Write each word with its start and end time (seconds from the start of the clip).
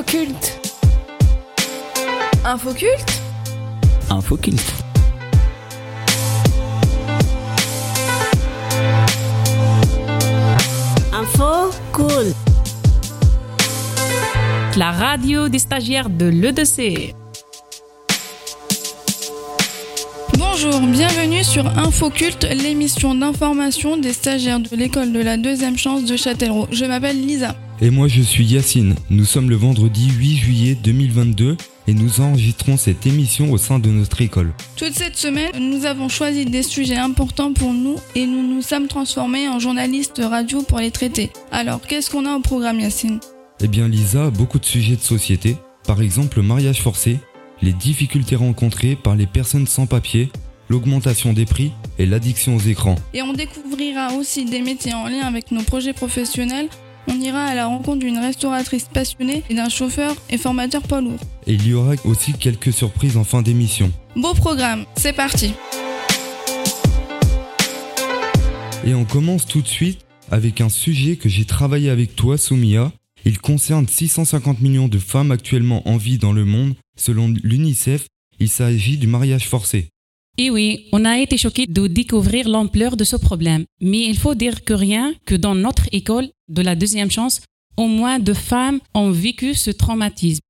Infoculte. 0.00 0.58
Infoculte? 2.42 3.20
Infoculte. 4.08 4.72
Info 11.12 11.70
cool. 11.92 12.32
La 14.78 14.90
radio 14.90 15.50
des 15.50 15.58
stagiaires 15.58 16.08
de 16.08 16.28
l'EDC. 16.28 17.14
Bonjour, 20.38 20.80
bienvenue 20.80 21.44
sur 21.44 21.66
Infoculte, 21.66 22.44
l'émission 22.44 23.14
d'information 23.14 23.98
des 23.98 24.14
stagiaires 24.14 24.60
de 24.60 24.74
l'école 24.74 25.12
de 25.12 25.20
la 25.20 25.36
deuxième 25.36 25.76
chance 25.76 26.06
de 26.06 26.16
Châtellerault. 26.16 26.68
Je 26.72 26.86
m'appelle 26.86 27.20
Lisa. 27.20 27.54
Et 27.82 27.88
moi 27.88 28.08
je 28.08 28.20
suis 28.20 28.44
Yacine. 28.44 28.94
Nous 29.08 29.24
sommes 29.24 29.48
le 29.48 29.56
vendredi 29.56 30.10
8 30.10 30.36
juillet 30.36 30.74
2022 30.74 31.56
et 31.86 31.94
nous 31.94 32.20
enregistrons 32.20 32.76
cette 32.76 33.06
émission 33.06 33.50
au 33.52 33.56
sein 33.56 33.78
de 33.78 33.88
notre 33.88 34.20
école. 34.20 34.52
Toute 34.76 34.92
cette 34.92 35.16
semaine, 35.16 35.50
nous 35.58 35.86
avons 35.86 36.10
choisi 36.10 36.44
des 36.44 36.62
sujets 36.62 36.98
importants 36.98 37.54
pour 37.54 37.72
nous 37.72 37.96
et 38.14 38.26
nous 38.26 38.46
nous 38.46 38.60
sommes 38.60 38.86
transformés 38.86 39.48
en 39.48 39.58
journalistes 39.58 40.20
radio 40.22 40.60
pour 40.60 40.78
les 40.78 40.90
traiter. 40.90 41.30
Alors, 41.52 41.80
qu'est-ce 41.80 42.10
qu'on 42.10 42.26
a 42.26 42.36
au 42.36 42.40
programme 42.40 42.80
Yacine? 42.80 43.18
Eh 43.62 43.68
bien 43.68 43.88
Lisa 43.88 44.26
a 44.26 44.30
beaucoup 44.30 44.58
de 44.58 44.66
sujets 44.66 44.96
de 44.96 45.00
société, 45.00 45.56
par 45.86 46.02
exemple 46.02 46.36
le 46.36 46.42
mariage 46.42 46.82
forcé, 46.82 47.18
les 47.62 47.72
difficultés 47.72 48.36
rencontrées 48.36 48.94
par 48.94 49.16
les 49.16 49.26
personnes 49.26 49.66
sans 49.66 49.86
papier, 49.86 50.30
l'augmentation 50.68 51.32
des 51.32 51.46
prix 51.46 51.72
et 51.98 52.04
l'addiction 52.04 52.56
aux 52.56 52.60
écrans. 52.60 52.96
Et 53.14 53.22
on 53.22 53.32
découvrira 53.32 54.12
aussi 54.12 54.44
des 54.44 54.60
métiers 54.60 54.92
en 54.92 55.08
lien 55.08 55.22
avec 55.22 55.50
nos 55.50 55.62
projets 55.62 55.94
professionnels. 55.94 56.68
On 57.08 57.20
ira 57.20 57.44
à 57.44 57.54
la 57.54 57.66
rencontre 57.66 58.00
d'une 58.00 58.18
restauratrice 58.18 58.88
passionnée 58.92 59.42
et 59.48 59.54
d'un 59.54 59.68
chauffeur 59.68 60.14
et 60.28 60.38
formateur 60.38 60.82
poids 60.82 61.00
lourd. 61.00 61.18
Et 61.46 61.54
il 61.54 61.66
y 61.66 61.74
aura 61.74 61.94
aussi 62.04 62.32
quelques 62.32 62.72
surprises 62.72 63.16
en 63.16 63.24
fin 63.24 63.42
d'émission. 63.42 63.90
Beau 64.16 64.34
programme, 64.34 64.84
c'est 64.96 65.12
parti 65.12 65.54
Et 68.84 68.94
on 68.94 69.04
commence 69.04 69.46
tout 69.46 69.60
de 69.60 69.68
suite 69.68 70.00
avec 70.30 70.60
un 70.60 70.68
sujet 70.68 71.16
que 71.16 71.28
j'ai 71.28 71.44
travaillé 71.44 71.90
avec 71.90 72.16
toi, 72.16 72.38
Soumia. 72.38 72.92
Il 73.24 73.38
concerne 73.38 73.86
650 73.86 74.60
millions 74.60 74.88
de 74.88 74.98
femmes 74.98 75.30
actuellement 75.32 75.86
en 75.88 75.96
vie 75.96 76.18
dans 76.18 76.32
le 76.32 76.44
monde. 76.44 76.74
Selon 76.96 77.28
l'UNICEF, 77.42 78.06
il 78.38 78.48
s'agit 78.48 78.96
du 78.96 79.06
mariage 79.06 79.48
forcé. 79.48 79.88
Et 80.42 80.48
oui, 80.48 80.86
on 80.92 81.04
a 81.04 81.18
été 81.18 81.36
choqués 81.36 81.66
de 81.66 81.86
découvrir 81.86 82.48
l'ampleur 82.48 82.96
de 82.96 83.04
ce 83.04 83.16
problème. 83.16 83.66
Mais 83.82 84.06
il 84.06 84.16
faut 84.16 84.34
dire 84.34 84.64
que 84.64 84.72
rien 84.72 85.12
que 85.26 85.34
dans 85.34 85.54
notre 85.54 85.86
école 85.92 86.30
de 86.48 86.62
la 86.62 86.74
deuxième 86.74 87.10
chance, 87.10 87.42
au 87.76 87.86
moins 87.86 88.18
deux 88.18 88.32
femmes 88.32 88.80
ont 88.94 89.10
vécu 89.10 89.52
ce 89.52 89.70
traumatisme. 89.70 90.40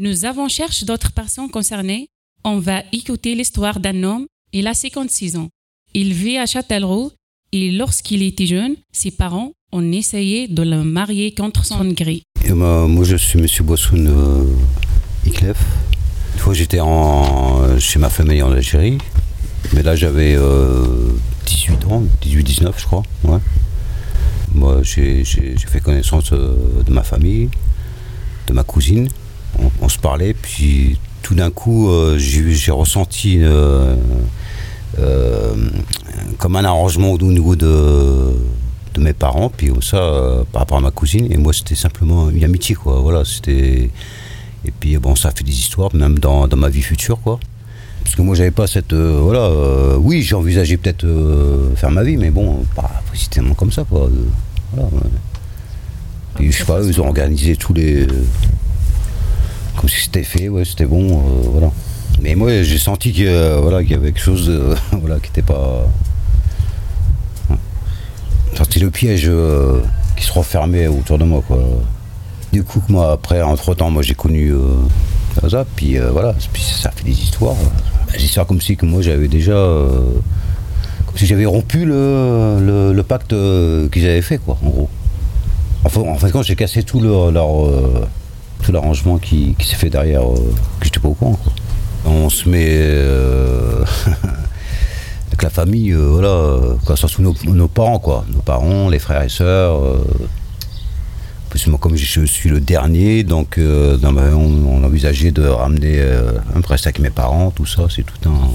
Nous 0.00 0.24
avons 0.24 0.48
cherché 0.48 0.84
d'autres 0.84 1.12
personnes 1.12 1.48
concernées. 1.48 2.08
On 2.42 2.58
va 2.58 2.82
écouter 2.90 3.36
l'histoire 3.36 3.78
d'un 3.78 4.02
homme. 4.02 4.26
Il 4.52 4.66
a 4.66 4.74
56 4.74 5.36
ans. 5.36 5.48
Il 5.94 6.12
vit 6.12 6.38
à 6.38 6.46
Châtellerault 6.46 7.12
et 7.52 7.70
lorsqu'il 7.70 8.24
était 8.24 8.46
jeune, 8.46 8.74
ses 8.90 9.12
parents 9.12 9.52
ont 9.70 9.92
essayé 9.92 10.48
de 10.48 10.62
le 10.62 10.82
marier 10.82 11.32
contre 11.32 11.64
son 11.64 11.84
gré. 11.92 12.22
Moi, 12.48 13.04
je 13.04 13.14
suis 13.14 13.38
Monsieur 13.38 13.62
Bossoun 13.62 14.08
euh. 14.08 14.44
Une 15.24 16.40
fois, 16.40 16.52
j'étais 16.52 16.80
chez 17.78 18.00
ma 18.00 18.10
famille 18.10 18.42
en 18.42 18.50
Algérie. 18.50 18.98
Mais 19.72 19.82
là, 19.82 19.96
j'avais 19.96 20.34
euh, 20.36 20.84
18 21.46 21.84
ans, 21.86 22.02
18-19, 22.22 22.72
je 22.76 22.84
crois. 22.84 23.02
Moi, 24.54 24.80
j'ai 24.82 25.24
fait 25.24 25.80
connaissance 25.80 26.32
euh, 26.32 26.56
de 26.86 26.92
ma 26.92 27.02
famille, 27.02 27.50
de 28.46 28.52
ma 28.52 28.62
cousine. 28.62 29.08
On, 29.80 29.88
se 29.88 29.98
parlait, 29.98 30.34
puis 30.34 30.98
tout 31.22 31.34
d'un 31.34 31.50
coup, 31.50 31.88
euh, 31.88 32.18
j'ai 32.18 32.70
ressenti 32.70 33.38
euh, 33.40 33.96
euh, 34.98 35.54
comme 36.38 36.56
un 36.56 36.64
arrangement 36.64 37.12
au 37.12 37.18
niveau 37.18 37.56
de, 37.56 38.34
de 38.94 39.00
mes 39.00 39.12
parents, 39.12 39.48
puis 39.48 39.70
ça, 39.80 39.96
euh, 39.96 40.44
par 40.52 40.62
rapport 40.62 40.78
à 40.78 40.80
ma 40.80 40.90
cousine. 40.90 41.30
Et 41.30 41.36
moi, 41.36 41.52
c'était 41.52 41.74
simplement 41.74 42.30
une 42.30 42.44
amitié, 42.44 42.74
quoi. 42.74 43.00
Voilà, 43.00 43.24
c'était. 43.24 43.90
Et 44.64 44.70
puis, 44.78 44.96
bon, 44.98 45.14
ça 45.14 45.30
fait 45.30 45.44
des 45.44 45.52
histoires, 45.52 45.94
même 45.94 46.18
dans, 46.18 46.48
dans 46.48 46.56
ma 46.56 46.68
vie 46.68 46.82
future, 46.82 47.20
quoi. 47.20 47.38
Parce 48.06 48.14
que 48.14 48.22
moi, 48.22 48.36
j'avais 48.36 48.52
pas 48.52 48.68
cette. 48.68 48.92
euh, 48.92 49.18
voilà, 49.20 49.40
euh, 49.40 49.96
oui, 49.96 50.22
j'ai 50.22 50.36
envisagé 50.36 50.76
peut-être 50.76 51.02
euh, 51.02 51.74
faire 51.74 51.90
ma 51.90 52.04
vie, 52.04 52.16
mais 52.16 52.30
bon, 52.30 52.64
pas 52.76 53.02
précisément 53.08 53.52
comme 53.54 53.72
ça, 53.72 53.82
quoi. 53.82 54.02
Euh, 54.02 54.10
voilà, 54.72 54.88
je 56.38 56.50
sais 56.52 56.64
pas, 56.64 56.80
ils 56.84 57.00
ont 57.00 57.08
organisé 57.08 57.56
tous 57.56 57.74
les. 57.74 58.06
comme 59.76 59.88
si 59.88 60.02
c'était 60.04 60.22
fait, 60.22 60.48
ouais, 60.48 60.64
c'était 60.64 60.84
bon, 60.84 61.20
voilà. 61.50 61.72
Mais 62.22 62.36
moi, 62.36 62.62
j'ai 62.62 62.78
senti 62.78 63.10
voilà, 63.60 63.82
qu'il 63.82 63.90
y 63.90 63.94
avait 63.94 64.12
quelque 64.12 64.22
chose 64.22 64.52
voilà, 64.92 65.18
qui 65.18 65.30
n'était 65.30 65.42
pas. 65.42 65.88
Ouais. 67.50 67.56
Senti 68.56 68.78
le 68.78 68.92
piège 68.92 69.28
qui 70.16 70.24
se 70.24 70.32
refermait 70.32 70.86
autour 70.86 71.18
de 71.18 71.24
moi, 71.24 71.42
quoi. 71.44 71.58
Du 72.52 72.62
coup, 72.62 72.78
que 72.78 72.92
moi, 72.92 73.10
après, 73.10 73.42
entre-temps, 73.42 73.90
moi, 73.90 74.02
j'ai 74.04 74.14
connu 74.14 74.54
ça, 75.50 75.64
puis 75.74 75.98
voilà, 76.12 76.36
puis 76.52 76.62
ça 76.62 76.92
fait 76.92 77.04
des 77.04 77.20
histoires. 77.20 77.56
Bah, 78.06 78.12
des 78.16 78.24
histoires 78.24 78.46
comme 78.46 78.60
si 78.60 78.76
que 78.76 78.86
moi, 78.86 79.02
j'avais 79.02 79.28
déjà... 79.28 79.52
euh, 79.52 79.88
comme 81.06 81.16
si 81.16 81.26
j'avais 81.26 81.46
rompu 81.46 81.84
le, 81.84 82.92
le- 82.94 83.02
pacte 83.02 83.32
euh, 83.32 83.88
qu'ils 83.88 84.04
avaient 84.06 84.22
fait, 84.22 84.38
quoi, 84.38 84.58
en 84.64 84.68
gros. 84.68 84.88
Enfin, 85.84 86.00
en 86.02 86.16
fait, 86.16 86.30
quand 86.30 86.42
j'ai 86.42 86.56
cassé 86.56 86.82
tout 86.82 87.00
leur, 87.00 87.66
euh, 87.66 88.06
tout 88.62 88.72
l'arrangement 88.72 89.18
qui, 89.18 89.54
qui 89.58 89.66
s'est 89.66 89.76
fait 89.76 89.90
derrière, 89.90 90.22
que 90.80 90.84
j'étais 90.84 91.00
pas 91.00 91.08
au 91.08 91.14
courant, 91.14 91.38
quoi. 91.42 91.52
On 92.04 92.28
se 92.30 92.48
met... 92.48 92.80
avec 95.28 95.42
la 95.42 95.50
famille, 95.50 95.92
voilà, 95.92 96.56
quoi, 96.84 96.96
surtout 96.96 97.22
nos, 97.22 97.34
nos 97.44 97.68
parents, 97.68 97.98
quoi. 97.98 98.24
Nos 98.32 98.40
parents, 98.40 98.88
les 98.88 98.98
frères 98.98 99.22
et 99.22 99.28
sœurs... 99.28 99.80
moi, 101.68 101.78
comme 101.78 101.96
je 101.96 102.24
suis 102.26 102.48
le 102.50 102.60
dernier, 102.60 103.22
donc 103.24 103.58
euh, 103.58 103.96
ma- 103.98 104.34
on, 104.34 104.84
envisageait 104.84 105.30
de 105.30 105.46
ramener 105.46 105.98
euh, 105.98 106.32
un 106.54 106.60
rester 106.66 106.88
avec 106.88 106.98
mes 107.00 107.10
parents, 107.10 107.50
tout 107.50 107.66
ça, 107.66 107.82
c'est 107.94 108.02
tout 108.04 108.28
un. 108.28 108.50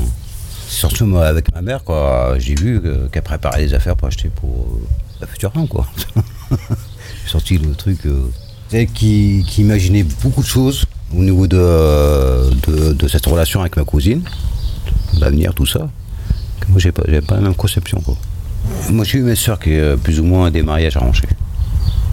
Surtout 0.67 1.17
avec 1.17 1.53
ma 1.53 1.62
mère, 1.62 1.84
quoi. 1.84 2.35
J'ai 2.38 2.56
vu 2.56 2.81
que- 2.81 3.07
qu'elle 3.12 3.23
préparait 3.23 3.66
des 3.66 3.73
affaires 3.73 3.95
pour 3.95 4.07
acheter 4.07 4.29
pour 4.29 4.50
euh, 4.50 4.85
la 5.22 5.28
future 5.28 5.51
femme, 5.51 5.67
quoi. 5.67 5.85
J'ai 6.51 7.29
sorti 7.31 7.57
le 7.57 7.73
truc. 7.75 8.00
c'est 8.69 8.85
qui, 8.88 9.45
qui 9.47 9.62
imaginait 9.62 10.03
beaucoup 10.23 10.41
de 10.41 10.47
choses 10.47 10.85
au 11.16 11.22
niveau 11.22 11.45
de, 11.47 12.50
de, 12.94 13.07
cette 13.07 13.25
relation 13.25 13.59
avec 13.62 13.75
ma 13.78 13.83
cousine, 13.83 14.22
l'avenir, 15.19 15.53
tout 15.53 15.66
ça. 15.66 15.89
Moi, 16.69 16.79
j'ai 16.79 16.91
pas, 16.94 17.03
pas 17.28 17.35
la 17.35 17.41
même 17.41 17.56
conception, 17.56 18.00
quoi. 18.00 18.16
Moi, 18.89 19.03
j'ai 19.03 19.18
eu 19.18 19.23
mes 19.23 19.35
soeurs 19.35 19.59
qui 19.59 19.72
plus 20.03 20.19
ou 20.19 20.23
moins 20.23 20.51
des 20.51 20.62
mariages 20.63 20.95
arrangés 20.95 21.28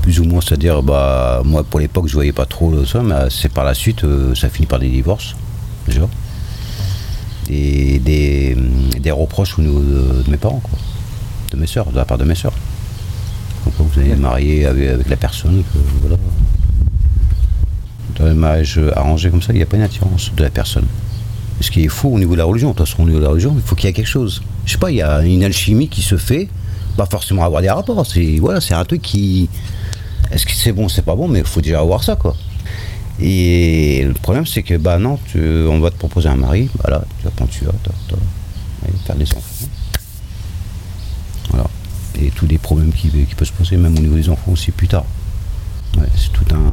plus 0.03 0.21
ou 0.21 0.25
moins, 0.25 0.41
c'est-à-dire, 0.41 0.83
bah, 0.83 1.43
moi 1.45 1.65
pour 1.65 1.81
l'époque 1.81 2.09
je 2.09 2.15
voyais 2.15 2.33
pas 2.33 2.47
trop 2.47 2.85
ça, 2.85 3.03
mais 3.03 3.15
c'est 3.31 3.53
par 3.53 3.65
la 3.65 3.75
suite, 3.75 4.05
euh, 4.05 4.35
ça 4.35 4.49
finit 4.49 4.67
par 4.67 4.79
des 4.79 4.89
divorces, 4.89 5.37
déjà. 5.87 6.09
Et 7.51 7.99
des, 7.99 8.57
des 9.01 9.11
reproches 9.11 9.59
au 9.59 9.63
niveau 9.63 9.81
de, 9.81 10.23
de 10.23 10.31
mes 10.31 10.37
parents, 10.37 10.61
quoi. 10.61 10.79
De 11.53 11.57
mes 11.57 11.67
soeurs, 11.67 11.91
de 11.91 11.97
la 11.97 12.05
part 12.05 12.19
de 12.19 12.25
mes 12.25 12.35
soeurs. 12.35 12.53
Quoi 13.65 13.73
vous 13.79 14.01
allez 14.01 14.15
marier 14.15 14.67
avec, 14.67 14.89
avec 14.89 15.09
la 15.09 15.17
personne, 15.17 15.63
que, 15.63 15.79
voilà. 16.01 16.17
Dans 18.19 18.25
le 18.25 18.35
mariage 18.35 18.81
arrangé 18.97 19.31
comme 19.31 19.43
ça, 19.43 19.53
il 19.53 19.57
n'y 19.57 19.63
a 19.63 19.67
pas 19.67 19.77
une 19.77 19.83
attirance 19.83 20.33
de 20.35 20.43
la 20.43 20.51
personne. 20.51 20.87
Ce 21.61 21.71
qui 21.71 21.85
est 21.85 21.89
faux 21.89 22.11
au 22.11 22.19
niveau 22.19 22.33
de 22.33 22.39
la 22.39 22.45
religion, 22.45 22.71
de 22.71 22.77
toute 22.77 22.87
façon, 22.87 23.03
au 23.03 23.07
niveau 23.07 23.19
de 23.19 23.25
la 23.25 23.31
religion, 23.31 23.55
il 23.57 23.63
faut 23.63 23.75
qu'il 23.75 23.87
y 23.87 23.91
ait 23.91 23.93
quelque 23.93 24.07
chose. 24.07 24.43
Je 24.65 24.73
sais 24.73 24.79
pas, 24.79 24.91
il 24.91 24.97
y 24.97 25.03
a 25.03 25.23
une 25.23 25.43
alchimie 25.43 25.89
qui 25.89 26.03
se 26.03 26.17
fait, 26.17 26.49
pas 26.97 27.07
forcément 27.07 27.45
avoir 27.45 27.63
des 27.63 27.71
rapports, 27.71 28.05
c'est 28.07 28.39
voilà, 28.39 28.61
c'est 28.61 28.75
un 28.75 28.85
truc 28.85 29.03
qui, 29.03 29.49
est-ce 30.31 30.47
que 30.47 30.53
c'est 30.53 30.73
bon, 30.73 30.89
c'est 30.89 31.03
pas 31.03 31.15
bon, 31.17 31.29
mais 31.29 31.41
il 31.41 31.45
faut 31.45 31.61
déjà 31.61 31.81
avoir 31.81 32.03
ça, 32.05 32.17
quoi. 32.17 32.35
Et 33.21 34.05
le 34.07 34.13
problème, 34.15 34.47
c'est 34.47 34.63
que, 34.63 34.77
bah 34.77 34.99
non, 34.99 35.19
tu- 35.27 35.67
on 35.67 35.81
va 35.81 35.91
te 35.91 35.97
proposer 35.97 36.29
un 36.29 36.37
mari, 36.37 36.71
bah 36.79 36.91
là, 36.91 37.05
tu 37.19 37.25
vas 37.25 37.31
prendre 37.31 37.51
tu 37.51 37.65
vas, 37.65 37.73
faire 39.05 39.17
des 39.17 39.25
enfants. 39.35 39.67
Voilà. 41.51 41.67
Et 42.21 42.31
tous 42.31 42.47
les 42.47 42.59
problèmes 42.59 42.93
qui, 42.93 43.09
peuvent 43.09 43.49
se 43.49 43.53
poser, 43.53 43.77
même 43.77 43.97
au 43.97 44.01
niveau 44.01 44.15
des 44.17 44.29
enfants 44.29 44.53
aussi 44.53 44.71
plus 44.71 44.89
tard. 44.89 45.05
Ouais, 45.97 46.07
c'est 46.17 46.33
tout 46.33 46.45
un 46.55 46.71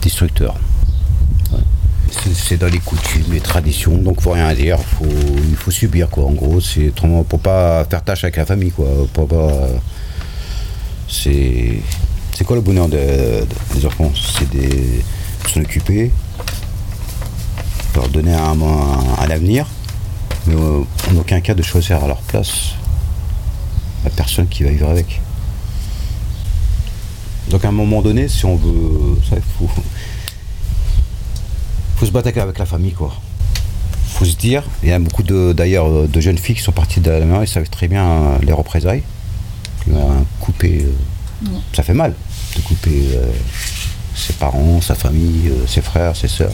destructeur. 0.00 0.56
C'est- 2.34 2.58
dans 2.58 2.66
les 2.68 2.78
coutumes, 2.78 3.32
les 3.32 3.40
traditions, 3.40 3.96
donc 3.96 4.20
faut 4.20 4.32
rien 4.32 4.52
dire, 4.54 4.78
faut, 4.78 5.06
il 5.48 5.56
faut 5.56 5.70
subir, 5.70 6.10
quoi. 6.10 6.24
En 6.26 6.32
gros, 6.32 6.60
c'est 6.60 6.92
pour 7.28 7.40
pas 7.40 7.84
faire 7.88 8.02
tâche 8.04 8.24
avec 8.24 8.36
la 8.36 8.44
famille, 8.44 8.70
quoi. 8.70 8.86
Pour 9.14 9.28
pas, 9.28 9.50
c'est 11.08 11.80
c'est 12.34 12.44
quoi 12.44 12.56
le 12.56 12.62
bonheur 12.62 12.88
de- 12.88 12.96
de- 12.96 13.46
des 13.74 13.86
enfants? 13.86 14.10
C'est 14.38 14.48
des 14.50 15.02
s'en 15.52 15.60
occuper, 15.60 16.10
leur 17.94 18.08
donner 18.08 18.32
un, 18.34 18.60
un- 18.60 19.30
avenir, 19.30 19.66
mais 20.46 20.54
en 20.56 21.16
aucun 21.16 21.40
cas 21.40 21.54
de 21.54 21.62
choisir 21.62 22.02
à 22.04 22.06
leur 22.06 22.20
place 22.22 22.72
la 24.04 24.10
personne 24.10 24.46
qui 24.48 24.62
va 24.62 24.70
vivre 24.70 24.88
avec. 24.90 25.20
Donc 27.50 27.64
à 27.64 27.68
un 27.68 27.72
moment 27.72 28.02
donné, 28.02 28.28
si 28.28 28.44
on 28.44 28.56
veut, 28.56 29.16
il 29.32 29.42
faut, 29.58 29.68
se 32.06 32.10
battre 32.10 32.28
avec 32.36 32.58
la 32.58 32.66
famille, 32.66 32.92
quoi. 32.92 33.12
faut 34.08 34.24
se 34.24 34.36
dire, 34.36 34.64
il 34.82 34.88
y 34.90 34.92
a 34.92 34.98
beaucoup 34.98 35.22
de, 35.22 35.52
d'ailleurs 35.52 36.08
de 36.08 36.20
jeunes 36.20 36.38
filles 36.38 36.56
qui 36.56 36.62
sont 36.62 36.72
parties 36.72 37.00
de 37.00 37.10
la 37.10 37.20
maison, 37.24 37.42
ils 37.42 37.48
savent 37.48 37.68
très 37.70 37.88
bien 37.88 38.38
les 38.42 38.52
représailles. 38.52 39.02
Coupé, 40.40 40.82
euh, 40.84 40.92
ça 41.72 41.82
fait 41.82 41.94
mal 41.94 42.14
de 42.56 42.60
couper 42.62 43.02
ses 44.14 44.34
parents, 44.34 44.80
sa 44.80 44.94
famille, 44.94 45.52
ses 45.66 45.80
frères, 45.80 46.16
ses 46.16 46.28
sœurs. 46.28 46.52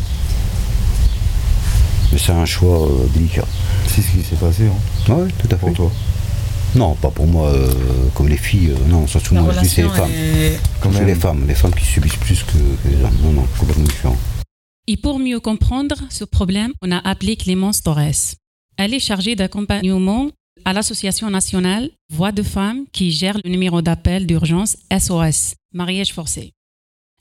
Mais 2.12 2.19
c'est 2.19 2.32
un 2.32 2.46
choix 2.46 2.88
délicat. 3.14 3.44
C'est 3.87 4.00
ce 4.02 4.11
qui 4.11 4.23
s'est 4.23 4.37
passé, 4.37 4.64
hein 4.67 5.14
Oui, 5.14 5.31
tout 5.38 5.49
à 5.50 5.50
fait. 5.50 5.67
Pour 5.67 5.73
toi 5.75 5.93
Non, 6.75 6.94
pas 6.94 7.11
pour 7.11 7.26
moi, 7.26 7.52
comme 8.14 8.29
les 8.29 8.37
filles, 8.37 8.73
non, 8.88 9.06
surtout 9.06 9.35
moi, 9.35 9.52
je 9.55 9.61
dis 9.61 9.69
c'est 9.69 9.82
les 9.82 9.88
femmes. 9.88 10.11
C'est 10.82 10.91
même. 10.91 11.06
les 11.06 11.14
femmes, 11.14 11.44
les 11.46 11.55
femmes 11.55 11.75
qui 11.75 11.84
subissent 11.84 12.17
plus 12.17 12.43
que, 12.44 12.52
que 12.52 12.88
les 12.88 13.02
hommes. 13.05 13.17
Non, 13.23 13.32
non, 13.32 13.46
complètement 13.58 13.84
différent. 13.84 14.17
Et 14.91 14.96
pour 14.96 15.19
mieux 15.19 15.38
comprendre 15.38 15.96
ce 16.08 16.25
problème, 16.25 16.73
on 16.81 16.91
a 16.91 16.99
appelé 16.99 17.37
Clémence 17.37 17.82
Torres. 17.82 18.37
Elle 18.79 18.94
est 18.94 19.00
chargée 19.00 19.37
d'accompagnement 19.37 20.31
à 20.64 20.72
l'Association 20.72 21.31
nationale 21.31 21.90
Voix 22.10 22.32
de 22.32 22.43
femmes 22.43 22.84
qui 22.93 23.10
gère 23.10 23.37
le 23.44 23.50
numéro 23.50 23.82
d'appel 23.82 24.26
d'urgence 24.26 24.76
SOS, 24.90 25.55
mariage 25.72 26.12
forcé. 26.12 26.52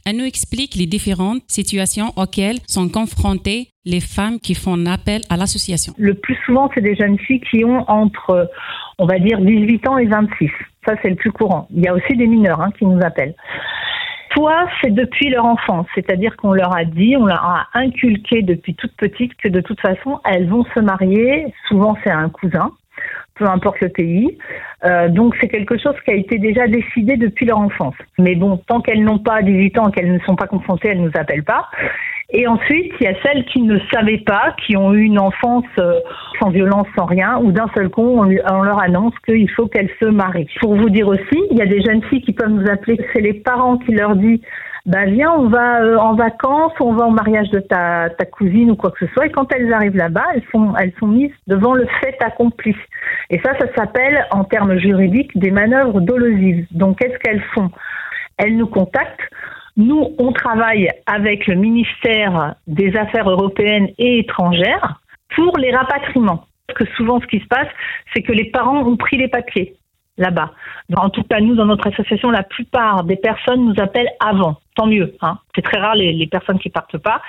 Elle 0.05 0.17
nous 0.17 0.25
explique 0.25 0.75
les 0.75 0.85
différentes 0.85 1.41
situations 1.47 2.13
auxquelles 2.15 2.59
sont 2.67 2.87
confrontées 2.87 3.67
les 3.83 3.99
femmes 3.99 4.39
qui 4.39 4.55
font 4.55 4.85
appel 4.85 5.21
à 5.29 5.35
l'association. 5.35 5.93
Le 5.97 6.13
plus 6.13 6.37
souvent, 6.45 6.69
c'est 6.73 6.81
des 6.81 6.95
jeunes 6.95 7.19
filles 7.19 7.41
qui 7.41 7.65
ont 7.65 7.83
entre, 7.89 8.49
on 8.99 9.05
va 9.05 9.19
dire, 9.19 9.41
18 9.41 9.87
ans 9.89 9.97
et 9.97 10.05
26. 10.05 10.49
Ça, 10.85 10.95
c'est 11.01 11.09
le 11.09 11.15
plus 11.15 11.31
courant. 11.31 11.67
Il 11.71 11.83
y 11.83 11.87
a 11.87 11.93
aussi 11.93 12.15
des 12.15 12.27
mineurs 12.27 12.61
hein, 12.61 12.71
qui 12.79 12.85
nous 12.85 13.01
appellent. 13.01 13.35
Soit 14.33 14.67
c'est 14.81 14.93
depuis 14.93 15.29
leur 15.29 15.45
enfance, 15.45 15.87
c'est-à-dire 15.95 16.37
qu'on 16.37 16.53
leur 16.53 16.73
a 16.75 16.85
dit, 16.85 17.17
on 17.17 17.25
leur 17.25 17.43
a 17.43 17.67
inculqué 17.73 18.43
depuis 18.43 18.75
toute 18.75 18.95
petite 18.95 19.35
que 19.35 19.49
de 19.49 19.61
toute 19.61 19.81
façon, 19.81 20.19
elles 20.23 20.47
vont 20.47 20.63
se 20.73 20.79
marier. 20.79 21.53
Souvent, 21.67 21.97
c'est 22.03 22.11
un 22.11 22.29
cousin, 22.29 22.71
peu 23.37 23.45
importe 23.45 23.79
le 23.81 23.89
pays. 23.89 24.37
Euh, 24.85 25.09
donc, 25.09 25.35
c'est 25.39 25.47
quelque 25.47 25.77
chose 25.77 25.95
qui 26.05 26.11
a 26.11 26.15
été 26.15 26.37
déjà 26.37 26.67
décidé 26.67 27.17
depuis 27.17 27.45
leur 27.45 27.57
enfance. 27.57 27.95
Mais 28.19 28.35
bon, 28.35 28.57
tant 28.67 28.81
qu'elles 28.81 29.03
n'ont 29.03 29.19
pas 29.19 29.41
18 29.41 29.79
ans, 29.79 29.91
qu'elles 29.91 30.11
ne 30.11 30.19
sont 30.19 30.35
pas 30.35 30.47
confrontées, 30.47 30.89
elles 30.89 31.01
ne 31.01 31.07
nous 31.07 31.17
appellent 31.19 31.43
pas. 31.43 31.67
Et 32.29 32.45
ensuite, 32.45 32.91
il 32.99 33.05
y 33.05 33.07
a 33.07 33.13
celles 33.23 33.45
qui 33.45 33.61
ne 33.61 33.79
savaient 33.91 34.17
pas, 34.17 34.53
qui 34.65 34.75
ont 34.75 34.93
eu 34.93 35.03
une 35.03 35.17
enfance 35.17 35.63
euh, 35.79 35.93
sans 36.39 36.49
violence, 36.49 36.87
sans 36.97 37.05
rien, 37.05 37.39
ou 37.41 37.53
d'un 37.53 37.69
seul 37.73 37.89
coup, 37.89 38.19
on, 38.19 38.23
leur 38.23 38.81
annonce 38.81 39.13
qu'il 39.25 39.49
faut 39.51 39.67
qu'elles 39.67 39.91
se 40.01 40.05
marient. 40.05 40.49
Pour 40.59 40.75
vous 40.75 40.89
dire 40.89 41.07
aussi, 41.07 41.41
il 41.51 41.57
y 41.57 41.61
a 41.61 41.65
des 41.65 41.81
jeunes 41.81 42.03
filles 42.03 42.21
qui 42.21 42.33
peuvent 42.33 42.49
nous 42.49 42.69
appeler, 42.69 42.99
c'est 43.13 43.21
les 43.21 43.33
parents 43.33 43.77
qui 43.77 43.93
leur 43.93 44.15
disent 44.17 44.41
bah 44.87 45.03
viens, 45.05 45.33
on 45.33 45.49
va 45.49 45.81
euh, 45.81 45.97
en 45.97 46.15
vacances, 46.15 46.71
on 46.79 46.93
va 46.93 47.07
au 47.07 47.11
mariage 47.11 47.49
de 47.49 47.59
ta, 47.59 48.09
cousine 48.31 48.71
ou 48.71 48.77
quoi 48.77 48.91
que 48.91 49.05
ce 49.05 49.13
soit. 49.13 49.25
Et 49.25 49.31
quand 49.31 49.51
elles 49.53 49.71
arrivent 49.73 49.97
là-bas, 49.97 50.23
elles 50.33 50.45
sont, 50.49 50.73
elles 50.77 50.93
sont 50.97 51.07
mises 51.07 51.33
devant 51.45 51.73
le 51.73 51.85
fait 51.99 52.15
accompli. 52.21 52.73
Et 53.29 53.37
ça, 53.39 53.51
ça 53.59 53.67
s'appelle, 53.75 54.25
en 54.31 54.45
termes 54.45 54.77
juridiques, 54.77 55.37
des 55.37 55.51
manœuvres 55.51 55.99
dolosives. 55.99 56.65
Donc, 56.71 56.99
qu'est-ce 56.99 57.17
qu'elles 57.19 57.43
font? 57.53 57.69
Elles 58.37 58.55
nous 58.55 58.67
contactent. 58.67 59.29
Nous, 59.75 60.15
on 60.19 60.31
travaille 60.31 60.89
avec 61.05 61.47
le 61.47 61.55
ministère 61.55 62.55
des 62.65 62.95
Affaires 62.95 63.29
européennes 63.29 63.89
et 63.97 64.19
étrangères 64.19 65.01
pour 65.35 65.57
les 65.57 65.75
rapatriements. 65.75 66.45
Parce 66.67 66.79
que 66.79 66.95
souvent, 66.95 67.19
ce 67.19 67.27
qui 67.27 67.41
se 67.41 67.47
passe, 67.47 67.67
c'est 68.13 68.21
que 68.21 68.31
les 68.31 68.45
parents 68.51 68.87
ont 68.87 68.95
pris 68.95 69.17
les 69.17 69.27
papiers 69.27 69.75
là-bas. 70.17 70.51
En 70.95 71.09
tout 71.09 71.23
cas, 71.23 71.39
nous, 71.39 71.55
dans 71.55 71.65
notre 71.65 71.87
association, 71.87 72.31
la 72.31 72.43
plupart 72.43 73.03
des 73.03 73.15
personnes 73.15 73.65
nous 73.65 73.81
appellent 73.81 74.11
avant. 74.19 74.57
Tant 74.75 74.87
mieux. 74.87 75.15
Hein. 75.21 75.37
C'est 75.55 75.61
très 75.61 75.79
rare 75.79 75.95
les, 75.95 76.27
personnes 76.27 76.59
qui 76.59 76.69
partent 76.69 76.97
pas. 76.97 77.21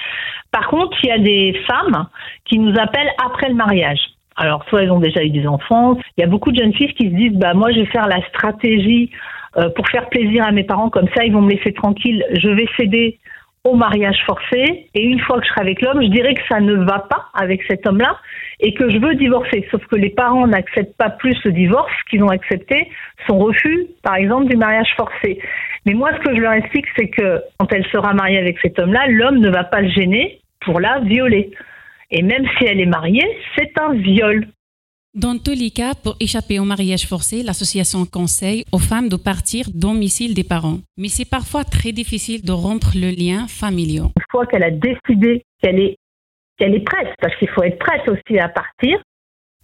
Par 0.50 0.68
contre, 0.68 0.96
il 1.02 1.08
y 1.08 1.12
a 1.12 1.18
des 1.18 1.60
femmes 1.66 2.06
qui 2.44 2.58
nous 2.58 2.74
appellent 2.78 3.12
après 3.24 3.48
le 3.48 3.54
mariage. 3.54 4.00
Alors, 4.36 4.64
soit 4.68 4.82
elles 4.82 4.92
ont 4.92 5.00
déjà 5.00 5.22
eu 5.24 5.30
des 5.30 5.46
enfants. 5.46 5.98
Il 6.16 6.20
y 6.20 6.24
a 6.24 6.28
beaucoup 6.28 6.52
de 6.52 6.58
jeunes 6.58 6.74
filles 6.74 6.94
qui 6.94 7.10
se 7.10 7.14
disent, 7.14 7.34
bah 7.34 7.54
moi, 7.54 7.72
je 7.72 7.80
vais 7.80 7.86
faire 7.86 8.06
la 8.06 8.22
stratégie 8.28 9.10
euh, 9.56 9.68
pour 9.70 9.88
faire 9.88 10.08
plaisir 10.08 10.44
à 10.44 10.52
mes 10.52 10.64
parents. 10.64 10.90
Comme 10.90 11.08
ça, 11.16 11.24
ils 11.24 11.32
vont 11.32 11.42
me 11.42 11.50
laisser 11.50 11.72
tranquille. 11.72 12.24
Je 12.32 12.48
vais 12.48 12.66
céder 12.76 13.18
au 13.64 13.74
mariage 13.74 14.18
forcé. 14.26 14.88
Et 14.94 15.02
une 15.02 15.20
fois 15.20 15.38
que 15.38 15.44
je 15.44 15.50
serai 15.50 15.62
avec 15.62 15.82
l'homme, 15.82 16.02
je 16.02 16.08
dirais 16.08 16.34
que 16.34 16.42
ça 16.48 16.60
ne 16.60 16.74
va 16.84 17.00
pas 17.00 17.26
avec 17.34 17.62
cet 17.68 17.86
homme-là 17.86 18.16
et 18.60 18.74
que 18.74 18.90
je 18.90 18.98
veux 18.98 19.14
divorcer. 19.14 19.66
Sauf 19.70 19.84
que 19.86 19.96
les 19.96 20.10
parents 20.10 20.46
n'acceptent 20.46 20.96
pas 20.96 21.10
plus 21.10 21.36
le 21.44 21.52
divorce 21.52 21.92
qu'ils 22.10 22.22
ont 22.22 22.28
accepté 22.28 22.88
son 23.26 23.38
refus, 23.38 23.86
par 24.02 24.16
exemple, 24.16 24.48
du 24.48 24.56
mariage 24.56 24.92
forcé. 24.96 25.38
Mais 25.86 25.94
moi, 25.94 26.10
ce 26.16 26.28
que 26.28 26.34
je 26.34 26.40
leur 26.40 26.52
explique, 26.52 26.86
c'est 26.96 27.08
que 27.08 27.40
quand 27.58 27.72
elle 27.72 27.86
sera 27.86 28.12
mariée 28.14 28.38
avec 28.38 28.58
cet 28.60 28.78
homme-là, 28.78 29.06
l'homme 29.08 29.38
ne 29.38 29.50
va 29.50 29.64
pas 29.64 29.82
se 29.82 29.88
gêner 29.90 30.40
pour 30.60 30.80
la 30.80 31.00
violer. 31.00 31.50
Et 32.10 32.22
même 32.22 32.46
si 32.56 32.64
elle 32.64 32.80
est 32.80 32.86
mariée, 32.86 33.26
c'est 33.56 33.72
un 33.80 33.94
viol. 33.94 34.46
Dans 35.14 35.38
tous 35.38 35.58
les 35.58 35.70
cas, 35.70 35.94
pour 35.94 36.16
échapper 36.20 36.58
au 36.58 36.64
mariage 36.64 37.06
forcé, 37.06 37.42
l'association 37.42 38.04
conseille 38.04 38.64
aux 38.72 38.78
femmes 38.78 39.08
de 39.08 39.16
partir 39.16 39.64
domicile 39.74 40.34
des 40.34 40.44
parents. 40.44 40.78
Mais 40.96 41.08
c'est 41.08 41.28
parfois 41.28 41.64
très 41.64 41.92
difficile 41.92 42.44
de 42.44 42.52
rompre 42.52 42.92
le 42.94 43.10
lien 43.10 43.46
familial. 43.48 44.08
Une 44.16 44.30
fois 44.30 44.46
qu'elle 44.46 44.62
a 44.62 44.70
décidé 44.70 45.42
qu'elle 45.62 45.80
est, 45.80 45.96
qu'elle 46.58 46.74
est 46.74 46.84
prête, 46.84 47.14
parce 47.20 47.34
qu'il 47.36 47.48
faut 47.48 47.62
être 47.62 47.78
prête 47.78 48.08
aussi 48.08 48.38
à 48.38 48.48
partir, 48.48 48.98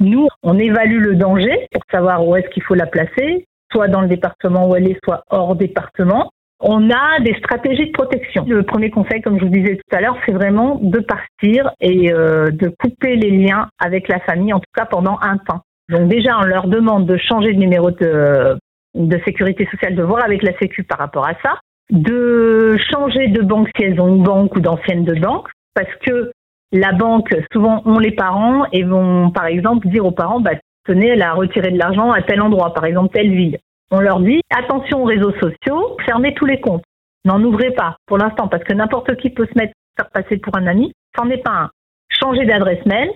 nous, 0.00 0.28
on 0.42 0.58
évalue 0.58 1.00
le 1.00 1.14
danger 1.14 1.66
pour 1.72 1.82
savoir 1.90 2.26
où 2.26 2.36
est-ce 2.36 2.48
qu'il 2.48 2.62
faut 2.62 2.74
la 2.74 2.86
placer, 2.86 3.46
soit 3.72 3.88
dans 3.88 4.00
le 4.00 4.08
département 4.08 4.68
où 4.68 4.76
elle 4.76 4.90
est, 4.90 4.98
soit 5.04 5.22
hors 5.30 5.56
département. 5.56 6.30
On 6.60 6.90
a 6.90 7.20
des 7.20 7.34
stratégies 7.34 7.86
de 7.86 7.92
protection. 7.92 8.44
Le 8.48 8.62
premier 8.62 8.90
conseil, 8.90 9.20
comme 9.20 9.38
je 9.38 9.44
vous 9.44 9.50
disais 9.50 9.76
tout 9.76 9.96
à 9.96 10.00
l'heure, 10.00 10.16
c'est 10.24 10.32
vraiment 10.32 10.76
de 10.80 11.00
partir 11.00 11.70
et 11.80 12.12
euh, 12.12 12.50
de 12.50 12.68
couper 12.68 13.16
les 13.16 13.30
liens 13.30 13.68
avec 13.78 14.08
la 14.08 14.20
famille, 14.20 14.52
en 14.52 14.60
tout 14.60 14.70
cas 14.74 14.86
pendant 14.86 15.18
un 15.20 15.36
temps. 15.38 15.62
Donc 15.90 16.08
déjà, 16.08 16.38
on 16.38 16.44
leur 16.44 16.66
demande 16.68 17.06
de 17.06 17.16
changer 17.18 17.52
de 17.52 17.58
numéro 17.58 17.90
de, 17.90 18.56
de 18.94 19.20
sécurité 19.24 19.68
sociale, 19.70 19.94
de 19.94 20.02
voir 20.02 20.24
avec 20.24 20.42
la 20.42 20.56
Sécu 20.58 20.84
par 20.84 20.98
rapport 20.98 21.26
à 21.26 21.34
ça, 21.42 21.58
de 21.90 22.76
changer 22.90 23.28
de 23.28 23.42
banque 23.42 23.68
si 23.76 23.84
elles 23.84 24.00
ont 24.00 24.08
une 24.08 24.22
banque 24.22 24.56
ou 24.56 24.60
d'anciennes 24.60 25.04
de 25.04 25.14
banque, 25.14 25.48
parce 25.74 25.94
que 26.06 26.32
la 26.72 26.92
banque, 26.92 27.34
souvent, 27.52 27.82
ont 27.84 27.98
les 27.98 28.12
parents 28.12 28.64
et 28.72 28.82
vont, 28.82 29.30
par 29.30 29.46
exemple, 29.46 29.88
dire 29.88 30.04
aux 30.04 30.10
parents, 30.10 30.40
bah, 30.40 30.52
tenez, 30.84 31.08
elle 31.08 31.22
a 31.22 31.32
retiré 31.32 31.70
de 31.70 31.78
l'argent 31.78 32.12
à 32.12 32.22
tel 32.22 32.40
endroit, 32.40 32.74
par 32.74 32.84
exemple, 32.84 33.14
telle 33.14 33.30
ville. 33.30 33.58
On 33.90 34.00
leur 34.00 34.20
dit, 34.20 34.40
attention 34.50 35.02
aux 35.02 35.06
réseaux 35.06 35.32
sociaux, 35.32 35.96
fermez 36.04 36.34
tous 36.34 36.46
les 36.46 36.60
comptes. 36.60 36.84
N'en 37.24 37.42
ouvrez 37.42 37.70
pas 37.70 37.96
pour 38.06 38.18
l'instant, 38.18 38.48
parce 38.48 38.64
que 38.64 38.74
n'importe 38.74 39.16
qui 39.16 39.30
peut 39.30 39.46
se 39.46 39.58
mettre, 39.58 39.72
faire 39.96 40.10
passer 40.10 40.38
pour 40.38 40.56
un 40.56 40.66
ami. 40.66 40.92
C'en 41.16 41.30
est 41.30 41.42
pas 41.42 41.52
un. 41.52 41.70
Changez 42.08 42.44
d'adresse 42.44 42.84
mail, 42.86 43.10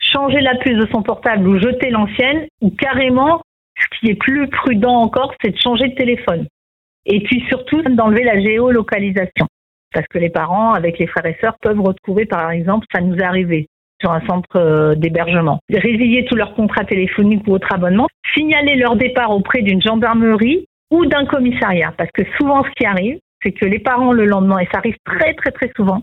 changer 0.00 0.40
la 0.40 0.56
puce 0.56 0.76
de 0.76 0.88
son 0.92 1.02
portable 1.02 1.48
ou 1.48 1.58
jeter 1.58 1.90
l'ancienne, 1.90 2.46
ou 2.60 2.70
carrément, 2.70 3.40
ce 3.76 3.98
qui 3.98 4.10
est 4.10 4.16
plus 4.16 4.48
prudent 4.48 4.96
encore, 4.96 5.34
c'est 5.42 5.52
de 5.52 5.58
changer 5.58 5.88
de 5.88 5.94
téléphone. 5.94 6.46
Et 7.06 7.20
puis 7.22 7.42
surtout, 7.48 7.82
d'enlever 7.82 8.24
la 8.24 8.40
géolocalisation. 8.40 9.46
Parce 9.92 10.06
que 10.08 10.18
les 10.18 10.30
parents, 10.30 10.72
avec 10.72 10.98
les 10.98 11.06
frères 11.06 11.26
et 11.26 11.36
sœurs, 11.40 11.56
peuvent 11.60 11.80
retrouver, 11.80 12.26
par 12.26 12.50
exemple, 12.50 12.86
ça 12.92 13.00
nous 13.00 13.16
est 13.16 13.22
arrivé 13.22 13.68
sur 14.00 14.12
un 14.12 14.20
centre 14.26 14.56
euh, 14.56 14.94
d'hébergement. 14.94 15.60
Résilier 15.70 16.24
tous 16.26 16.36
leurs 16.36 16.54
contrats 16.54 16.84
téléphoniques 16.84 17.46
ou 17.46 17.52
autres 17.52 17.72
abonnements, 17.72 18.08
signaler 18.34 18.76
leur 18.76 18.96
départ 18.96 19.30
auprès 19.30 19.62
d'une 19.62 19.82
gendarmerie 19.82 20.66
ou 20.90 21.06
d'un 21.06 21.26
commissariat. 21.26 21.92
Parce 21.96 22.10
que 22.12 22.22
souvent, 22.38 22.62
ce 22.64 22.70
qui 22.76 22.86
arrive, 22.86 23.18
c'est 23.42 23.52
que 23.52 23.66
les 23.66 23.78
parents, 23.78 24.12
le 24.12 24.24
lendemain, 24.24 24.58
et 24.58 24.68
ça 24.72 24.78
arrive 24.78 24.96
très 25.04 25.34
très 25.34 25.50
très 25.50 25.70
souvent, 25.76 26.02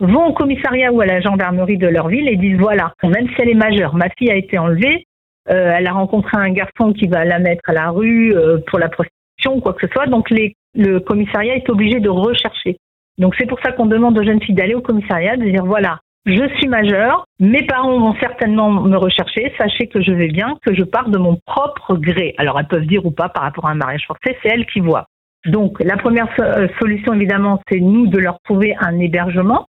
vont 0.00 0.26
au 0.26 0.32
commissariat 0.32 0.92
ou 0.92 1.00
à 1.00 1.06
la 1.06 1.20
gendarmerie 1.20 1.78
de 1.78 1.86
leur 1.86 2.08
ville 2.08 2.28
et 2.28 2.36
disent 2.36 2.58
voilà, 2.58 2.92
même 3.02 3.28
si 3.28 3.34
elle 3.38 3.50
est 3.50 3.54
majeure, 3.54 3.94
ma 3.94 4.08
fille 4.18 4.30
a 4.30 4.36
été 4.36 4.58
enlevée, 4.58 5.04
euh, 5.48 5.72
elle 5.76 5.86
a 5.86 5.92
rencontré 5.92 6.36
un 6.36 6.50
garçon 6.50 6.92
qui 6.92 7.06
va 7.06 7.24
la 7.24 7.38
mettre 7.38 7.62
à 7.68 7.72
la 7.72 7.90
rue 7.90 8.34
euh, 8.34 8.58
pour 8.66 8.78
la 8.78 8.88
prostitution 8.88 9.56
ou 9.56 9.60
quoi 9.60 9.72
que 9.72 9.86
ce 9.86 9.92
soit, 9.92 10.06
donc 10.06 10.28
les, 10.30 10.54
le 10.74 11.00
commissariat 11.00 11.56
est 11.56 11.68
obligé 11.70 12.00
de 12.00 12.08
rechercher. 12.08 12.76
Donc 13.18 13.34
c'est 13.38 13.46
pour 13.46 13.60
ça 13.60 13.72
qu'on 13.72 13.86
demande 13.86 14.18
aux 14.18 14.24
jeunes 14.24 14.42
filles 14.42 14.54
d'aller 14.54 14.74
au 14.74 14.82
commissariat, 14.82 15.36
de 15.36 15.44
dire 15.44 15.64
voilà, 15.64 16.00
je 16.26 16.48
suis 16.56 16.68
majeure, 16.68 17.24
mes 17.38 17.64
parents 17.66 17.98
vont 17.98 18.14
certainement 18.20 18.70
me 18.70 18.96
rechercher, 18.96 19.52
sachez 19.58 19.86
que 19.86 20.02
je 20.02 20.10
vais 20.12 20.28
bien, 20.28 20.56
que 20.66 20.74
je 20.74 20.82
pars 20.82 21.08
de 21.08 21.18
mon 21.18 21.38
propre 21.46 21.96
gré. 21.96 22.34
Alors 22.36 22.58
elles 22.58 22.66
peuvent 22.66 22.86
dire 22.86 23.06
ou 23.06 23.12
pas 23.12 23.28
par 23.28 23.44
rapport 23.44 23.66
à 23.66 23.70
un 23.70 23.76
mariage 23.76 24.04
forcé, 24.06 24.36
c'est 24.42 24.48
elles 24.48 24.66
qui 24.66 24.80
voient. 24.80 25.06
Donc 25.46 25.82
la 25.82 25.96
première 25.96 26.28
euh, 26.40 26.66
solution 26.80 27.14
évidemment, 27.14 27.60
c'est 27.70 27.80
nous 27.80 28.08
de 28.08 28.18
leur 28.18 28.40
trouver 28.44 28.74
un 28.80 28.98
hébergement 28.98 29.66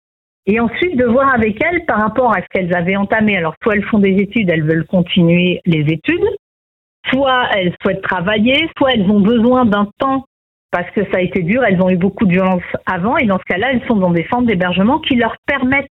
et 0.47 0.59
ensuite 0.59 0.97
de 0.97 1.05
voir 1.05 1.33
avec 1.33 1.63
elles 1.63 1.85
par 1.87 2.01
rapport 2.01 2.33
à 2.33 2.41
ce 2.43 2.47
qu'elles 2.51 2.75
avaient 2.75 2.97
entamé. 2.97 3.37
Alors 3.37 3.55
soit 3.63 3.77
elles 3.77 3.85
font 3.85 4.01
des 4.01 4.17
études, 4.17 4.51
elles 4.51 4.65
veulent 4.65 4.87
continuer 4.87 5.61
les 5.67 5.83
études, 5.83 6.29
soit 7.13 7.49
elles 7.55 7.75
souhaitent 7.81 8.03
travailler, 8.03 8.69
soit 8.77 8.93
elles 8.93 9.09
ont 9.09 9.21
besoin 9.21 9.65
d'un 9.65 9.89
temps 9.99 10.25
parce 10.71 10.91
que 10.91 11.03
ça 11.11 11.19
a 11.19 11.21
été 11.21 11.43
dur, 11.43 11.65
elles 11.65 11.81
ont 11.83 11.91
eu 11.91 11.97
beaucoup 11.97 12.27
de 12.27 12.33
violence 12.33 12.63
avant 12.87 13.17
et 13.17 13.27
dans 13.27 13.39
ce 13.39 13.45
cas-là, 13.45 13.73
elles 13.73 13.87
sont 13.89 13.97
dans 13.97 14.11
des 14.11 14.27
centres 14.31 14.47
d'hébergement 14.47 14.99
qui 14.99 15.17
leur 15.17 15.37
permettent 15.47 15.91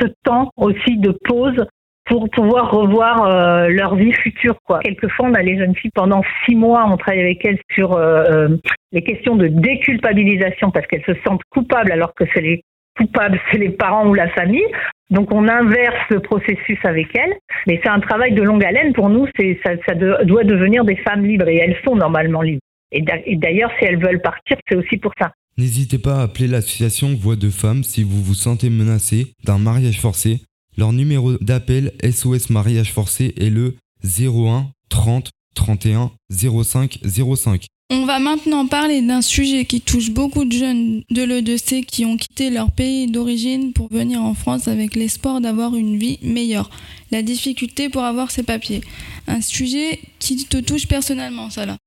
ce 0.00 0.06
temps 0.24 0.50
aussi 0.56 0.98
de 0.98 1.10
pause 1.10 1.64
pour 2.06 2.30
pouvoir 2.30 2.70
revoir 2.70 3.24
euh, 3.24 3.68
leur 3.68 3.96
vie 3.96 4.12
future. 4.12 4.56
Quoi. 4.64 4.78
Quelquefois, 4.80 5.26
on 5.28 5.34
a 5.34 5.42
les 5.42 5.58
jeunes 5.58 5.74
filles 5.74 5.90
pendant 5.92 6.22
six 6.44 6.54
mois, 6.54 6.86
on 6.88 6.96
travaille 6.96 7.22
avec 7.22 7.44
elles 7.44 7.58
sur 7.72 7.94
euh, 7.94 8.24
euh, 8.30 8.56
les 8.92 9.02
questions 9.02 9.34
de 9.34 9.48
déculpabilisation 9.48 10.70
parce 10.70 10.86
qu'elles 10.86 11.04
se 11.04 11.14
sentent 11.26 11.42
coupables 11.50 11.90
alors 11.90 12.14
que 12.14 12.24
c'est 12.32 12.40
les 12.40 12.62
coupable, 12.96 13.38
c'est 13.50 13.58
les 13.58 13.70
parents 13.70 14.06
ou 14.06 14.14
la 14.14 14.28
famille. 14.28 14.66
Donc 15.10 15.32
on 15.32 15.48
inverse 15.48 16.08
le 16.10 16.20
processus 16.20 16.78
avec 16.84 17.14
elles, 17.14 17.34
mais 17.66 17.78
c'est 17.82 17.90
un 17.90 18.00
travail 18.00 18.32
de 18.32 18.42
longue 18.42 18.64
haleine 18.64 18.92
pour 18.92 19.08
nous. 19.08 19.26
Ça, 19.64 19.72
ça 19.86 19.94
doit 19.94 20.44
devenir 20.44 20.84
des 20.84 20.96
femmes 20.96 21.24
libres 21.24 21.48
et 21.48 21.56
elles 21.56 21.76
sont 21.84 21.94
normalement 21.94 22.42
libres. 22.42 22.62
Et 22.92 23.02
d'ailleurs, 23.02 23.70
si 23.78 23.84
elles 23.84 24.00
veulent 24.00 24.22
partir, 24.22 24.56
c'est 24.68 24.76
aussi 24.76 24.96
pour 24.96 25.12
ça. 25.18 25.32
N'hésitez 25.58 25.98
pas 25.98 26.20
à 26.20 26.22
appeler 26.22 26.48
l'association 26.48 27.14
Voix 27.14 27.36
de 27.36 27.50
Femmes 27.50 27.82
si 27.82 28.02
vous 28.02 28.22
vous 28.22 28.34
sentez 28.34 28.68
menacé 28.68 29.32
d'un 29.44 29.58
mariage 29.58 30.00
forcé. 30.00 30.40
Leur 30.76 30.92
numéro 30.92 31.38
d'appel 31.38 31.92
SOS 32.04 32.50
Mariage 32.50 32.92
Forcé 32.92 33.32
est 33.38 33.48
le 33.48 33.76
01 34.04 34.66
30 34.90 35.30
31 35.54 36.10
05 36.30 36.98
05. 37.36 37.66
On 37.88 38.04
va 38.04 38.18
maintenant 38.18 38.66
parler 38.66 39.00
d'un 39.00 39.22
sujet 39.22 39.64
qui 39.64 39.80
touche 39.80 40.10
beaucoup 40.10 40.44
de 40.44 40.52
jeunes 40.52 41.02
de 41.08 41.22
l'EDC 41.22 41.86
qui 41.86 42.04
ont 42.04 42.16
quitté 42.16 42.50
leur 42.50 42.72
pays 42.72 43.06
d'origine 43.06 43.72
pour 43.72 43.88
venir 43.88 44.20
en 44.20 44.34
France 44.34 44.68
avec 44.68 44.96
l'espoir 44.96 45.40
d'avoir 45.40 45.74
une 45.76 45.96
vie 45.96 46.18
meilleure. 46.20 46.68
La 47.12 47.22
difficulté 47.22 47.88
pour 47.88 48.02
avoir 48.02 48.30
ses 48.30 48.42
papiers. 48.42 48.82
Un 49.28 49.40
sujet 49.40 50.00
qui 50.18 50.44
te 50.44 50.58
touche 50.58 50.88
personnellement, 50.88 51.48
ça 51.48 51.64
là. 51.64 51.78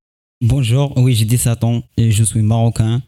Bonjour, 0.42 0.94
oui, 0.98 1.16
j'ai 1.16 1.26
17 1.26 1.66
ans 1.66 1.84
et 1.98 2.12
je 2.12 2.24
suis 2.24 2.42
marocain. 2.42 3.02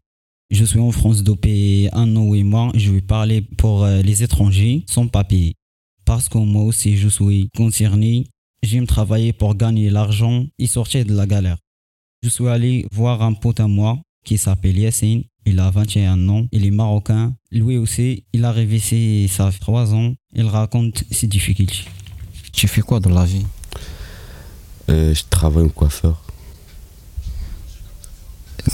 Je 0.49 0.65
suis 0.65 0.81
en 0.81 0.91
France 0.91 1.23
depuis 1.23 1.87
un 1.93 2.13
an 2.17 2.33
et 2.33 2.43
mois. 2.43 2.73
Je 2.75 2.91
vais 2.91 2.99
parler 2.99 3.41
pour 3.41 3.85
euh, 3.85 4.01
les 4.01 4.21
étrangers 4.21 4.83
sans 4.85 5.07
papiers. 5.07 5.55
Parce 6.03 6.27
que 6.27 6.37
moi 6.39 6.63
aussi, 6.63 6.97
je 6.97 7.07
suis 7.07 7.47
concerné. 7.55 8.27
J'aime 8.63 8.85
travailler 8.85 9.31
pour 9.31 9.55
gagner 9.55 9.89
l'argent 9.89 10.45
et 10.59 10.67
sortir 10.67 11.05
de 11.05 11.15
la 11.15 11.25
galère. 11.25 11.55
Je 12.21 12.27
suis 12.27 12.49
allé 12.49 12.85
voir 12.91 13.21
un 13.21 13.31
pote 13.31 13.61
à 13.61 13.67
moi 13.69 13.97
qui 14.25 14.37
s'appelle 14.37 14.77
Yassine. 14.77 15.23
Il 15.45 15.61
a 15.61 15.71
21 15.71 16.27
ans, 16.27 16.47
il 16.51 16.65
est 16.65 16.71
marocain. 16.71 17.33
Lui 17.49 17.77
aussi, 17.77 18.25
il 18.33 18.43
a 18.43 18.51
révisé 18.51 19.29
ça 19.29 19.49
fait 19.51 19.59
3 19.59 19.93
ans. 19.95 20.13
Il 20.35 20.47
raconte 20.47 21.05
ses 21.09 21.27
difficultés. 21.27 21.85
Tu 22.51 22.67
fais 22.67 22.81
quoi 22.81 22.99
dans 22.99 23.09
la 23.09 23.23
vie? 23.23 23.45
Euh, 24.89 25.13
Je 25.13 25.23
travaille 25.29 25.63
en 25.63 25.69
coiffeur. 25.69 26.21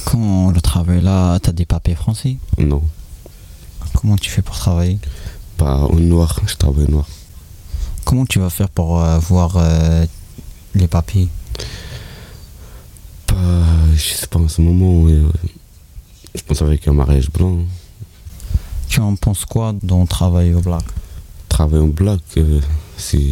Quand 0.06 0.52
le 0.52 0.62
travail 0.62 1.02
là, 1.02 1.40
tu 1.40 1.50
as 1.50 1.54
des 1.54 1.66
papiers 1.66 1.96
français? 1.96 2.38
Non. 2.58 2.82
Comment 3.94 4.18
tu 4.18 4.30
fais 4.30 4.42
pour 4.42 4.56
travailler? 4.56 5.00
Pas 5.58 5.80
au 5.86 6.00
noir, 6.00 6.40
je 6.46 6.56
travaille 6.56 6.86
au 6.86 6.92
noir. 6.92 7.08
Comment 8.06 8.26
tu 8.26 8.40
vas 8.40 8.50
faire 8.50 8.70
pour 8.70 9.02
euh, 9.02 9.18
voir 9.20 9.58
euh, 9.58 10.06
les 10.76 10.88
papiers? 10.88 11.30
Je 13.30 14.14
sais 14.14 14.28
pas 14.28 14.40
en 14.40 14.48
ce 14.48 14.62
moment, 14.62 15.08
euh, 15.10 15.28
je 16.36 16.42
pense 16.44 16.62
avec 16.62 16.88
un 16.88 16.94
mariage 16.94 17.32
blanc. 17.32 17.58
Tu 18.88 19.00
en 19.00 19.16
penses 19.16 19.44
quoi 19.46 19.74
dans 19.82 20.06
travail 20.06 20.54
au 20.54 20.62
black? 20.62 20.84
Travail 21.50 21.80
au 21.80 21.88
black, 21.88 22.22
euh, 22.38 22.62
c'est 22.96 23.32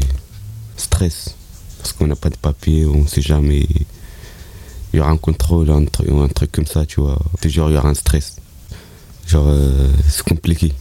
stress. 0.75 1.35
Parce 1.77 1.93
qu'on 1.93 2.07
n'a 2.07 2.15
pas 2.15 2.29
de 2.29 2.37
papier, 2.37 2.85
on 2.87 3.05
sait 3.05 3.21
jamais. 3.21 3.67
Il 4.95 4.99
y 4.99 5.01
aura 5.01 5.11
un 5.11 5.17
contrôle, 5.17 5.69
un, 5.71 5.83
truc, 5.83 6.07
un 6.07 6.29
truc 6.29 6.53
comme 6.53 6.65
ça, 6.65 6.85
tu 6.85 7.01
vois. 7.01 7.19
Toujours, 7.41 7.69
il 7.69 7.73
y 7.73 7.77
aura 7.77 7.89
un 7.89 7.93
stress. 7.93 8.37
Genre, 9.27 9.43
euh, 9.45 9.91
c'est 10.07 10.23
compliqué. 10.23 10.71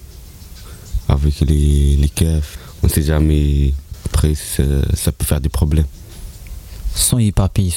Avec 1.08 1.40
les, 1.40 1.96
les 1.96 2.08
keufs, 2.08 2.56
on 2.84 2.88
sait 2.88 3.02
jamais. 3.02 3.74
Après, 4.06 4.36
ça 4.36 5.10
peut 5.10 5.24
faire 5.24 5.40
des 5.40 5.48
problèmes 5.48 5.86
sans 6.94 7.18
y 7.18 7.32
papiers, 7.32 7.74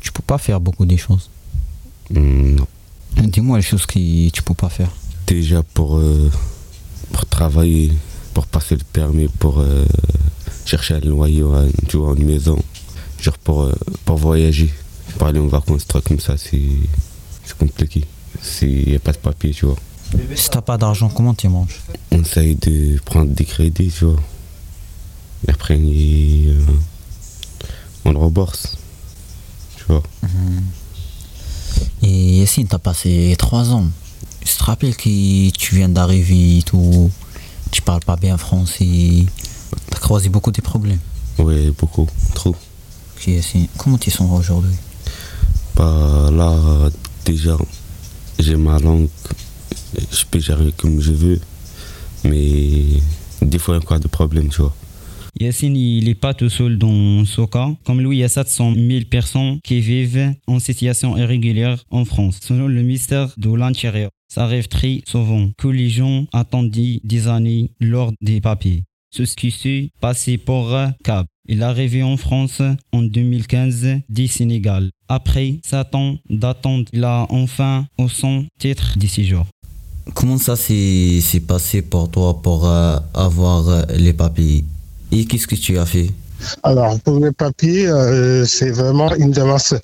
tu 0.00 0.10
peux 0.10 0.22
pas 0.26 0.38
faire 0.38 0.58
beaucoup 0.58 0.84
de 0.84 0.96
choses 0.96 1.30
hmm, 2.10 2.56
Non. 2.56 2.66
Dis-moi 3.16 3.58
les 3.58 3.62
choses 3.62 3.86
que 3.86 4.28
tu 4.28 4.42
peux 4.42 4.54
pas 4.54 4.68
faire. 4.68 4.90
Déjà 5.28 5.62
pour, 5.62 5.98
euh, 5.98 6.28
pour 7.12 7.26
travailler, 7.26 7.92
pour 8.34 8.48
passer 8.48 8.74
le 8.74 8.82
permis, 8.92 9.28
pour 9.28 9.60
euh, 9.60 9.84
chercher 10.64 10.94
un 10.94 10.98
loyer, 11.00 11.44
tu 11.86 11.98
vois, 11.98 12.16
une 12.16 12.24
maison, 12.24 12.58
genre 13.20 13.38
pour, 13.38 13.70
pour 14.04 14.16
voyager, 14.16 14.72
pour 15.18 15.26
aller 15.26 15.40
en 15.40 15.46
vacances, 15.46 15.86
truc 15.86 16.04
comme 16.04 16.20
ça, 16.20 16.36
c'est 16.36 16.60
compliqué. 17.58 18.04
Il 18.62 18.88
n'y 18.88 18.96
a 18.96 19.00
pas 19.00 19.12
de 19.12 19.18
papier, 19.18 19.52
tu 19.52 19.66
vois. 19.66 19.76
Si 20.34 20.48
t'as 20.50 20.62
pas 20.62 20.78
d'argent, 20.78 21.08
comment 21.08 21.34
tu 21.34 21.48
manges? 21.48 21.80
On 22.10 22.22
essaye 22.22 22.56
de 22.56 22.98
prendre 23.04 23.30
des 23.30 23.44
crédits, 23.44 23.92
tu 23.96 24.04
vois. 24.06 24.20
Et 25.46 25.50
après, 25.50 25.76
on 28.04 28.10
le 28.10 28.18
rembourse. 28.18 28.76
Tu 29.76 29.84
vois. 29.88 30.02
Mhm. 30.22 30.62
Et 32.02 32.38
Yassine, 32.38 32.66
t'as 32.66 32.78
passé 32.78 33.34
trois 33.38 33.70
ans. 33.70 33.86
Je 34.44 34.56
te 34.56 34.64
rappelle 34.64 34.96
que 34.96 35.50
tu 35.50 35.74
viens 35.74 35.88
d'arriver 35.88 36.58
et 36.58 36.62
tout. 36.62 37.10
Tu 37.70 37.82
parles 37.82 38.00
pas 38.00 38.16
bien 38.16 38.36
français. 38.36 39.26
T'as 39.90 39.98
croisé 39.98 40.28
beaucoup 40.28 40.50
de 40.50 40.60
problèmes. 40.60 40.98
Oui, 41.38 41.70
beaucoup, 41.78 42.08
trop. 42.34 42.56
Comment 43.76 43.98
tu 43.98 44.10
sens 44.10 44.30
aujourd'hui? 44.32 44.74
Là, 45.80 46.90
déjà, 47.24 47.56
j'ai 48.38 48.56
ma 48.56 48.78
langue. 48.78 49.08
Je 49.94 50.24
peux 50.30 50.38
gérer 50.38 50.72
comme 50.76 51.00
je 51.00 51.12
veux. 51.12 51.40
Mais 52.24 53.00
des 53.42 53.58
fois, 53.58 53.74
il 53.74 53.78
y 53.78 53.80
a 53.80 53.84
encore 53.84 54.00
des 54.00 54.08
problèmes, 54.08 54.48
tu 54.48 54.60
vois. 54.60 54.74
Yassine, 55.38 55.76
il 55.76 56.04
n'est 56.04 56.14
pas 56.14 56.34
tout 56.34 56.50
seul 56.50 56.76
dans 56.76 57.24
ce 57.24 57.42
cas. 57.46 57.70
Comme 57.84 58.00
lui, 58.00 58.18
il 58.18 58.20
y 58.20 58.24
a 58.24 58.28
700 58.28 58.74
000 58.74 59.04
personnes 59.08 59.58
qui 59.62 59.80
vivent 59.80 60.34
en 60.46 60.58
situation 60.58 61.16
irrégulière 61.16 61.82
en 61.90 62.04
France, 62.04 62.38
selon 62.42 62.66
le 62.66 62.82
ministère 62.82 63.32
de 63.36 63.52
l'Intérieur. 63.54 64.10
Ça 64.28 64.44
arrive 64.44 64.68
très 64.68 65.02
souvent 65.06 65.50
que 65.56 65.68
les 65.68 65.88
gens 65.88 66.26
attendent 66.32 66.70
des 66.70 67.28
années 67.28 67.70
lors 67.80 68.12
des 68.20 68.40
papiers. 68.40 68.84
Ce 69.12 69.22
qui 69.22 69.50
s'est 69.50 69.90
passé 70.00 70.38
pour 70.38 70.76
Cap. 71.02 71.26
Il 71.52 71.62
est 71.62 71.64
arrivé 71.64 72.04
en 72.04 72.16
France 72.16 72.62
en 72.92 73.02
2015 73.02 74.02
du 74.08 74.28
Sénégal. 74.28 74.90
Après 75.08 75.56
7 75.64 75.96
ans 75.96 76.16
d'attente, 76.30 76.86
il 76.92 77.02
a 77.02 77.26
enfin 77.28 77.86
au 77.98 78.08
son 78.08 78.46
titre 78.60 78.96
de 78.96 79.08
séjour. 79.08 79.44
Comment 80.14 80.38
ça 80.38 80.54
s'est 80.54 81.42
passé 81.48 81.82
pour 81.82 82.08
toi 82.08 82.40
pour 82.40 82.68
euh, 82.68 82.98
avoir 83.14 83.68
euh, 83.68 83.82
les 83.96 84.12
papiers 84.12 84.64
et 85.10 85.24
qu'est-ce 85.24 85.48
que 85.48 85.56
tu 85.56 85.76
as 85.76 85.86
fait? 85.86 86.10
Alors, 86.62 86.98
pour 87.00 87.18
les 87.18 87.32
papiers, 87.32 87.86
euh, 87.86 88.44
c'est 88.44 88.70
vraiment 88.70 89.14
une 89.14 89.30
démarche 89.30 89.74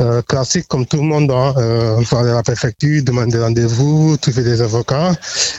euh, 0.00 0.22
classique 0.22 0.66
comme 0.68 0.86
tout 0.86 0.96
le 0.96 1.02
monde. 1.02 1.30
Hein, 1.30 1.54
euh, 1.56 2.02
aller 2.12 2.30
à 2.30 2.34
la 2.34 2.42
préfecture, 2.42 3.02
demander 3.02 3.38
rendez-vous, 3.38 4.16
trouver 4.16 4.42
des 4.42 4.60
avocats. 4.62 5.12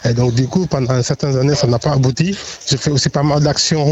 Et 0.06 0.14
donc, 0.14 0.34
du 0.34 0.48
coup, 0.48 0.66
pendant 0.66 1.02
certaines 1.04 1.38
années, 1.38 1.56
ça 1.56 1.68
n'a 1.68 1.80
pas 1.80 1.94
abouti. 1.94 2.38
J'ai 2.68 2.78
fait 2.78 2.92
aussi 2.92 3.10
pas 3.10 3.24
mal 3.24 3.44
d'actions. 3.44 3.88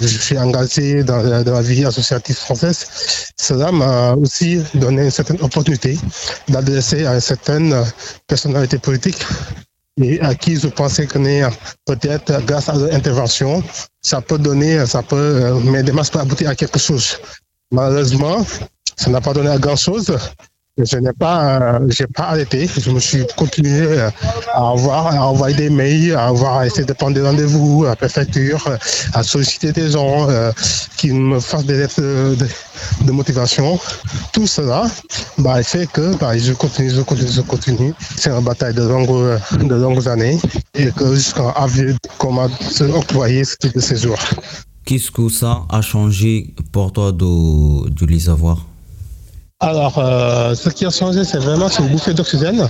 Je 0.00 0.06
suis 0.06 0.38
engagé 0.38 1.02
dans, 1.04 1.22
dans, 1.42 1.52
la 1.52 1.62
vie 1.62 1.84
associative 1.84 2.36
française. 2.36 2.86
Cela 3.36 3.72
m'a 3.72 4.14
aussi 4.14 4.60
donné 4.74 5.04
une 5.04 5.10
certaine 5.10 5.40
opportunité 5.40 5.98
d'adresser 6.48 7.06
à 7.06 7.14
une 7.14 7.20
certaine 7.20 7.74
personnalité 8.26 8.78
politique 8.78 9.18
et 10.02 10.20
à 10.20 10.34
qui 10.34 10.56
je 10.56 10.68
pensais 10.68 11.06
qu'on 11.06 11.24
peut-être 11.84 12.44
grâce 12.44 12.68
à 12.68 12.74
l'intervention, 12.74 13.62
ça 14.02 14.20
peut 14.20 14.38
donner, 14.38 14.84
ça 14.86 15.02
peut, 15.02 15.16
euh, 15.16 15.60
mais 15.64 15.82
démarches 15.82 16.10
peut 16.10 16.18
aboutir 16.18 16.48
à 16.48 16.54
quelque 16.54 16.78
chose. 16.78 17.18
Malheureusement, 17.70 18.44
ça 18.96 19.10
n'a 19.10 19.20
pas 19.20 19.32
donné 19.32 19.50
à 19.50 19.58
grand 19.58 19.76
chose 19.76 20.16
je 20.76 20.96
n'ai 20.98 21.12
pas, 21.12 21.78
euh, 21.78 21.88
pas 22.16 22.24
arrêté. 22.24 22.66
Je 22.66 22.90
me 22.90 22.98
suis 22.98 23.24
continué 23.36 23.86
euh, 23.86 24.10
à 24.52 24.70
avoir, 24.70 25.06
à 25.06 25.28
envoyer 25.28 25.54
des 25.54 25.70
mails, 25.70 26.14
à 26.14 26.26
avoir, 26.26 26.58
à 26.58 26.66
essayer 26.66 26.84
de 26.84 26.92
prendre 26.92 27.14
des 27.14 27.22
rendez-vous 27.22 27.84
à 27.84 27.90
la 27.90 27.96
préfecture, 27.96 28.62
euh, 28.66 28.76
à 29.12 29.22
solliciter 29.22 29.70
des 29.70 29.92
gens 29.92 30.26
qui 30.96 31.12
me 31.12 31.38
fassent 31.38 31.66
des 31.66 31.76
lettres 31.76 32.00
de, 32.00 33.12
motivation. 33.12 33.78
Tout 34.32 34.48
cela, 34.48 34.90
bah, 35.38 35.62
fait 35.62 35.86
que, 35.86 36.16
bah, 36.16 36.36
je 36.36 36.52
continue, 36.52 36.90
je 36.90 37.02
continue, 37.02 37.30
je 37.30 37.40
continue. 37.42 37.94
C'est 38.16 38.30
une 38.30 38.42
bataille 38.42 38.74
de 38.74 38.82
longues, 38.82 39.38
de 39.52 39.74
longues 39.74 40.08
années 40.08 40.38
et 40.74 40.90
que 40.90 41.14
jusqu'à 41.14 41.50
avril, 41.50 41.96
comment 42.18 42.48
se 42.60 42.82
octroyer 42.84 43.44
ce 43.44 43.56
type 43.56 43.74
de 43.74 43.80
séjour. 43.80 44.16
Qu'est-ce 44.84 45.10
que 45.12 45.28
ça 45.28 45.62
a 45.70 45.80
changé 45.82 46.52
pour 46.72 46.92
toi 46.92 47.12
de, 47.12 47.88
de 47.90 48.06
les 48.06 48.28
avoir? 48.28 48.66
Alors, 49.60 49.98
euh, 49.98 50.54
ce 50.54 50.68
qui 50.68 50.84
a 50.84 50.90
changé, 50.90 51.24
c'est 51.24 51.38
vraiment 51.38 51.68
une 51.68 51.88
bouffée 51.88 52.12
d'oxygène. 52.12 52.68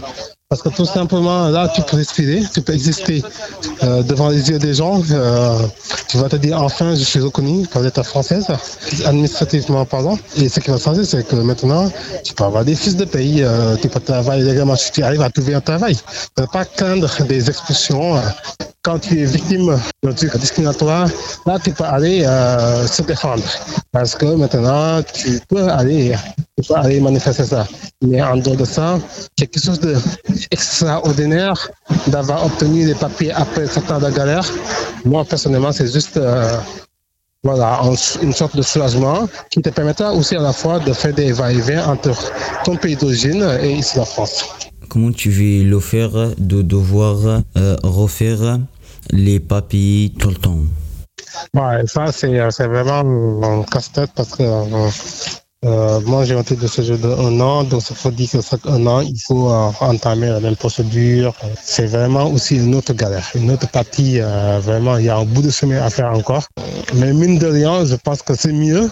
Parce 0.51 0.63
que 0.63 0.69
tout 0.69 0.85
simplement, 0.85 1.49
là, 1.49 1.69
tu 1.75 1.81
peux 1.83 1.97
respirer, 1.97 2.43
tu 2.53 2.61
peux 2.61 2.75
exister 2.75 3.25
euh, 3.83 4.03
devant 4.03 4.29
les 4.29 4.51
yeux 4.51 4.59
des 4.59 4.75
gens. 4.75 5.03
Euh, 5.11 5.59
tu 6.09 6.19
vas 6.19 6.29
te 6.29 6.37
dire, 6.37 6.63
enfin, 6.63 6.95
je 6.95 7.03
suis 7.03 7.21
reconnu 7.21 7.67
par 7.67 7.83
l'État 7.83 8.03
française, 8.03 8.47
administrativement 9.07 9.85
parlant. 9.87 10.19
Et 10.37 10.49
ce 10.49 10.61
qui 10.61 10.71
va 10.71 10.79
changer, 10.79 11.05
c'est 11.05 11.27
que 11.27 11.37
maintenant, 11.37 11.91
tu 12.23 12.35
peux 12.35 12.45
avoir 12.45 12.65
des 12.65 12.77
fils 12.77 12.97
de 12.97 13.07
pays, 13.07 13.43
tu 13.81 13.89
peux 13.89 14.01
travailler 14.01 14.45
légalement 14.45 14.77
si 14.77 14.93
tu 14.93 15.03
arrives 15.03 15.23
à 15.23 15.31
trouver 15.31 15.55
un 15.55 15.61
travail. 15.61 15.97
Tu 15.97 16.43
ne 16.43 16.47
pas 16.47 16.67
craindre 16.67 17.11
des 17.25 17.49
expulsions 17.49 18.21
quand 18.83 18.99
tu 18.99 19.21
es 19.21 19.25
victime 19.25 19.81
truc 20.13 20.37
discriminatoire, 20.37 21.09
là, 21.47 21.59
tu 21.63 21.73
peux 21.73 21.85
aller 21.85 22.25
euh, 22.27 22.87
se 22.87 23.03
défendre. 23.03 23.43
Parce 23.93 24.15
que 24.15 24.27
maintenant, 24.27 25.03
tu 25.03 25.41
peux 25.49 25.69
aller, 25.69 26.15
tu 26.57 26.69
peux 26.69 26.75
aller 26.75 27.01
manifester 27.01 27.45
ça. 27.45 27.67
Mais 28.03 28.21
en 28.23 28.37
dehors 28.37 28.57
de 28.57 28.65
ça, 28.65 28.99
quelque 29.37 29.61
chose 29.61 29.81
d'extraordinaire 29.81 31.71
d'avoir 32.09 32.45
obtenu 32.45 32.87
les 32.87 32.95
papiers 32.95 33.33
après 33.33 33.67
sept 33.67 33.91
ans 33.91 33.99
de 33.99 34.11
galère. 34.11 34.47
Moi, 35.05 35.25
personnellement, 35.25 35.73
c'est 35.73 35.91
juste 35.91 36.17
euh, 36.17 36.59
voilà, 37.45 37.81
une 38.23 38.33
sorte 38.33 38.57
de 38.57 38.63
soulagement 38.63 39.29
qui 39.51 39.61
te 39.61 39.69
permettra 39.69 40.13
aussi 40.13 40.35
à 40.35 40.41
la 40.41 40.53
fois 40.53 40.79
de 40.81 40.93
faire 40.93 41.15
des 41.15 41.33
va-et-vient 41.33 41.87
entre 41.87 42.15
ton 42.65 42.75
pays 42.77 42.97
d'origine 42.97 43.47
et 43.63 43.73
ici 43.73 43.99
la 43.99 44.07
France. 44.07 44.45
Comment 44.89 45.13
tu 45.13 45.31
veux 45.31 45.63
le 45.69 45.81
faire 45.81 46.13
de 46.39 46.63
devoir 46.63 47.43
euh, 47.57 47.77
refaire 47.83 48.59
les 49.11 49.41
papiers 49.41 50.13
tout 50.19 50.31
le 50.31 50.37
temps 50.37 50.61
Ouais, 51.55 51.87
ça 51.87 52.13
c'est 52.13 52.67
vraiment 52.67 53.05
mon 53.05 53.63
casse-tête 53.65 54.11
parce 54.15 54.37
que 54.37 54.45
euh, 55.65 56.01
moi, 56.01 56.25
j'ai 56.25 56.35
un 56.35 56.43
titre 56.43 56.61
de 56.61 56.67
séjour 56.67 56.99
de 56.99 57.09
un 57.09 57.41
an, 57.41 57.65
donc 57.65 57.81
ça 57.81 57.95
faut 57.95 58.11
dire 58.11 58.31
que 58.31 58.41
chaque 58.43 58.67
un 58.67 58.87
an, 58.87 59.01
il 59.01 59.19
faut 59.19 59.51
euh, 59.51 59.71
entamer 59.81 60.29
la 60.29 60.41
même 60.41 60.57
procédure. 60.57 61.35
C'est 61.63 61.87
vraiment 61.87 62.27
aussi 62.31 62.57
une 62.57 62.75
autre 62.75 62.93
galère, 62.93 63.27
une 63.35 63.51
autre 63.51 63.69
partie. 63.69 64.21
Euh, 64.21 64.61
vraiment, 64.61 64.99
il 64.99 65.07
y 65.07 65.09
a 65.09 65.17
un 65.17 65.25
bout 65.25 65.41
de 65.41 65.51
chemin 65.51 65.81
à 65.83 65.89
faire 65.89 66.13
encore. 66.13 66.47
Mais 66.95 67.15
mine 67.15 67.39
de 67.39 67.47
rien, 67.47 67.85
je 67.87 67.95
pense 67.95 68.21
que 68.21 68.35
c'est 68.35 68.53
mieux. 68.53 68.91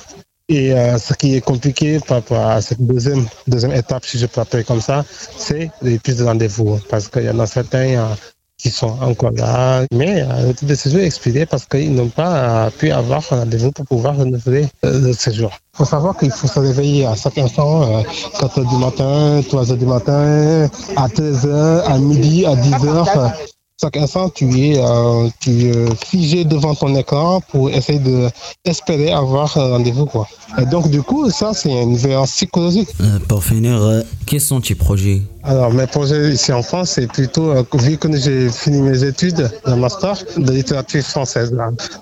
Et 0.48 0.74
ce 0.98 1.14
qui 1.14 1.34
est 1.34 1.40
compliqué 1.40 1.98
par 2.00 2.18
rapport 2.18 2.44
à 2.44 2.60
cette 2.60 2.84
deuxième, 2.84 3.26
deuxième 3.46 3.72
étape, 3.72 4.04
si 4.04 4.18
je 4.18 4.26
peux 4.26 4.42
appeler 4.42 4.64
comme 4.64 4.82
ça, 4.82 5.02
c'est 5.38 5.70
les 5.80 5.98
prises 5.98 6.18
de 6.18 6.24
rendez-vous. 6.24 6.78
Parce 6.90 7.08
qu'il 7.08 7.22
y 7.22 7.30
en 7.30 7.38
a 7.38 7.46
certains 7.46 8.14
qui 8.62 8.70
sont 8.70 8.96
encore 9.00 9.32
là, 9.32 9.82
mais 9.92 10.22
euh, 10.22 10.46
le 10.46 10.54
titre 10.54 10.70
de 10.70 10.74
séjour 10.76 11.00
est 11.00 11.06
expiré 11.06 11.46
parce 11.46 11.66
qu'ils 11.66 11.92
n'ont 11.92 12.08
pas 12.08 12.66
euh, 12.66 12.70
pu 12.70 12.92
avoir 12.92 13.20
un 13.32 13.40
rendez-vous 13.40 13.72
pour 13.72 13.84
pouvoir 13.86 14.16
renouveler 14.16 14.68
euh, 14.84 15.00
le 15.00 15.12
séjour. 15.12 15.50
Il 15.74 15.78
faut 15.78 15.84
savoir 15.84 16.16
qu'il 16.16 16.30
faut 16.30 16.46
se 16.46 16.60
réveiller 16.60 17.06
à 17.06 17.16
chaque 17.16 17.38
instant, 17.38 18.04
4 18.38 18.60
h 18.60 18.68
du 18.68 18.76
matin, 18.76 19.42
3 19.48 19.64
h 19.64 19.76
du 19.78 19.86
matin, 19.86 20.68
à 20.94 21.08
13 21.08 21.46
h, 21.46 21.82
à 21.86 21.98
midi, 21.98 22.46
à 22.46 22.54
10 22.54 22.70
h 22.70 23.51
chaque 23.82 23.96
instant, 23.96 24.28
tu 24.28 24.44
es, 24.60 24.78
euh, 24.78 25.28
tu 25.40 25.72
figé 26.06 26.44
devant 26.44 26.72
ton 26.72 26.94
écran 26.94 27.40
pour 27.50 27.68
essayer 27.68 27.98
de 27.98 28.28
espérer 28.64 29.10
avoir 29.10 29.56
un 29.58 29.70
rendez-vous. 29.70 30.06
Quoi. 30.06 30.28
Et 30.56 30.66
donc, 30.66 30.88
du 30.88 31.02
coup, 31.02 31.28
ça, 31.30 31.52
c'est 31.52 31.72
une 31.72 31.96
violence 31.96 32.30
psychologique. 32.30 32.88
Euh, 33.00 33.18
pour 33.26 33.42
finir, 33.42 33.82
euh, 33.82 34.02
quels 34.24 34.40
sont 34.40 34.60
tes 34.60 34.76
projets? 34.76 35.22
Alors, 35.42 35.72
mes 35.72 35.88
projets 35.88 36.30
ici 36.30 36.52
en 36.52 36.62
France, 36.62 36.90
c'est 36.90 37.08
plutôt, 37.08 37.52
vu 37.74 37.98
que 37.98 38.16
j'ai 38.16 38.48
fini 38.50 38.80
mes 38.82 39.02
études 39.02 39.50
de 39.66 39.74
master 39.74 40.14
de 40.36 40.52
littérature 40.52 41.02
française. 41.02 41.52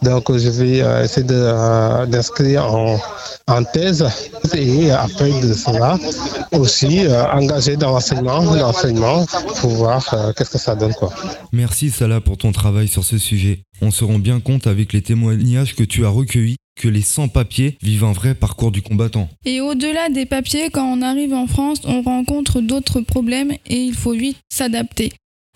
Donc, 0.02 0.36
je 0.36 0.50
vais 0.50 0.82
essayer 1.02 1.26
d'inscrire 1.26 2.74
en, 2.74 2.98
en, 3.48 3.64
thèse 3.64 4.06
et 4.52 4.90
après 4.90 5.30
de 5.40 5.54
cela, 5.54 5.98
aussi 6.52 7.06
engager 7.32 7.76
dans 7.76 7.92
l'enseignement, 7.92 8.40
l'enseignement 8.54 9.24
pour 9.58 9.70
voir 9.70 10.34
qu'est-ce 10.36 10.50
que 10.50 10.58
ça 10.58 10.74
donne. 10.74 10.92
Quoi. 10.92 11.10
Merci 11.52 11.69
Salah 11.70 12.20
pour 12.20 12.36
ton 12.36 12.52
travail 12.52 12.88
sur 12.88 13.04
ce 13.04 13.16
sujet. 13.16 13.60
On 13.80 13.90
se 13.90 14.04
rend 14.04 14.18
bien 14.18 14.40
compte 14.40 14.66
avec 14.66 14.92
les 14.92 15.00
témoignages 15.00 15.74
que 15.74 15.84
tu 15.84 16.04
as 16.04 16.10
recueillis 16.10 16.56
que 16.76 16.88
les 16.88 17.02
sans-papiers 17.02 17.76
vivent 17.82 18.04
un 18.04 18.12
vrai 18.12 18.34
parcours 18.34 18.70
du 18.70 18.82
combattant. 18.82 19.28
Et 19.44 19.60
au-delà 19.60 20.08
des 20.08 20.26
papiers, 20.26 20.70
quand 20.70 20.84
on 20.84 21.02
arrive 21.02 21.32
en 21.32 21.46
France, 21.46 21.80
on 21.84 22.02
rencontre 22.02 22.60
d'autres 22.60 23.00
problèmes 23.00 23.52
et 23.66 23.82
il 23.82 23.94
faut 23.94 24.12
vite 24.12 24.38
s'adapter. 24.50 25.10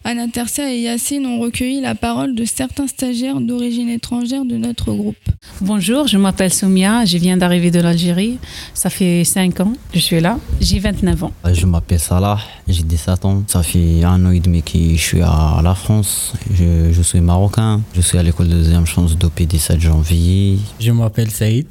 Anna 0.06 0.28
Tercia 0.28 0.70
et 0.70 0.80
Yacine 0.80 1.24
ont 1.24 1.40
recueilli 1.40 1.80
la 1.80 1.94
parole 1.94 2.34
de 2.34 2.44
certains 2.44 2.86
stagiaires 2.86 3.40
d'origine 3.40 3.88
étrangère 3.88 4.44
de 4.44 4.58
notre 4.58 4.92
groupe. 4.92 5.16
Bonjour, 5.62 6.06
je 6.06 6.18
m'appelle 6.18 6.52
Soumia, 6.52 7.06
je 7.06 7.16
viens 7.16 7.38
d'arriver 7.38 7.70
de 7.70 7.80
l'Algérie. 7.80 8.38
Ça 8.74 8.90
fait 8.90 9.24
5 9.24 9.60
ans 9.60 9.72
que 9.90 9.98
je 9.98 10.00
suis 10.00 10.20
là. 10.20 10.38
J'ai 10.60 10.78
29 10.78 11.24
ans. 11.24 11.32
Euh, 11.46 11.54
je 11.54 11.64
m'appelle 11.64 11.98
Salah, 11.98 12.38
j'ai 12.68 12.82
17 12.82 13.24
ans. 13.24 13.44
Ça 13.46 13.62
fait 13.62 14.04
un 14.04 14.26
an 14.26 14.30
et 14.30 14.40
demi 14.40 14.62
que 14.62 14.78
je 14.78 15.00
suis 15.00 15.22
à 15.22 15.62
la 15.64 15.74
France. 15.74 16.34
Je, 16.52 17.00
suis 17.00 17.22
marocain. 17.22 17.80
Je 17.94 18.02
suis 18.02 18.18
à 18.18 18.22
l'école 18.22 18.48
de 18.48 18.56
deuxième 18.56 18.84
chance 18.84 19.16
depuis 19.16 19.46
17 19.46 19.80
janvier. 19.80 20.58
Je 20.80 20.92
m'appelle 20.92 21.30
Saïd, 21.30 21.66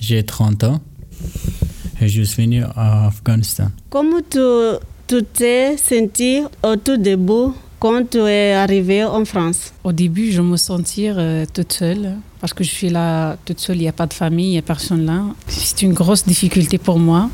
j'ai 0.00 0.22
30 0.22 0.64
ans 0.64 0.80
et 2.00 2.08
je 2.08 2.22
suis 2.22 2.44
venu 2.44 2.62
à 2.76 3.08
Afghanistan. 3.08 3.66
Comment 3.90 4.22
tu 4.30 5.18
t'es 5.34 5.76
senti 5.76 6.40
au 6.62 6.76
tout 6.76 6.96
début 6.96 7.52
quand 7.84 8.08
tu 8.10 8.16
es 8.16 8.54
arrivée 8.54 9.04
en 9.04 9.26
France 9.26 9.74
Au 9.84 9.92
début, 9.92 10.32
je 10.32 10.40
me 10.40 10.56
sentais 10.56 11.12
euh, 11.14 11.44
toute 11.52 11.70
seule 11.70 12.14
parce 12.40 12.54
que 12.54 12.64
je 12.64 12.70
suis 12.70 12.88
là 12.88 13.36
toute 13.44 13.60
seule, 13.60 13.76
il 13.76 13.80
n'y 13.80 13.88
a 13.88 13.92
pas 13.92 14.06
de 14.06 14.14
famille, 14.14 14.46
il 14.46 14.52
n'y 14.52 14.58
a 14.58 14.62
personne 14.62 15.04
là. 15.04 15.20
C'est 15.48 15.82
une 15.82 15.92
grosse 15.92 16.24
difficulté 16.24 16.78
pour 16.78 16.98
moi. 16.98 17.28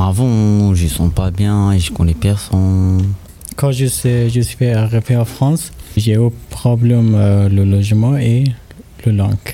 avant, 0.00 0.72
je 0.72 0.84
ne 0.84 0.88
sens 0.88 1.12
pas 1.12 1.32
bien 1.32 1.72
et 1.72 1.80
je 1.80 1.90
connais 1.90 2.14
personne. 2.14 3.02
Quand 3.56 3.72
je 3.72 3.86
suis, 3.86 4.30
je 4.30 4.40
suis 4.40 4.68
arrivé 4.68 5.16
en 5.16 5.24
France, 5.24 5.72
j'ai 5.96 6.14
eu 6.14 6.30
problème 6.48 7.16
euh, 7.16 7.48
le 7.48 7.64
logement 7.64 8.16
et 8.16 8.44
le 9.04 9.10
langue. 9.10 9.50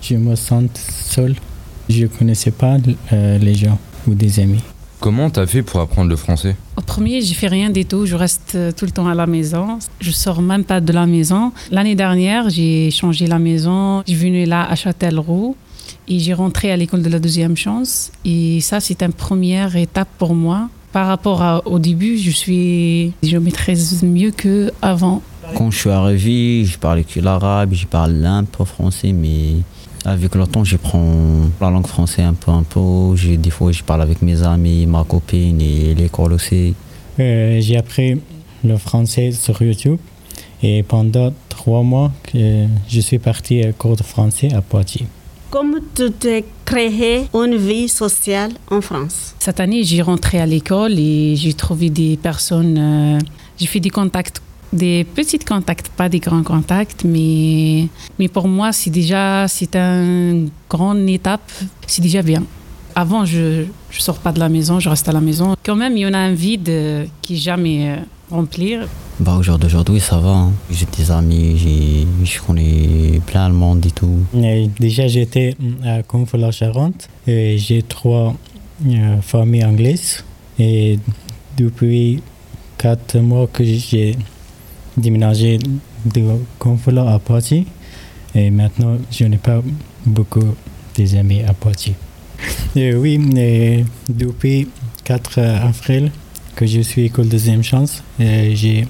Je 0.00 0.16
me 0.16 0.34
sens 0.34 0.70
seule. 0.74 1.36
Je 1.88 2.02
ne 2.02 2.06
connaissais 2.08 2.50
pas 2.50 2.78
euh, 3.12 3.38
les 3.38 3.54
gens 3.54 3.78
ou 4.08 4.14
des 4.14 4.40
amis. 4.40 4.64
Comment 5.02 5.30
tu 5.30 5.40
as 5.40 5.48
fait 5.48 5.64
pour 5.64 5.80
apprendre 5.80 6.08
le 6.08 6.14
français? 6.14 6.54
Au 6.76 6.80
premier, 6.80 7.20
j'ai 7.22 7.34
fait 7.34 7.48
rien 7.48 7.70
du 7.70 7.84
tout. 7.84 8.06
Je 8.06 8.14
reste 8.14 8.52
euh, 8.54 8.70
tout 8.70 8.84
le 8.84 8.92
temps 8.92 9.08
à 9.08 9.16
la 9.16 9.26
maison. 9.26 9.80
Je 10.00 10.12
sors 10.12 10.40
même 10.40 10.62
pas 10.62 10.80
de 10.80 10.92
la 10.92 11.06
maison. 11.06 11.50
L'année 11.72 11.96
dernière, 11.96 12.48
j'ai 12.50 12.92
changé 12.92 13.26
la 13.26 13.40
maison. 13.40 14.04
Je 14.06 14.12
suis 14.12 14.20
venue 14.24 14.44
là 14.44 14.64
à 14.70 14.76
Châtellerault 14.76 15.56
et 16.06 16.20
j'ai 16.20 16.34
rentré 16.34 16.70
à 16.70 16.76
l'école 16.76 17.02
de 17.02 17.08
la 17.08 17.18
deuxième 17.18 17.56
chance. 17.56 18.12
Et 18.24 18.60
ça, 18.60 18.78
c'est 18.78 19.02
une 19.02 19.12
première 19.12 19.74
étape 19.74 20.08
pour 20.18 20.36
moi. 20.36 20.68
Par 20.92 21.08
rapport 21.08 21.62
au 21.64 21.80
début, 21.80 22.16
je 22.16 22.30
suis, 22.30 23.12
je 23.24 23.38
maîtrise 23.38 24.04
mieux 24.04 24.30
que 24.30 24.70
avant. 24.82 25.20
Quand 25.56 25.72
je 25.72 25.78
suis 25.78 25.90
arrivé, 25.90 26.64
je 26.64 26.78
parlais 26.78 27.02
que 27.02 27.18
l'arabe, 27.18 27.70
je 27.72 27.86
parle 27.86 28.24
un 28.24 28.44
peu 28.44 28.64
français, 28.64 29.12
mais 29.12 29.62
avec 30.04 30.34
le 30.34 30.46
temps, 30.46 30.64
je 30.64 30.76
prends 30.76 31.50
la 31.60 31.70
langue 31.70 31.86
française 31.86 32.24
un 32.24 32.34
peu, 32.34 32.50
un 32.50 32.62
peu. 32.62 33.14
Des 33.36 33.50
fois, 33.50 33.72
je 33.72 33.82
parle 33.82 34.02
avec 34.02 34.22
mes 34.22 34.42
amis, 34.42 34.86
ma 34.86 35.04
copine 35.04 35.60
et 35.60 35.94
l'école 35.94 36.32
aussi. 36.32 36.74
Euh, 37.20 37.60
j'ai 37.60 37.76
appris 37.76 38.20
le 38.64 38.76
français 38.78 39.32
sur 39.32 39.60
YouTube 39.62 39.98
et 40.62 40.82
pendant 40.82 41.32
trois 41.48 41.82
mois, 41.82 42.12
je 42.34 43.00
suis 43.00 43.18
parti 43.18 43.62
à 43.62 43.72
cours 43.72 43.96
de 43.96 44.02
français 44.02 44.52
à 44.52 44.62
Poitiers. 44.62 45.06
Comment 45.50 45.80
tu 45.94 46.10
t'es 46.10 46.44
créé 46.64 47.28
une 47.34 47.56
vie 47.56 47.86
sociale 47.86 48.52
en 48.70 48.80
France? 48.80 49.34
Cette 49.38 49.60
année, 49.60 49.84
j'ai 49.84 50.00
rentré 50.00 50.40
à 50.40 50.46
l'école 50.46 50.98
et 50.98 51.36
j'ai 51.36 51.52
trouvé 51.52 51.90
des 51.90 52.16
personnes, 52.16 52.78
euh, 52.78 53.18
j'ai 53.58 53.66
fait 53.66 53.80
des 53.80 53.90
contacts 53.90 54.40
des 54.72 55.04
petits 55.04 55.38
contacts, 55.38 55.88
pas 55.88 56.08
des 56.08 56.18
grands 56.18 56.42
contacts, 56.42 57.04
mais, 57.04 57.88
mais 58.18 58.28
pour 58.28 58.48
moi, 58.48 58.72
c'est 58.72 58.90
déjà 58.90 59.46
c'est 59.48 59.76
une 59.76 60.50
grande 60.68 61.08
étape, 61.08 61.50
c'est 61.86 62.02
déjà 62.02 62.22
bien. 62.22 62.42
Avant, 62.94 63.24
je 63.24 63.62
ne 63.62 63.66
sors 63.90 64.18
pas 64.18 64.32
de 64.32 64.38
la 64.38 64.48
maison, 64.48 64.78
je 64.80 64.88
reste 64.88 65.08
à 65.08 65.12
la 65.12 65.20
maison. 65.20 65.54
Quand 65.64 65.76
même, 65.76 65.96
il 65.96 66.00
y 66.00 66.06
en 66.06 66.12
a 66.12 66.18
un 66.18 66.34
vide 66.34 66.70
qui 67.22 67.34
n'est 67.34 67.38
jamais 67.38 67.90
euh, 67.90 67.96
rempli. 68.30 68.76
Bah, 69.20 69.36
au 69.38 69.42
jour 69.42 69.58
d'aujourd'hui, 69.58 70.00
ça 70.00 70.18
va. 70.18 70.30
Hein. 70.30 70.52
J'ai 70.70 70.86
des 70.96 71.10
amis, 71.10 72.06
je 72.24 72.40
connais 72.40 73.20
plein 73.26 73.48
de 73.48 73.54
monde 73.54 73.84
et 73.86 73.90
tout. 73.90 74.20
déjà, 74.80 75.06
j'étais 75.06 75.56
à 75.84 76.02
Conflans-Charente 76.02 77.08
et 77.26 77.56
j'ai 77.58 77.82
trois 77.82 78.34
euh, 78.86 79.20
familles 79.22 79.64
anglaises. 79.64 80.24
Et 80.58 80.98
depuis 81.56 82.22
quatre 82.78 83.18
mois 83.18 83.46
que 83.46 83.64
j'ai 83.64 84.16
déménagé 84.96 85.58
de 86.04 86.22
Conflans 86.58 87.08
à 87.08 87.18
Poitiers 87.18 87.66
et 88.34 88.50
maintenant 88.50 88.96
je 89.10 89.24
n'ai 89.24 89.38
pas 89.38 89.62
beaucoup 90.06 90.54
d'amis 90.98 91.42
à 91.42 91.54
Poitiers. 91.54 91.94
Et 92.74 92.94
oui, 92.94 93.18
depuis 94.08 94.68
4 95.04 95.38
avril 95.38 96.10
que 96.56 96.66
je 96.66 96.80
suis 96.80 97.06
école 97.06 97.28
deuxième 97.28 97.62
chance, 97.62 98.02
j'ai 98.18 98.86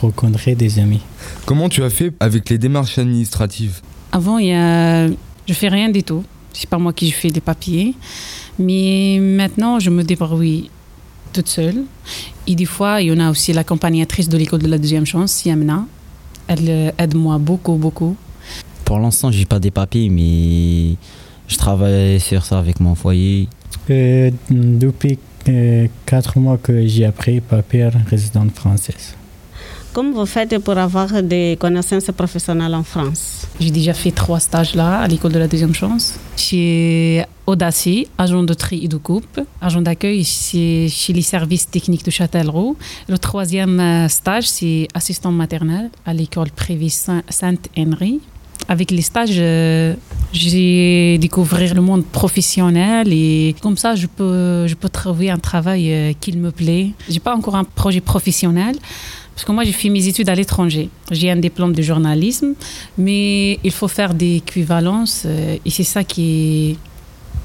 rencontré 0.00 0.54
des 0.54 0.78
amis. 0.78 1.00
Comment 1.44 1.68
tu 1.68 1.82
as 1.82 1.90
fait 1.90 2.12
avec 2.20 2.50
les 2.50 2.58
démarches 2.58 2.98
administratives? 2.98 3.80
Avant, 4.12 4.38
il 4.38 4.48
y 4.48 4.52
a... 4.52 5.08
je 5.08 5.52
fais 5.52 5.68
rien 5.68 5.88
du 5.88 6.02
tout. 6.02 6.24
C'est 6.52 6.68
pas 6.68 6.78
moi 6.78 6.92
qui 6.92 7.10
fais 7.10 7.30
des 7.30 7.40
papiers. 7.40 7.94
Mais 8.58 9.18
maintenant, 9.20 9.78
je 9.78 9.90
me 9.90 10.02
débrouille 10.02 10.70
toute 11.32 11.48
seule. 11.48 11.84
Et 12.46 12.54
des 12.54 12.64
fois, 12.64 13.02
il 13.02 13.08
y 13.08 13.12
en 13.12 13.18
a 13.18 13.30
aussi 13.30 13.52
l'accompagnatrice 13.52 14.28
de 14.28 14.38
l'école 14.38 14.62
de 14.62 14.68
la 14.68 14.78
deuxième 14.78 15.06
chance, 15.06 15.44
Yamna. 15.44 15.84
Elle 16.46 16.68
euh, 16.68 16.90
aide 16.98 17.16
moi 17.16 17.38
beaucoup, 17.38 17.74
beaucoup. 17.74 18.16
Pour 18.84 19.00
l'instant, 19.00 19.32
j'ai 19.32 19.44
pas 19.44 19.58
des 19.58 19.72
papiers, 19.72 20.08
mais 20.08 20.96
je 21.48 21.56
travaille 21.56 22.20
sur 22.20 22.44
ça 22.44 22.58
avec 22.58 22.78
mon 22.78 22.94
foyer. 22.94 23.48
Euh, 23.90 24.30
depuis 24.50 25.18
euh, 25.48 25.88
quatre 26.06 26.38
mois 26.38 26.56
que 26.56 26.86
j'ai 26.86 27.04
appris 27.04 27.40
papier 27.40 27.88
résidente 28.08 28.52
française. 28.54 29.16
Comment 29.96 30.12
vous 30.12 30.26
faites 30.26 30.58
pour 30.58 30.76
avoir 30.76 31.22
des 31.22 31.56
connaissances 31.58 32.10
professionnelles 32.14 32.74
en 32.74 32.82
France? 32.82 33.46
J'ai 33.58 33.70
déjà 33.70 33.94
fait 33.94 34.10
trois 34.10 34.40
stages 34.40 34.74
là, 34.74 34.98
à 34.98 35.08
l'école 35.08 35.32
de 35.32 35.38
la 35.38 35.48
deuxième 35.48 35.72
chance. 35.72 36.18
Chez 36.36 37.24
Audacy, 37.46 38.06
agent 38.18 38.42
de 38.42 38.52
tri 38.52 38.84
et 38.84 38.88
de 38.88 38.98
coupe. 38.98 39.40
Agent 39.58 39.80
d'accueil, 39.80 40.22
c'est 40.22 40.88
chez 40.90 41.14
les 41.14 41.22
services 41.22 41.70
techniques 41.70 42.04
de 42.04 42.10
Châtellerault. 42.10 42.76
Le 43.08 43.16
troisième 43.16 43.80
euh, 43.80 44.08
stage, 44.08 44.48
c'est 44.48 44.86
assistant 44.92 45.32
maternel 45.32 45.88
à 46.04 46.12
l'école 46.12 46.50
privée 46.50 46.90
Sainte-Henri. 46.90 48.20
Avec 48.68 48.90
les 48.90 49.00
stages, 49.00 49.38
euh, 49.38 49.94
j'ai 50.30 51.16
découvert 51.16 51.74
le 51.74 51.80
monde 51.80 52.04
professionnel 52.04 53.10
et 53.12 53.54
comme 53.62 53.78
ça, 53.78 53.94
je 53.94 54.08
peux, 54.08 54.66
je 54.66 54.74
peux 54.74 54.90
trouver 54.90 55.30
un 55.30 55.38
travail 55.38 55.90
euh, 55.90 56.12
qui 56.20 56.36
me 56.36 56.50
plaît. 56.50 56.90
J'ai 57.08 57.20
pas 57.20 57.34
encore 57.34 57.56
un 57.56 57.64
projet 57.64 58.02
professionnel. 58.02 58.76
Parce 59.36 59.44
que 59.44 59.52
moi, 59.52 59.64
j'ai 59.64 59.72
fait 59.72 59.90
mes 59.90 60.08
études 60.08 60.30
à 60.30 60.34
l'étranger. 60.34 60.88
J'ai 61.10 61.30
un 61.30 61.36
diplôme 61.36 61.74
de 61.74 61.82
journalisme, 61.82 62.54
mais 62.96 63.58
il 63.62 63.70
faut 63.70 63.86
faire 63.86 64.14
des 64.14 64.36
équivalences. 64.36 65.24
Euh, 65.26 65.58
et 65.62 65.68
c'est 65.68 65.84
ça 65.84 66.04
qui 66.04 66.70
est, 66.70 66.76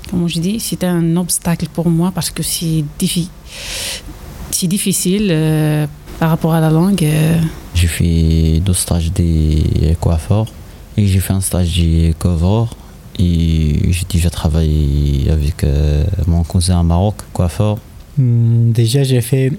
comment 0.09 0.25
je 0.29 0.39
dis, 0.39 0.61
c'est 0.61 0.85
un 0.85 1.17
obstacle 1.17 1.67
pour 1.73 1.89
moi 1.89 2.13
parce 2.15 2.31
que 2.31 2.43
c'est 2.43 2.85
difficile 4.61 5.27
euh, 5.31 5.85
par 6.17 6.29
rapport 6.29 6.53
à 6.53 6.61
la 6.61 6.69
langue. 6.69 7.03
Euh. 7.03 7.37
J'ai 7.75 7.87
fait 7.87 8.61
deux 8.61 8.73
stages 8.73 9.11
de 9.11 9.93
coiffeur 9.95 10.45
et 10.95 11.05
j'ai 11.05 11.19
fait 11.19 11.33
un 11.33 11.41
stage 11.41 11.77
de 11.77 12.13
cover. 12.13 12.73
Et 13.19 13.91
j'ai 13.91 14.05
déjà 14.09 14.29
travaillé 14.29 15.29
avec 15.29 15.65
mon 16.25 16.43
cousin 16.43 16.79
au 16.79 16.83
Maroc, 16.83 17.15
coiffeur. 17.33 17.79
Hmm, 18.17 18.71
déjà, 18.71 19.03
j'ai 19.03 19.19
fait 19.19 19.51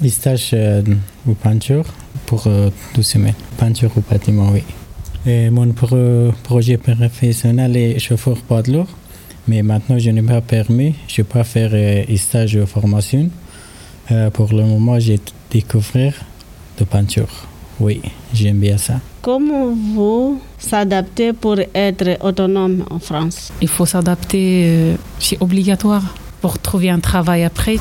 des 0.00 0.10
stages 0.10 0.50
euh, 0.52 0.82
ou 1.26 1.34
peinture 1.34 1.84
pour 2.26 2.44
euh, 2.46 2.70
deux 2.94 3.02
semaines. 3.02 3.34
Peinture 3.56 3.90
ou 3.96 4.02
bâtiment, 4.08 4.50
oui. 4.52 4.62
Et 5.26 5.50
mon 5.50 5.72
projet 5.72 6.76
professionnel 6.76 7.76
est 7.76 7.98
chauffeur 7.98 8.36
poids 8.38 8.62
de 8.62 8.72
lourd, 8.72 8.88
mais 9.46 9.62
maintenant 9.62 9.98
je 9.98 10.10
n'ai 10.10 10.22
pas 10.22 10.40
permis. 10.40 10.94
Je 11.08 11.20
ne 11.20 11.26
peux 11.26 11.38
pas 11.38 11.44
faire 11.44 11.70
euh, 11.72 12.16
stage 12.16 12.54
de 12.54 12.64
formation. 12.64 13.28
Euh, 14.10 14.30
pour 14.30 14.52
le 14.52 14.64
moment, 14.64 14.98
j'ai 14.98 15.20
découvert 15.50 16.14
de 16.78 16.84
peinture. 16.84 17.28
Oui, 17.80 18.00
j'aime 18.32 18.58
bien 18.58 18.78
ça. 18.78 19.00
Comment 19.22 19.74
vous 19.94 20.40
s'adaptez 20.58 21.32
pour 21.32 21.56
être 21.74 22.18
autonome 22.24 22.84
en 22.90 22.98
France? 22.98 23.52
Il 23.60 23.68
faut 23.68 23.86
s'adapter, 23.86 24.96
c'est 25.18 25.40
obligatoire 25.40 26.02
pour 26.40 26.58
trouver 26.58 26.90
un 26.90 26.98
travail 26.98 27.44
après. 27.44 27.76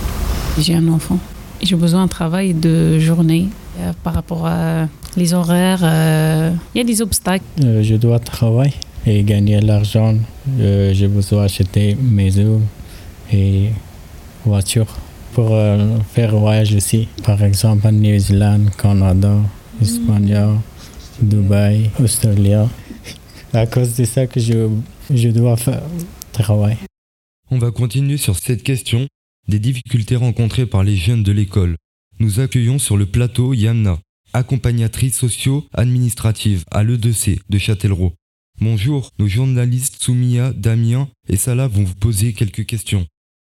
J'ai 0.60 0.76
un 0.76 0.88
enfant. 0.90 1.18
J'ai 1.62 1.76
besoin 1.76 2.02
d'un 2.02 2.08
travail 2.08 2.54
de 2.54 3.00
journée 3.00 3.48
euh, 3.80 3.92
par 4.04 4.14
rapport 4.14 4.46
à 4.46 4.88
les 5.16 5.34
horaires. 5.34 5.82
Euh, 5.84 6.52
il 6.74 6.78
y 6.78 6.82
a 6.82 6.84
des 6.84 7.02
obstacles. 7.02 7.44
Euh, 7.64 7.82
je 7.82 7.96
dois 7.96 8.20
travailler 8.20 8.74
et 9.06 9.24
gagner 9.24 9.60
l'argent. 9.62 10.16
J'ai 10.58 11.08
besoin 11.08 11.44
d'acheter 11.44 11.96
maison 11.96 12.62
et 13.34 13.70
voiture 14.46 14.88
pour 15.34 15.56
faire 16.14 16.36
voyage 16.36 16.76
aussi. 16.76 17.08
Par 17.24 17.42
exemple, 17.42 17.88
en 17.88 17.92
New 17.92 18.20
Zealand, 18.20 18.66
Canada, 18.78 19.36
Espagne, 19.82 20.38
Dubaï, 21.22 21.90
Australie. 22.04 22.54
À 23.54 23.66
cause 23.66 23.96
de 23.96 24.04
ça 24.04 24.28
que 24.28 24.42
je, 24.42 24.68
je 25.14 25.30
dois 25.30 25.56
faire 25.56 25.82
travail. 26.34 26.78
On 27.50 27.60
va 27.60 27.72
continuer 27.72 28.18
sur 28.18 28.36
cette 28.38 28.62
question 28.62 29.08
des 29.48 29.60
difficultés 29.60 30.16
rencontrées 30.16 30.66
par 30.66 30.84
les 30.84 30.96
jeunes 30.96 31.24
de 31.24 31.32
l'école. 31.32 31.78
Nous 32.20 32.40
accueillons 32.40 32.80
sur 32.80 32.98
le 32.98 33.06
plateau 33.06 33.54
Yamna, 33.54 34.00
accompagnatrice 34.34 35.18
socio-administrative 35.18 36.64
à 36.72 36.84
l'E2C 36.84 37.40
de 37.50 37.58
Châtellerault. 37.58 38.14
Bonjour, 38.60 39.12
nos 39.20 39.28
journalistes 39.28 40.02
Soumia, 40.02 40.52
Damien 40.52 41.08
et 41.30 41.38
Salah 41.38 41.68
vont 41.68 41.84
vous 41.84 41.96
poser 41.96 42.34
quelques 42.34 42.66
questions. 42.66 43.06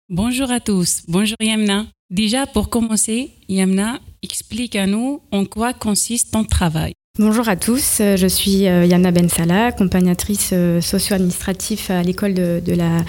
Bonjour 0.09 0.51
à 0.51 0.61
tous, 0.61 1.03
bonjour 1.09 1.37
Yamna. 1.41 1.87
Déjà 2.11 2.47
pour 2.47 2.71
commencer, 2.71 3.31
Yamna, 3.49 4.01
explique 4.23 4.77
à 4.77 4.87
nous 4.87 5.23
en 5.31 5.45
quoi 5.45 5.73
consiste 5.73 6.33
ton 6.33 6.45
travail. 6.45 6.95
Bonjour 7.21 7.49
à 7.49 7.55
tous, 7.55 7.99
euh, 8.01 8.17
je 8.17 8.27
suis 8.27 8.67
euh, 8.67 8.87
Yana 8.87 9.13
Bensala, 9.13 9.67
accompagnatrice 9.67 10.51
euh, 10.53 10.81
socio-administrative 10.81 11.87
à 11.91 12.03
l'école 12.03 12.35
de, 12.35 12.61
la 12.75 13.05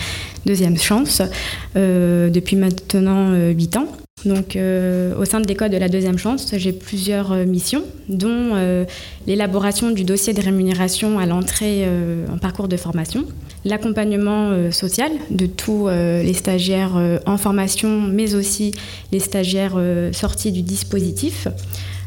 deuxième 0.46 0.78
chance 0.78 1.24
depuis 1.74 2.56
maintenant 2.56 3.34
8 3.36 3.78
ans. 3.78 3.88
Donc, 4.26 4.56
au 4.56 5.26
sein 5.26 5.40
de 5.40 5.48
l'école 5.48 5.72
de 5.72 5.78
la 5.78 5.90
deuxième 5.90 6.20
chance, 6.20 6.54
j'ai 6.56 6.72
plusieurs 6.72 7.32
missions, 7.48 7.84
dont 8.08 8.86
l'élaboration 9.26 9.90
du 9.90 10.04
dossier 10.04 10.34
de 10.34 10.42
rémunération 10.42 11.18
à 11.20 11.26
l'entrée 11.26 11.88
en 12.32 12.38
parcours 12.38 12.68
de 12.68 12.78
formation, 12.78 13.26
l'accompagnement 13.66 14.72
social 14.72 15.12
de 15.32 15.48
tous 15.48 15.90
les 15.90 16.34
stagiaires 16.34 17.20
en 17.26 17.38
formation, 17.38 18.02
mais 18.02 18.36
aussi 18.36 18.72
les 19.12 19.20
stagiaires 19.20 19.78
sortis 20.12 20.52
du 20.52 20.62
dispositif. 20.62 21.48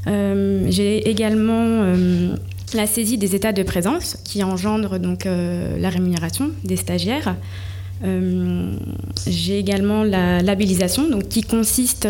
Euh, 0.09 0.67
j'ai 0.69 1.09
également 1.09 1.83
euh, 1.83 2.35
la 2.75 2.87
saisie 2.87 3.19
des 3.19 3.35
états 3.35 3.53
de 3.53 3.63
présence 3.63 4.17
qui 4.25 4.43
engendre 4.43 4.99
donc 4.99 5.27
euh, 5.27 5.79
la 5.79 5.91
rémunération 5.91 6.51
des 6.65 6.77
stagiaires. 6.77 7.37
j'ai 9.27 9.59
également 9.59 10.05
la 10.05 10.41
labellisation 10.41 11.09
donc, 11.09 11.29
qui 11.29 11.43
consiste 11.43 12.07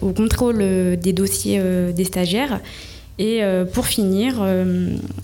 au 0.00 0.12
contrôle 0.12 0.58
des 0.96 1.12
dossiers 1.12 1.60
des 1.92 2.04
stagiaires 2.04 2.60
et 3.18 3.40
pour 3.72 3.86
finir, 3.86 4.40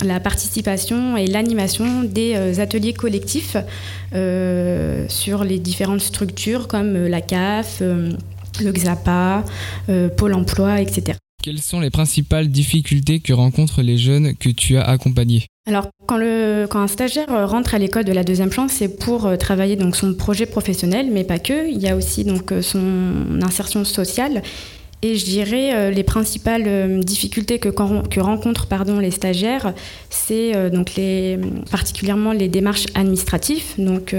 la 0.05 0.19
participation 0.19 1.17
et 1.17 1.29
l'animation 1.29 2.03
des 2.03 2.59
ateliers 2.59 2.95
collectifs 2.95 3.57
sur 5.09 5.45
les 5.45 5.61
différentes 5.61 6.01
structures 6.01 6.67
comme 6.67 7.07
la 7.07 7.21
CAF, 7.21 7.81
le 7.81 8.73
XAPA, 8.73 9.45
Pôle 10.17 10.35
emploi, 10.35 10.81
etc. 10.81 11.15
Quelles 11.45 11.61
sont 11.61 11.81
les 11.81 11.91
principales 11.91 12.49
difficultés 12.49 13.21
que 13.21 13.35
rencontrent 13.35 13.83
les 13.83 13.99
jeunes 13.99 14.35
que 14.35 14.49
tu 14.49 14.79
as 14.79 14.85
accompagnés 14.85 15.45
alors, 15.67 15.89
quand, 16.07 16.21
un 16.21 16.87
stagiaire 16.89 17.49
rentre 17.49 17.75
à 17.75 17.79
l'école 17.79 18.05
de 18.05 18.13
la 18.13 18.23
deuxième 18.23 18.53
chance, 18.53 18.73
c'est 18.73 18.99
pour 18.99 19.25
euh, 19.25 19.37
travailler 19.37 19.77
donc 19.77 19.97
son 19.97 20.13
projet 20.13 20.45
professionnel, 20.45 21.09
mais 21.11 21.25
pas 21.25 21.39
que. 21.39 21.71
Il 21.71 21.79
y 21.79 21.89
a 21.89 21.97
aussi 21.97 22.25
donc 22.25 22.53
euh, 22.53 22.61
son 22.61 23.41
insertion 23.43 23.83
sociale 23.85 24.43
et 25.05 25.17
je 25.17 25.25
dirais 25.27 25.75
euh, 25.75 25.91
les 25.91 26.03
principales 26.03 26.65
euh, 26.67 27.03
difficultés 27.03 27.59
que, 27.59 27.69
rencontrent 28.21 28.67
les 29.01 29.11
stagiaires, 29.11 29.75
c'est 30.09 30.57
euh, 30.57 30.71
donc 30.71 30.93
particulièrement 31.71 32.33
les 32.33 32.49
démarches 32.49 32.87
administratives, 32.95 33.75
donc 33.77 34.15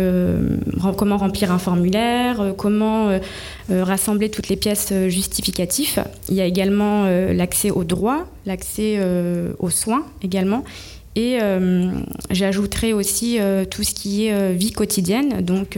comment 0.97 1.17
remplir 1.17 1.51
un 1.51 1.57
formulaire, 1.57 2.53
comment 2.57 3.19
rassembler 3.69 4.29
toutes 4.29 4.49
les 4.49 4.55
pièces 4.55 4.93
justificatives. 5.07 6.03
Il 6.29 6.35
y 6.35 6.41
a 6.41 6.45
également 6.45 7.05
l'accès 7.33 7.71
aux 7.71 7.83
droits, 7.83 8.27
l'accès 8.45 8.99
aux 9.59 9.69
soins 9.69 10.05
également. 10.21 10.63
Et 11.15 11.39
j'ajouterai 12.29 12.91
aussi 12.91 13.39
tout 13.69 13.83
ce 13.83 13.93
qui 13.93 14.25
est 14.25 14.53
vie 14.53 14.71
quotidienne, 14.71 15.41
donc 15.41 15.77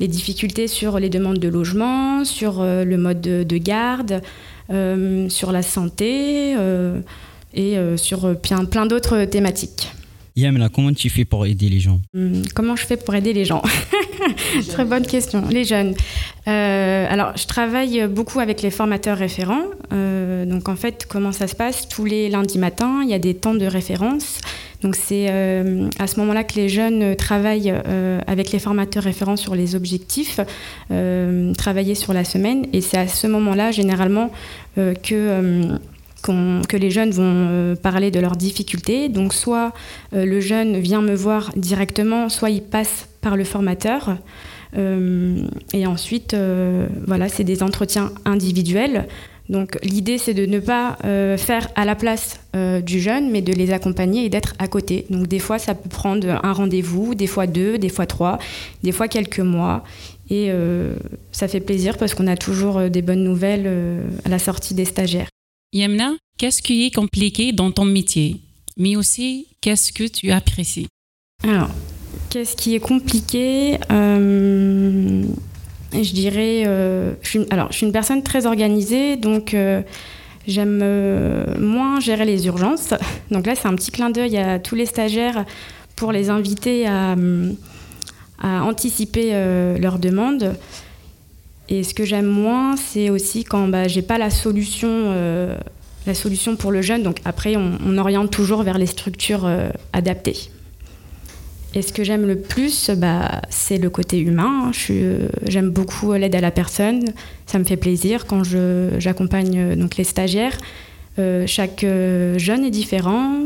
les 0.00 0.08
difficultés 0.08 0.66
sur 0.66 0.98
les 0.98 1.10
demandes 1.10 1.38
de 1.38 1.48
logement, 1.48 2.24
sur 2.24 2.60
euh, 2.60 2.84
le 2.84 2.96
mode 2.96 3.20
de, 3.20 3.58
garde, 3.58 4.22
euh, 4.70 5.28
sur 5.28 5.52
la 5.52 5.62
santé 5.62 6.56
euh, 6.58 7.00
et 7.52 7.76
sur 7.96 8.36
plein 8.40 8.86
d'autres 8.86 9.24
thématiques. 9.24 9.92
Yamla, 10.40 10.68
comment 10.68 10.92
tu 10.92 11.10
fais 11.10 11.24
pour 11.24 11.46
aider 11.46 11.68
les 11.68 11.80
gens? 11.80 12.00
Hum, 12.14 12.42
Comment 12.54 12.76
je 12.76 12.86
fais 12.86 12.96
pour 12.96 13.14
aider 13.14 13.32
les 13.32 13.44
gens? 13.44 13.62
Très 14.68 14.84
bonne 14.84 15.06
question. 15.06 15.44
Les 15.48 15.64
jeunes. 15.64 15.94
alors, 16.46 17.36
je 17.36 17.46
travaille 17.46 18.06
beaucoup 18.08 18.40
avec 18.40 18.62
les 18.62 18.70
formateurs 18.70 19.16
référents. 19.18 19.64
donc, 19.90 20.68
en 20.68 20.76
fait, 20.76 21.06
comment 21.08 21.32
ça 21.32 21.46
se 21.46 21.56
passe? 21.56 21.88
Tous 21.88 22.04
les 22.04 22.28
lundis 22.28 22.58
matins, 22.58 23.00
il 23.02 23.10
y 23.10 23.14
a 23.14 23.18
des 23.18 23.34
temps 23.34 23.54
de 23.54 23.66
référence 23.66 24.40
donc 24.82 24.96
c'est 24.96 25.26
euh, 25.30 25.88
à 25.98 26.06
ce 26.06 26.18
moment-là 26.20 26.44
que 26.44 26.54
les 26.54 26.68
jeunes 26.68 27.14
travaillent 27.16 27.72
euh, 27.72 28.20
avec 28.26 28.50
les 28.52 28.58
formateurs 28.58 29.02
référents 29.02 29.36
sur 29.36 29.54
les 29.54 29.74
objectifs, 29.74 30.40
euh, 30.90 31.52
travailler 31.54 31.94
sur 31.94 32.12
la 32.12 32.24
semaine. 32.24 32.66
Et 32.72 32.80
c'est 32.80 32.96
à 32.96 33.08
ce 33.08 33.26
moment-là, 33.26 33.70
généralement, 33.70 34.30
que... 34.76 35.78
que 36.22 36.76
les 36.76 36.90
jeunes 36.90 37.10
vont 37.10 37.76
parler 37.76 38.10
de 38.10 38.20
leurs 38.20 38.36
difficultés. 38.36 39.08
Donc 39.08 39.34
soit 39.34 39.72
le 40.12 40.40
jeune 40.40 40.78
vient 40.78 41.02
me 41.02 41.14
voir 41.14 41.50
directement, 41.56 42.28
soit 42.28 42.50
il 42.50 42.62
passe 42.62 43.08
par 43.20 43.36
le 43.36 43.44
formateur. 43.44 44.16
et 44.76 45.86
ensuite, 45.86 46.36
voilà, 47.06 47.28
c'est 47.28 47.44
des 47.44 47.62
entretiens 47.62 48.12
individuels 48.24 49.06
donc 49.50 49.76
l'idée, 49.82 50.16
c'est 50.16 50.32
de 50.32 50.46
ne 50.46 50.60
pas 50.60 50.96
euh, 51.04 51.36
faire 51.36 51.68
à 51.74 51.84
la 51.84 51.96
place 51.96 52.38
euh, 52.54 52.80
du 52.80 53.00
jeune, 53.00 53.32
mais 53.32 53.42
de 53.42 53.52
les 53.52 53.72
accompagner 53.72 54.24
et 54.24 54.28
d'être 54.28 54.54
à 54.60 54.68
côté. 54.68 55.06
Donc 55.10 55.26
des 55.26 55.40
fois, 55.40 55.58
ça 55.58 55.74
peut 55.74 55.88
prendre 55.88 56.38
un 56.44 56.52
rendez-vous, 56.52 57.16
des 57.16 57.26
fois 57.26 57.48
deux, 57.48 57.76
des 57.76 57.88
fois 57.88 58.06
trois, 58.06 58.38
des 58.84 58.92
fois 58.92 59.08
quelques 59.08 59.40
mois. 59.40 59.82
Et 60.30 60.46
euh, 60.50 60.94
ça 61.32 61.48
fait 61.48 61.58
plaisir 61.58 61.98
parce 61.98 62.14
qu'on 62.14 62.28
a 62.28 62.36
toujours 62.36 62.88
des 62.88 63.02
bonnes 63.02 63.24
nouvelles 63.24 63.68
à 64.24 64.28
la 64.28 64.38
sortie 64.38 64.74
des 64.74 64.84
stagiaires. 64.84 65.26
Yamna, 65.72 66.14
qu'est-ce 66.36 66.62
qui 66.62 66.84
est 66.86 66.94
compliqué 66.94 67.52
dans 67.52 67.70
ton 67.70 67.84
métier? 67.84 68.40
Mais 68.76 68.96
aussi, 68.96 69.46
qu'est-ce 69.60 69.92
que 69.92 70.04
tu 70.04 70.32
apprécies? 70.32 70.88
Alors, 71.44 71.68
qu'est-ce 72.28 72.56
qui 72.56 72.74
est 72.74 72.80
compliqué? 72.80 73.78
Euh, 73.92 75.22
Je 75.92 76.12
dirais. 76.12 76.64
euh, 76.66 77.12
je 77.22 77.28
suis, 77.28 77.40
alors, 77.50 77.70
je 77.70 77.76
suis 77.76 77.86
une 77.86 77.92
personne 77.92 78.24
très 78.24 78.46
organisée, 78.46 79.16
donc 79.16 79.54
euh, 79.54 79.82
j'aime 80.48 80.78
moins 81.60 82.00
gérer 82.00 82.24
les 82.24 82.46
urgences. 82.46 82.94
Donc 83.30 83.46
là, 83.46 83.54
c'est 83.54 83.68
un 83.68 83.76
petit 83.76 83.92
clin 83.92 84.10
d'œil 84.10 84.38
à 84.38 84.58
tous 84.58 84.74
les 84.74 84.86
stagiaires 84.86 85.44
pour 85.94 86.10
les 86.10 86.30
inviter 86.30 86.88
à, 86.88 87.14
anticiper 88.42 89.32
leurs 89.78 89.98
demandes. 90.00 90.56
Et 91.70 91.84
ce 91.84 91.94
que 91.94 92.04
j'aime 92.04 92.26
moins, 92.26 92.76
c'est 92.76 93.10
aussi 93.10 93.44
quand 93.44 93.68
bah, 93.68 93.86
j'ai 93.86 94.02
pas 94.02 94.18
la 94.18 94.30
solution, 94.30 94.88
euh, 94.90 95.56
la 96.04 96.14
solution 96.14 96.56
pour 96.56 96.72
le 96.72 96.82
jeune. 96.82 97.04
Donc 97.04 97.18
après, 97.24 97.54
on, 97.56 97.96
oriente 97.96 98.30
toujours 98.32 98.64
vers 98.64 98.76
les 98.76 98.86
structures 98.86 99.46
euh, 99.46 99.70
adaptées. 99.92 100.50
Et 101.72 101.82
ce 101.82 101.92
que 101.92 102.02
j'aime 102.02 102.26
le 102.26 102.36
plus, 102.36 102.90
bah, 102.90 103.42
c'est 103.50 103.78
le 103.78 103.88
côté 103.88 104.18
humain. 104.18 104.72
Euh, 104.90 105.28
J'aime 105.46 105.70
beaucoup 105.70 106.12
l'aide 106.12 106.34
à 106.34 106.40
la 106.40 106.50
personne. 106.50 107.04
Ça 107.46 107.60
me 107.60 107.64
fait 107.64 107.76
plaisir 107.76 108.26
quand 108.26 108.42
j'accompagne 108.98 109.76
donc 109.76 109.96
les 109.96 110.04
stagiaires. 110.04 110.58
Chaque 111.46 111.84
jeune 111.84 112.64
est 112.64 112.70
différent. 112.70 113.44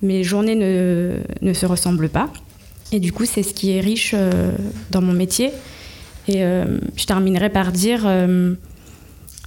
Mes 0.00 0.24
journées 0.24 0.54
ne, 0.54 1.18
ne 1.42 1.52
se 1.52 1.66
ressemblent 1.66 2.08
pas. 2.08 2.32
Et 2.92 2.98
du 2.98 3.12
coup, 3.12 3.26
c'est 3.26 3.42
ce 3.42 3.52
qui 3.52 3.72
est 3.72 3.80
riche 3.80 4.14
dans 4.90 5.02
mon 5.02 5.12
métier. 5.12 5.50
Et 6.28 6.44
euh, 6.44 6.78
je 6.96 7.04
terminerai 7.06 7.50
par 7.50 7.72
dire 7.72 8.02
euh, 8.06 8.54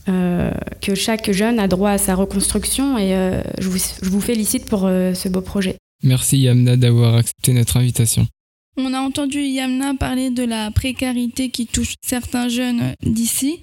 euh, 0.09 0.51
que 0.81 0.95
chaque 0.95 1.31
jeune 1.31 1.59
a 1.59 1.67
droit 1.67 1.91
à 1.91 1.97
sa 1.97 2.15
reconstruction. 2.15 2.97
Et 2.97 3.15
euh, 3.15 3.41
je, 3.59 3.69
vous, 3.69 3.77
je 3.77 4.09
vous 4.09 4.21
félicite 4.21 4.65
pour 4.65 4.85
euh, 4.85 5.13
ce 5.13 5.29
beau 5.29 5.41
projet. 5.41 5.77
Merci 6.03 6.39
Yamna 6.39 6.75
d'avoir 6.75 7.15
accepté 7.15 7.53
notre 7.53 7.77
invitation. 7.77 8.27
On 8.75 8.93
a 8.93 8.99
entendu 8.99 9.39
Yamna 9.39 9.93
parler 9.93 10.29
de 10.29 10.43
la 10.43 10.71
précarité 10.71 11.49
qui 11.49 11.67
touche 11.67 11.93
certains 12.05 12.49
jeunes 12.49 12.95
d'ici, 13.03 13.59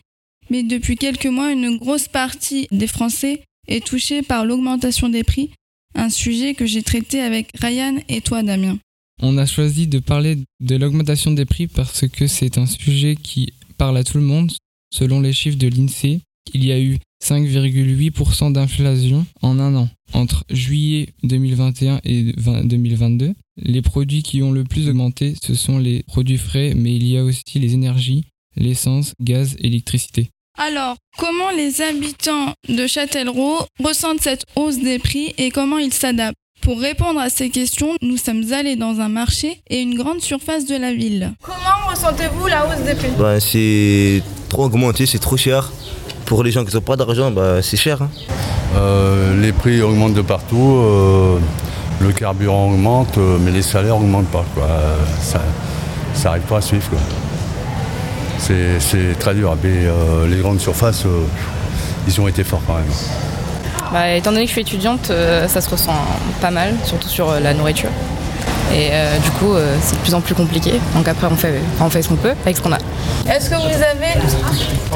mais 0.48 0.62
depuis 0.62 0.96
quelques 0.96 1.26
mois, 1.26 1.52
une 1.52 1.76
grosse 1.76 2.08
partie 2.08 2.68
des 2.70 2.86
Français 2.86 3.42
est 3.68 3.84
touchée 3.84 4.22
par 4.22 4.44
l'augmentation 4.46 5.08
des 5.08 5.24
prix, 5.24 5.50
un 5.94 6.08
sujet 6.08 6.54
que 6.54 6.64
j'ai 6.64 6.82
traité 6.82 7.20
avec 7.20 7.48
Ryan 7.60 7.96
et 8.08 8.20
toi 8.20 8.42
Damien. 8.42 8.78
On 9.22 9.36
a 9.36 9.44
choisi 9.44 9.86
de 9.86 9.98
parler 9.98 10.38
de 10.60 10.76
l'augmentation 10.76 11.30
des 11.32 11.44
prix 11.44 11.66
parce 11.66 12.08
que 12.08 12.26
c'est 12.26 12.56
un 12.56 12.66
sujet 12.66 13.16
qui 13.16 13.52
parle 13.76 13.98
à 13.98 14.04
tout 14.04 14.16
le 14.16 14.24
monde. 14.24 14.50
Selon 14.92 15.20
les 15.20 15.34
chiffres 15.34 15.58
de 15.58 15.68
l'INSEE, 15.68 16.20
il 16.54 16.64
y 16.64 16.72
a 16.72 16.80
eu 16.80 16.98
5,8% 17.22 18.52
d'inflation 18.52 19.26
en 19.42 19.58
un 19.58 19.76
an. 19.76 19.88
Entre 20.14 20.44
juillet 20.50 21.10
2021 21.22 22.00
et 22.04 22.32
20 22.36 22.64
2022, 22.64 23.34
les 23.58 23.82
produits 23.82 24.22
qui 24.22 24.42
ont 24.42 24.52
le 24.52 24.64
plus 24.64 24.88
augmenté, 24.88 25.34
ce 25.44 25.54
sont 25.54 25.78
les 25.78 26.02
produits 26.04 26.38
frais, 26.38 26.72
mais 26.74 26.96
il 26.96 27.06
y 27.06 27.18
a 27.18 27.24
aussi 27.24 27.44
les 27.56 27.74
énergies, 27.74 28.24
l'essence, 28.56 29.12
gaz, 29.20 29.54
électricité. 29.60 30.30
Alors, 30.58 30.96
comment 31.18 31.50
les 31.50 31.82
habitants 31.82 32.54
de 32.68 32.86
Châtellerault 32.86 33.66
ressentent 33.82 34.20
cette 34.20 34.46
hausse 34.56 34.78
des 34.78 34.98
prix 34.98 35.34
et 35.36 35.50
comment 35.50 35.78
ils 35.78 35.92
s'adaptent? 35.92 36.36
Pour 36.62 36.78
répondre 36.80 37.18
à 37.20 37.30
ces 37.30 37.48
questions, 37.50 37.94
nous 38.02 38.16
sommes 38.16 38.52
allés 38.52 38.76
dans 38.76 39.00
un 39.00 39.08
marché 39.08 39.60
et 39.68 39.80
une 39.80 39.94
grande 39.96 40.20
surface 40.20 40.66
de 40.66 40.76
la 40.76 40.92
ville. 40.92 41.32
Comment 41.42 41.88
ressentez-vous 41.90 42.46
la 42.46 42.66
hausse 42.66 42.84
des 42.84 42.94
prix? 42.94 43.08
Bah, 43.18 43.40
c'est 43.40 44.22
trop 44.48 44.64
augmenté, 44.64 45.06
c'est 45.06 45.18
trop 45.18 45.36
cher. 45.36 45.72
Pour 46.26 46.44
les 46.44 46.50
gens 46.52 46.64
qui 46.64 46.74
n'ont 46.74 46.82
pas 46.82 46.96
d'argent, 46.96 47.30
bah, 47.30 47.62
c'est 47.62 47.76
cher. 47.78 48.02
hein. 48.02 48.10
Euh, 48.76 49.40
les 49.40 49.52
prix 49.52 49.80
augmentent 49.82 50.14
de 50.14 50.22
partout, 50.22 50.76
euh, 50.76 51.38
le 52.00 52.12
carburant 52.12 52.70
augmente, 52.70 53.16
euh, 53.18 53.38
mais 53.40 53.50
les 53.50 53.62
salaires 53.62 53.96
augmentent 53.96 54.30
pas. 54.30 54.44
Quoi. 54.54 54.68
Ça 55.22 55.40
n'arrive 56.24 56.42
pas 56.42 56.58
à 56.58 56.60
suivre. 56.60 56.88
quoi. 56.90 56.98
C'est 58.38 58.78
c'est 58.80 59.18
très 59.18 59.34
dur. 59.34 59.56
Mais 59.64 59.70
euh, 59.86 60.28
les 60.28 60.36
grandes 60.38 60.60
surfaces, 60.60 61.04
euh, 61.06 61.24
ils 62.06 62.20
ont 62.20 62.28
été 62.28 62.44
forts 62.44 62.62
quand 62.66 62.74
même. 62.74 62.84
Bah, 63.92 64.14
étant 64.14 64.30
donné 64.30 64.42
que 64.44 64.48
je 64.48 64.52
suis 64.52 64.60
étudiante, 64.62 65.10
euh, 65.10 65.48
ça 65.48 65.60
se 65.60 65.68
ressent 65.68 65.94
pas 66.40 66.50
mal, 66.50 66.74
surtout 66.84 67.08
sur 67.08 67.28
euh, 67.30 67.40
la 67.40 67.54
nourriture. 67.54 67.90
Et 68.72 68.90
euh, 68.92 69.18
du 69.18 69.30
coup, 69.32 69.52
euh, 69.52 69.76
c'est 69.82 69.96
de 69.96 70.00
plus 70.00 70.14
en 70.14 70.20
plus 70.20 70.34
compliqué. 70.34 70.74
Donc 70.94 71.08
après, 71.08 71.26
on 71.28 71.34
fait, 71.36 71.60
on 71.80 71.90
fait 71.90 72.02
ce 72.02 72.08
qu'on 72.08 72.16
peut 72.16 72.34
avec 72.44 72.56
ce 72.56 72.62
qu'on 72.62 72.72
a. 72.72 72.78
Est-ce 73.28 73.50
que 73.50 73.56
vous 73.56 73.82
avez 73.82 74.20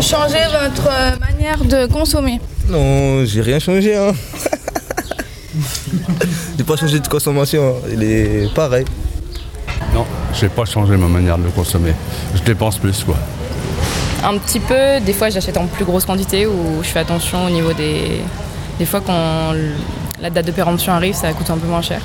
changé 0.01 0.39
votre 0.63 0.89
manière 1.19 1.65
de 1.65 1.87
consommer? 1.87 2.41
Non, 2.69 3.25
j'ai 3.25 3.41
rien 3.41 3.59
changé. 3.59 3.97
Hein. 3.97 4.13
j'ai 6.57 6.65
pas 6.65 6.77
changé 6.77 7.01
de 7.01 7.09
consommation, 7.09 7.77
hein. 7.77 7.89
il 7.93 8.03
est 8.05 8.55
pareil. 8.55 8.85
Non, 9.93 10.07
j'ai 10.33 10.49
pas 10.49 10.65
changé 10.65 10.97
ma 10.97 11.09
manière 11.09 11.39
de 11.39 11.49
consommer. 11.49 11.95
Je 12.35 12.43
dépense 12.43 12.79
plus. 12.79 13.03
quoi. 13.03 13.17
Un 14.25 14.39
petit 14.39 14.61
peu, 14.61 15.01
des 15.05 15.13
fois, 15.13 15.31
j'achète 15.31 15.57
en 15.57 15.67
plus 15.67 15.85
grosse 15.85 16.05
quantité 16.05 16.47
ou 16.47 16.81
je 16.83 16.89
fais 16.89 17.01
attention 17.01 17.45
au 17.47 17.51
niveau 17.51 17.73
des. 17.73 18.21
Des 18.79 18.87
fois, 18.87 19.01
quand 19.05 19.53
la 20.21 20.31
date 20.31 20.47
de 20.47 20.53
péremption 20.53 20.93
arrive, 20.93 21.15
ça 21.15 21.33
coûte 21.33 21.51
un 21.51 21.59
peu 21.59 21.67
moins 21.67 21.83
cher. 21.83 22.01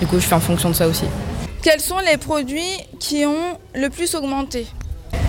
Du 0.00 0.06
coup, 0.06 0.16
je 0.20 0.26
fais 0.26 0.34
en 0.34 0.40
fonction 0.40 0.70
de 0.70 0.74
ça 0.74 0.86
aussi. 0.88 1.04
Quels 1.62 1.80
sont 1.80 1.98
les 2.10 2.16
produits 2.16 2.60
qui 2.98 3.24
ont 3.24 3.56
le 3.74 3.88
plus 3.88 4.14
augmenté 4.14 4.66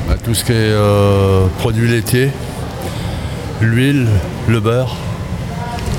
Bah, 0.07 0.15
tout 0.23 0.33
ce 0.33 0.43
qui 0.43 0.51
est 0.51 0.55
euh, 0.55 1.45
produits 1.59 1.87
laitiers, 1.87 2.31
l'huile, 3.61 4.07
le 4.47 4.59
beurre. 4.59 4.95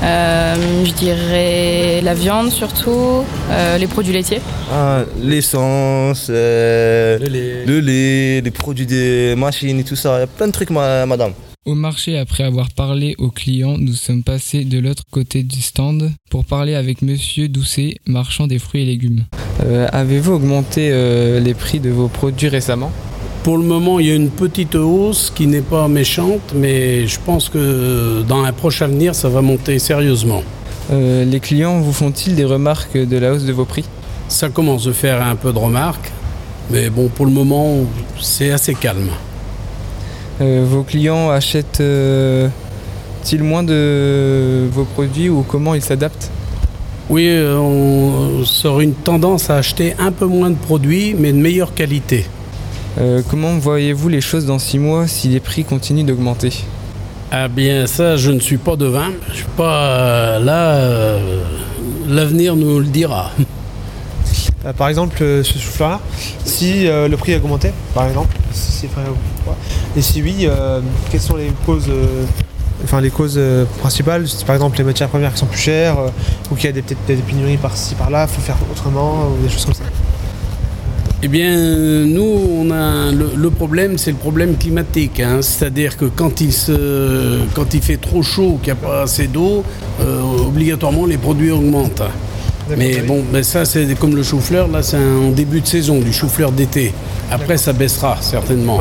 Euh, 0.03 0.55
je 0.85 0.91
dirais 0.91 2.01
la 2.03 2.13
viande 2.13 2.51
surtout, 2.51 3.23
euh, 3.49 3.77
les 3.77 3.87
produits 3.87 4.13
laitiers. 4.13 4.41
Ah, 4.71 4.99
L'essence, 5.21 6.27
euh, 6.29 7.17
le, 7.17 7.79
lait. 7.79 8.41
les 8.41 8.51
produits 8.51 8.85
des 8.85 9.35
machines 9.37 9.79
et 9.79 9.83
tout 9.83 9.95
ça. 9.95 10.17
Il 10.17 10.19
y 10.19 10.23
a 10.23 10.27
plein 10.27 10.47
de 10.47 10.51
trucs, 10.51 10.69
ma- 10.69 11.05
madame. 11.05 11.31
Au 11.65 11.73
marché, 11.73 12.15
après 12.19 12.43
avoir 12.43 12.69
parlé 12.69 13.15
aux 13.17 13.31
clients, 13.31 13.79
nous 13.79 13.95
sommes 13.95 14.21
passés 14.21 14.65
de 14.65 14.77
l'autre 14.77 15.01
côté 15.09 15.41
du 15.41 15.63
stand 15.63 16.11
pour 16.29 16.45
parler 16.45 16.75
avec 16.75 17.01
Monsieur 17.01 17.47
Doucet, 17.47 17.95
marchand 18.05 18.45
des 18.45 18.59
fruits 18.59 18.83
et 18.83 18.85
légumes. 18.85 19.23
Euh, 19.63 19.87
Avez-vous 19.91 20.33
augmenté 20.33 20.89
euh, 20.91 21.39
les 21.39 21.55
prix 21.55 21.79
de 21.79 21.89
vos 21.89 22.07
produits 22.07 22.49
récemment? 22.49 22.91
Pour 23.41 23.57
le 23.57 23.63
moment, 23.63 23.99
il 23.99 24.05
y 24.05 24.11
a 24.11 24.13
une 24.13 24.29
petite 24.29 24.75
hausse 24.75 25.31
qui 25.33 25.47
n'est 25.47 25.61
pas 25.61 25.87
méchante, 25.87 26.53
mais 26.53 27.07
je 27.07 27.17
pense 27.25 27.49
que 27.49 28.21
dans 28.27 28.43
un 28.43 28.53
proche 28.53 28.83
avenir, 28.83 29.15
ça 29.15 29.29
va 29.29 29.41
monter 29.41 29.79
sérieusement. 29.79 30.43
Euh, 30.91 31.25
Les 31.25 31.39
clients 31.39 31.79
vous 31.81 31.93
font-ils 31.93 32.35
des 32.35 32.45
remarques 32.45 32.95
de 32.95 33.17
la 33.17 33.33
hausse 33.33 33.45
de 33.45 33.53
vos 33.53 33.65
prix? 33.65 33.85
Ça 34.27 34.49
commence 34.49 34.85
à 34.85 34.93
faire 34.93 35.25
un 35.25 35.35
peu 35.35 35.51
de 35.51 35.57
remarques, 35.57 36.11
mais 36.69 36.91
bon, 36.91 37.07
pour 37.07 37.25
le 37.25 37.31
moment, 37.31 37.85
c'est 38.21 38.51
assez 38.51 38.75
calme. 38.75 39.09
Euh, 40.41 40.65
Vos 40.67 40.83
clients 40.83 41.29
achètent-ils 41.29 42.51
moins 43.43 43.63
de 43.63 44.67
vos 44.71 44.83
produits 44.83 45.29
ou 45.29 45.43
comment 45.47 45.73
ils 45.75 45.81
s'adaptent? 45.81 46.29
Oui, 47.09 47.27
euh, 47.29 47.57
on 47.57 48.43
sort 48.45 48.81
une 48.81 48.93
tendance 48.93 49.49
à 49.49 49.57
acheter 49.57 49.93
un 49.99 50.11
peu 50.11 50.25
moins 50.25 50.49
de 50.49 50.55
produits, 50.57 51.15
mais 51.17 51.31
de 51.31 51.37
meilleure 51.37 51.73
qualité. 51.73 52.25
Euh, 52.99 53.21
Comment 53.29 53.57
voyez-vous 53.57 54.09
les 54.09 54.21
choses 54.21 54.45
dans 54.45 54.57
six 54.59 54.79
mois 54.79 55.07
si 55.07 55.27
les 55.29 55.39
prix 55.39 55.63
continuent 55.63 56.05
d'augmenter? 56.05 56.51
Ah 57.31 57.47
bien, 57.47 57.85
ça, 57.87 58.15
je 58.17 58.31
ne 58.31 58.39
suis 58.39 58.57
pas 58.57 58.75
devin. 58.75 59.11
Je 59.29 59.35
suis 59.35 59.45
pas 59.57 59.83
euh, 59.85 60.39
là. 60.39 60.75
euh, 60.75 61.43
L'avenir 62.07 62.55
nous 62.55 62.79
le 62.79 62.85
dira. 62.85 63.31
Euh, 64.65 64.73
par 64.73 64.87
exemple, 64.89 65.17
euh, 65.21 65.43
ce 65.43 65.57
chou-fleur, 65.57 65.99
si 66.43 66.87
euh, 66.87 67.07
le 67.07 67.17
prix 67.17 67.33
a 67.33 67.37
augmenté, 67.37 67.71
par 67.93 68.07
exemple, 68.07 68.35
si 68.51 68.87
c'est 69.95 69.99
et 69.99 70.01
si 70.01 70.21
oui, 70.21 70.35
euh, 70.41 70.81
quelles 71.09 71.21
sont 71.21 71.37
les 71.37 71.51
causes, 71.65 71.87
euh, 71.89 72.25
enfin 72.83 72.99
les 72.99 73.09
causes 73.09 73.35
euh, 73.37 73.63
principales? 73.79 74.27
Si 74.27 74.43
par 74.43 74.55
exemple 74.55 74.77
les 74.77 74.83
matières 74.83 75.07
premières 75.09 75.33
qui 75.33 75.39
sont 75.39 75.45
plus 75.45 75.59
chères, 75.59 75.97
ou 76.51 76.55
qu'il 76.55 76.65
y 76.65 76.79
a 76.79 76.81
peut-être 76.81 77.05
des 77.07 77.15
pénuries 77.15 77.57
par-ci 77.57 77.95
par-là, 77.95 78.27
il 78.29 78.33
faut 78.33 78.41
faire 78.41 78.57
autrement, 78.71 79.29
ou 79.29 79.43
des 79.43 79.49
choses 79.49 79.65
comme 79.65 79.73
ça. 79.73 79.83
Eh 81.23 81.27
bien, 81.27 82.05
nous, 82.05 82.69
le, 82.69 83.49
problème, 83.49 83.97
c'est 83.97 84.11
le 84.11 84.17
problème 84.17 84.57
climatique. 84.57 85.21
hein. 85.21 85.41
C'est-à-dire 85.41 85.97
que 85.97 86.05
quand 86.05 86.39
il, 86.41 86.51
fait 86.51 87.97
trop 87.97 88.21
chaud, 88.21 88.59
qu'il 88.61 88.73
n'y 88.73 88.79
a 88.79 88.81
pas 88.83 89.03
assez 89.03 89.27
d'eau, 89.27 89.63
obligatoirement 90.45 91.07
les 91.07 91.17
produits 91.17 91.49
augmentent. 91.49 92.03
Mais 92.77 93.01
bon, 93.01 93.23
ben 93.31 93.43
ça 93.43 93.63
c'est 93.65 93.97
comme 93.97 94.15
le 94.15 94.23
chou-fleur, 94.23 94.67
là 94.67 94.81
c'est 94.81 94.97
un- 94.97 95.17
en 95.17 95.31
début 95.31 95.61
de 95.61 95.67
saison, 95.67 95.99
du 95.99 96.11
chou-fleur 96.11 96.51
d'été. 96.51 96.93
Après 97.29 97.57
ça 97.57 97.73
baissera 97.73 98.21
certainement. 98.21 98.79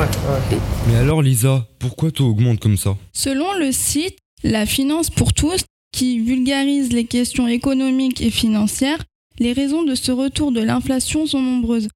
Mais 0.89 0.97
alors 0.97 1.23
Lisa, 1.23 1.67
pourquoi 1.79 2.11
tout 2.11 2.25
augmente 2.25 2.61
comme 2.61 2.77
ça? 2.77 2.97
Selon 3.13 3.53
le 3.59 3.73
site 3.73 4.17
La 4.43 4.67
Finance 4.67 5.11
pour 5.11 5.33
tous, 5.33 5.61
qui 5.93 6.19
vulgarise 6.19 6.93
les 6.93 7.05
questions 7.05 7.47
économiques 7.47 8.21
et 8.21 8.31
financières, 8.31 9.03
les 9.39 9.53
raisons 9.53 9.83
de 9.85 9.95
ce 9.95 10.13
retour 10.13 10.51
de 10.53 10.61
l'inflation 10.61 11.27
sont 11.27 11.41
nombreuses. 11.43 11.89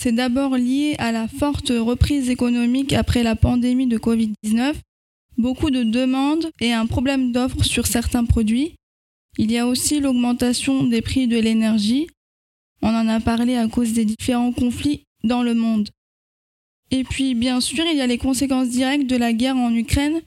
C'est 0.00 0.12
d'abord 0.12 0.56
lié 0.56 0.94
à 0.98 1.12
la 1.12 1.26
forte 1.28 1.70
reprise 1.76 2.30
économique 2.30 2.92
après 2.92 3.22
la 3.22 3.36
pandémie 3.36 3.86
de 3.86 3.98
Covid-19. 3.98 4.74
beaucoup 5.38 5.70
de 5.70 5.82
demandes 5.84 6.50
et 6.60 6.72
un 6.72 6.84
problème 6.86 7.32
d'offre 7.32 7.64
sur 7.64 7.86
certains 7.86 8.24
produits. 8.26 8.74
Il 9.42 9.50
y 9.50 9.56
a 9.56 9.66
aussi 9.66 10.00
l'augmentation 10.00 10.84
des 10.84 11.00
prix 11.00 11.26
de 11.26 11.38
l'énergie. 11.38 12.08
On 12.82 12.88
en 12.88 13.08
a 13.08 13.20
parlé 13.20 13.56
à 13.56 13.68
cause 13.68 13.94
des 13.94 14.04
différents 14.04 14.52
conflits 14.52 15.04
dans 15.24 15.42
le 15.42 15.54
monde. 15.54 15.88
Et 16.90 17.04
puis, 17.04 17.34
bien 17.34 17.62
sûr, 17.62 17.86
il 17.90 17.96
y 17.96 18.02
a 18.02 18.06
les 18.06 18.18
conséquences 18.18 18.68
directes 18.68 19.06
de 19.06 19.16
la 19.16 19.32
guerre 19.32 19.56
en 19.56 19.74
Ukraine 19.74 20.20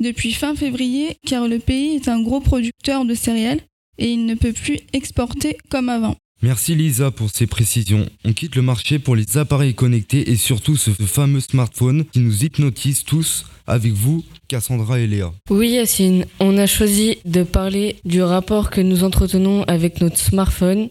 depuis 0.00 0.32
fin 0.32 0.56
février, 0.56 1.16
car 1.24 1.46
le 1.46 1.60
pays 1.60 1.94
est 1.94 2.08
un 2.08 2.20
gros 2.20 2.40
producteur 2.40 3.04
de 3.04 3.14
céréales 3.14 3.60
et 3.98 4.10
il 4.10 4.26
ne 4.26 4.34
peut 4.34 4.52
plus 4.52 4.80
exporter 4.92 5.56
comme 5.70 5.88
avant. 5.88 6.16
Merci 6.42 6.74
Lisa 6.74 7.10
pour 7.10 7.30
ces 7.30 7.46
précisions. 7.46 8.06
On 8.24 8.32
quitte 8.32 8.56
le 8.56 8.62
marché 8.62 8.98
pour 8.98 9.16
les 9.16 9.38
appareils 9.38 9.74
connectés 9.74 10.30
et 10.30 10.36
surtout 10.36 10.76
ce 10.76 10.90
fameux 10.90 11.40
smartphone 11.40 12.04
qui 12.04 12.20
nous 12.20 12.44
hypnotise 12.44 13.04
tous 13.04 13.46
avec 13.66 13.92
vous, 13.92 14.22
Cassandra 14.46 15.00
et 15.00 15.06
Léa. 15.06 15.32
Oui 15.50 15.70
Yacine, 15.70 16.26
on 16.38 16.58
a 16.58 16.66
choisi 16.66 17.18
de 17.24 17.42
parler 17.42 17.96
du 18.04 18.22
rapport 18.22 18.70
que 18.70 18.82
nous 18.82 19.02
entretenons 19.02 19.64
avec 19.64 20.00
notre 20.00 20.18
smartphone. 20.18 20.90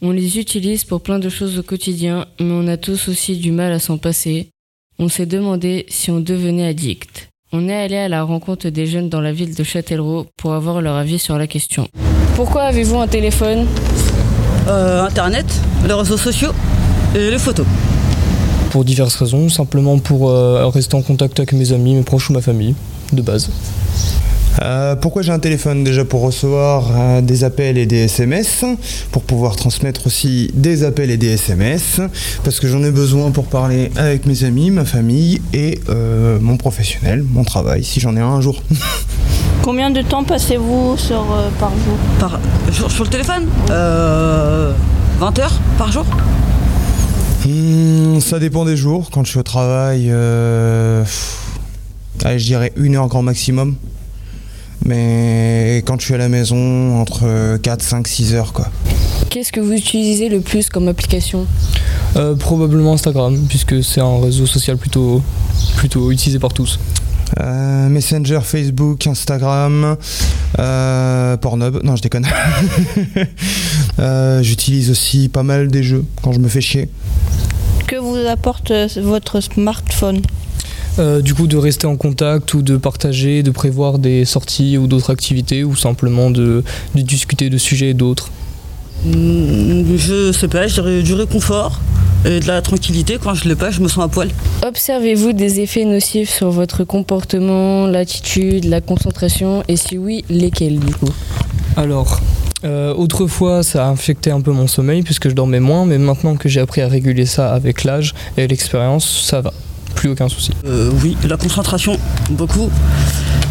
On 0.00 0.12
les 0.12 0.38
utilise 0.38 0.84
pour 0.84 1.02
plein 1.02 1.18
de 1.18 1.28
choses 1.28 1.58
au 1.58 1.62
quotidien, 1.62 2.26
mais 2.38 2.52
on 2.52 2.68
a 2.68 2.76
tous 2.76 3.08
aussi 3.08 3.36
du 3.36 3.50
mal 3.50 3.72
à 3.72 3.80
s'en 3.80 3.98
passer. 3.98 4.48
On 4.98 5.08
s'est 5.08 5.26
demandé 5.26 5.86
si 5.88 6.12
on 6.12 6.20
devenait 6.20 6.66
addict. 6.66 7.30
On 7.52 7.68
est 7.68 7.74
allé 7.74 7.96
à 7.96 8.08
la 8.08 8.22
rencontre 8.22 8.68
des 8.68 8.86
jeunes 8.86 9.08
dans 9.08 9.20
la 9.20 9.32
ville 9.32 9.54
de 9.54 9.64
Châtellerault 9.64 10.26
pour 10.36 10.54
avoir 10.54 10.80
leur 10.80 10.96
avis 10.96 11.18
sur 11.18 11.36
la 11.36 11.46
question. 11.46 11.88
Pourquoi 12.36 12.62
avez-vous 12.62 12.98
un 12.98 13.08
téléphone? 13.08 13.66
Euh, 14.68 15.04
Internet, 15.04 15.46
les 15.86 15.94
réseaux 15.94 16.16
sociaux 16.16 16.52
et 17.14 17.30
les 17.30 17.38
photos. 17.38 17.66
Pour 18.70 18.84
diverses 18.84 19.16
raisons, 19.16 19.48
simplement 19.48 19.98
pour 19.98 20.30
euh, 20.30 20.68
rester 20.68 20.96
en 20.96 21.02
contact 21.02 21.38
avec 21.38 21.52
mes 21.52 21.72
amis, 21.72 21.94
mes 21.94 22.02
proches 22.02 22.30
ou 22.30 22.32
ma 22.32 22.40
famille, 22.40 22.74
de 23.12 23.22
base. 23.22 23.50
Euh, 24.62 24.94
pourquoi 24.94 25.22
j'ai 25.22 25.32
un 25.32 25.38
téléphone 25.38 25.82
Déjà 25.84 26.04
pour 26.04 26.22
recevoir 26.22 26.90
euh, 26.92 27.20
des 27.20 27.44
appels 27.44 27.76
et 27.76 27.86
des 27.86 28.04
SMS, 28.04 28.64
pour 29.10 29.22
pouvoir 29.22 29.56
transmettre 29.56 30.06
aussi 30.06 30.50
des 30.54 30.84
appels 30.84 31.10
et 31.10 31.16
des 31.16 31.32
SMS, 31.32 32.00
parce 32.44 32.60
que 32.60 32.68
j'en 32.68 32.82
ai 32.84 32.90
besoin 32.90 33.30
pour 33.30 33.46
parler 33.46 33.90
avec 33.96 34.26
mes 34.26 34.44
amis, 34.44 34.70
ma 34.70 34.84
famille 34.84 35.40
et 35.52 35.80
euh, 35.88 36.38
mon 36.40 36.56
professionnel, 36.56 37.24
mon 37.28 37.42
travail, 37.44 37.82
si 37.82 38.00
j'en 38.00 38.16
ai 38.16 38.20
un 38.20 38.34
un 38.34 38.40
jour. 38.40 38.62
Combien 39.62 39.90
de 39.90 40.02
temps 40.02 40.24
passez-vous 40.24 40.96
sur, 40.98 41.24
par 41.58 41.70
jour? 41.70 41.96
Par, 42.18 42.40
sur, 42.72 42.90
sur, 42.90 43.04
le 43.04 43.10
téléphone? 43.10 43.46
20 43.68 45.38
heures 45.38 45.60
par 45.78 45.90
jour? 45.92 46.04
Hmm, 47.46 48.20
Ça 48.20 48.38
dépend 48.38 48.64
des 48.64 48.76
jours. 48.76 49.10
Quand 49.12 49.24
je 49.24 49.30
suis 49.30 49.38
au 49.38 49.44
travail, 49.44 50.10
allez, 52.24 52.38
je 52.38 52.44
dirais 52.44 52.72
une 52.76 52.96
heure 52.96 53.08
grand 53.08 53.22
maximum. 53.22 53.76
Mais 54.84 55.82
quand 55.86 55.98
je 56.00 56.04
suis 56.06 56.14
à 56.14 56.18
la 56.18 56.28
maison, 56.28 57.00
entre 57.00 57.56
4, 57.58 57.82
5, 57.82 58.06
6 58.08 58.34
heures 58.34 58.52
quoi. 58.52 58.66
Qu'est-ce 59.30 59.50
que 59.52 59.60
vous 59.60 59.72
utilisez 59.72 60.28
le 60.28 60.40
plus 60.40 60.68
comme 60.68 60.88
application? 60.88 61.46
Euh, 62.16 62.34
Probablement 62.36 62.92
Instagram, 62.92 63.46
puisque 63.48 63.82
c'est 63.82 64.00
un 64.00 64.20
réseau 64.20 64.46
social 64.46 64.76
plutôt, 64.76 65.22
plutôt 65.76 66.10
utilisé 66.12 66.38
par 66.38 66.52
tous. 66.52 66.78
Euh, 67.40 67.88
Messenger, 67.88 68.40
Facebook, 68.42 69.06
Instagram, 69.06 69.96
euh, 70.58 71.36
Pornhub, 71.38 71.82
non 71.82 71.96
je 71.96 72.02
déconne. 72.02 72.26
euh, 73.98 74.42
J'utilise 74.42 74.90
aussi 74.90 75.28
pas 75.28 75.42
mal 75.42 75.68
des 75.68 75.82
jeux 75.82 76.04
quand 76.22 76.32
je 76.32 76.38
me 76.38 76.48
fais 76.48 76.60
chier. 76.60 76.88
Que 77.86 77.96
vous 77.96 78.16
apporte 78.28 78.70
euh, 78.70 78.88
votre 79.02 79.40
smartphone? 79.40 80.22
Euh, 80.98 81.20
du 81.20 81.34
coup 81.34 81.46
de 81.46 81.56
rester 81.56 81.86
en 81.86 81.96
contact 81.96 82.54
ou 82.54 82.62
de 82.62 82.76
partager, 82.76 83.42
de 83.42 83.50
prévoir 83.50 83.98
des 83.98 84.24
sorties 84.24 84.78
ou 84.78 84.86
d'autres 84.86 85.10
activités 85.10 85.64
ou 85.64 85.74
simplement 85.76 86.30
de, 86.30 86.62
de 86.94 87.00
discuter 87.02 87.50
de 87.50 87.58
sujets 87.58 87.90
et 87.90 87.94
d'autres? 87.94 88.30
Mmh, 89.04 89.96
Je 89.96 90.32
sais 90.32 90.48
pas, 90.48 90.66
je 90.66 90.74
dirais 90.74 91.02
du 91.02 91.14
réconfort 91.14 91.80
et 92.24 92.40
de 92.40 92.46
la 92.46 92.62
tranquillité. 92.62 93.18
Quand 93.22 93.34
je 93.34 93.48
l'ai 93.48 93.56
pas, 93.56 93.70
je 93.70 93.80
me 93.80 93.88
sens 93.88 94.04
à 94.04 94.08
poil. 94.08 94.30
Observez-vous 94.66 95.32
des 95.32 95.60
effets 95.60 95.84
nocifs 95.84 96.30
sur 96.30 96.50
votre 96.50 96.84
comportement, 96.84 97.86
l'attitude, 97.86 98.64
la 98.64 98.80
concentration? 98.80 99.62
Et 99.68 99.76
si 99.76 99.98
oui, 99.98 100.24
lesquels 100.30 100.78
du 100.78 100.94
coup? 100.94 101.12
Alors, 101.76 102.20
euh, 102.64 102.94
autrefois, 102.94 103.62
ça 103.62 103.86
a 103.86 103.88
infecté 103.88 104.30
un 104.30 104.40
peu 104.40 104.52
mon 104.52 104.66
sommeil 104.66 105.02
puisque 105.02 105.28
je 105.28 105.34
dormais 105.34 105.60
moins, 105.60 105.84
mais 105.84 105.98
maintenant 105.98 106.36
que 106.36 106.48
j'ai 106.48 106.60
appris 106.60 106.80
à 106.80 106.88
réguler 106.88 107.26
ça 107.26 107.52
avec 107.52 107.84
l'âge 107.84 108.14
et 108.38 108.46
l'expérience, 108.46 109.22
ça 109.24 109.40
va. 109.40 109.52
Plus 110.04 110.10
aucun 110.10 110.28
souci. 110.28 110.50
Euh, 110.66 110.90
oui, 111.02 111.16
la 111.26 111.38
concentration, 111.38 111.98
beaucoup. 112.28 112.70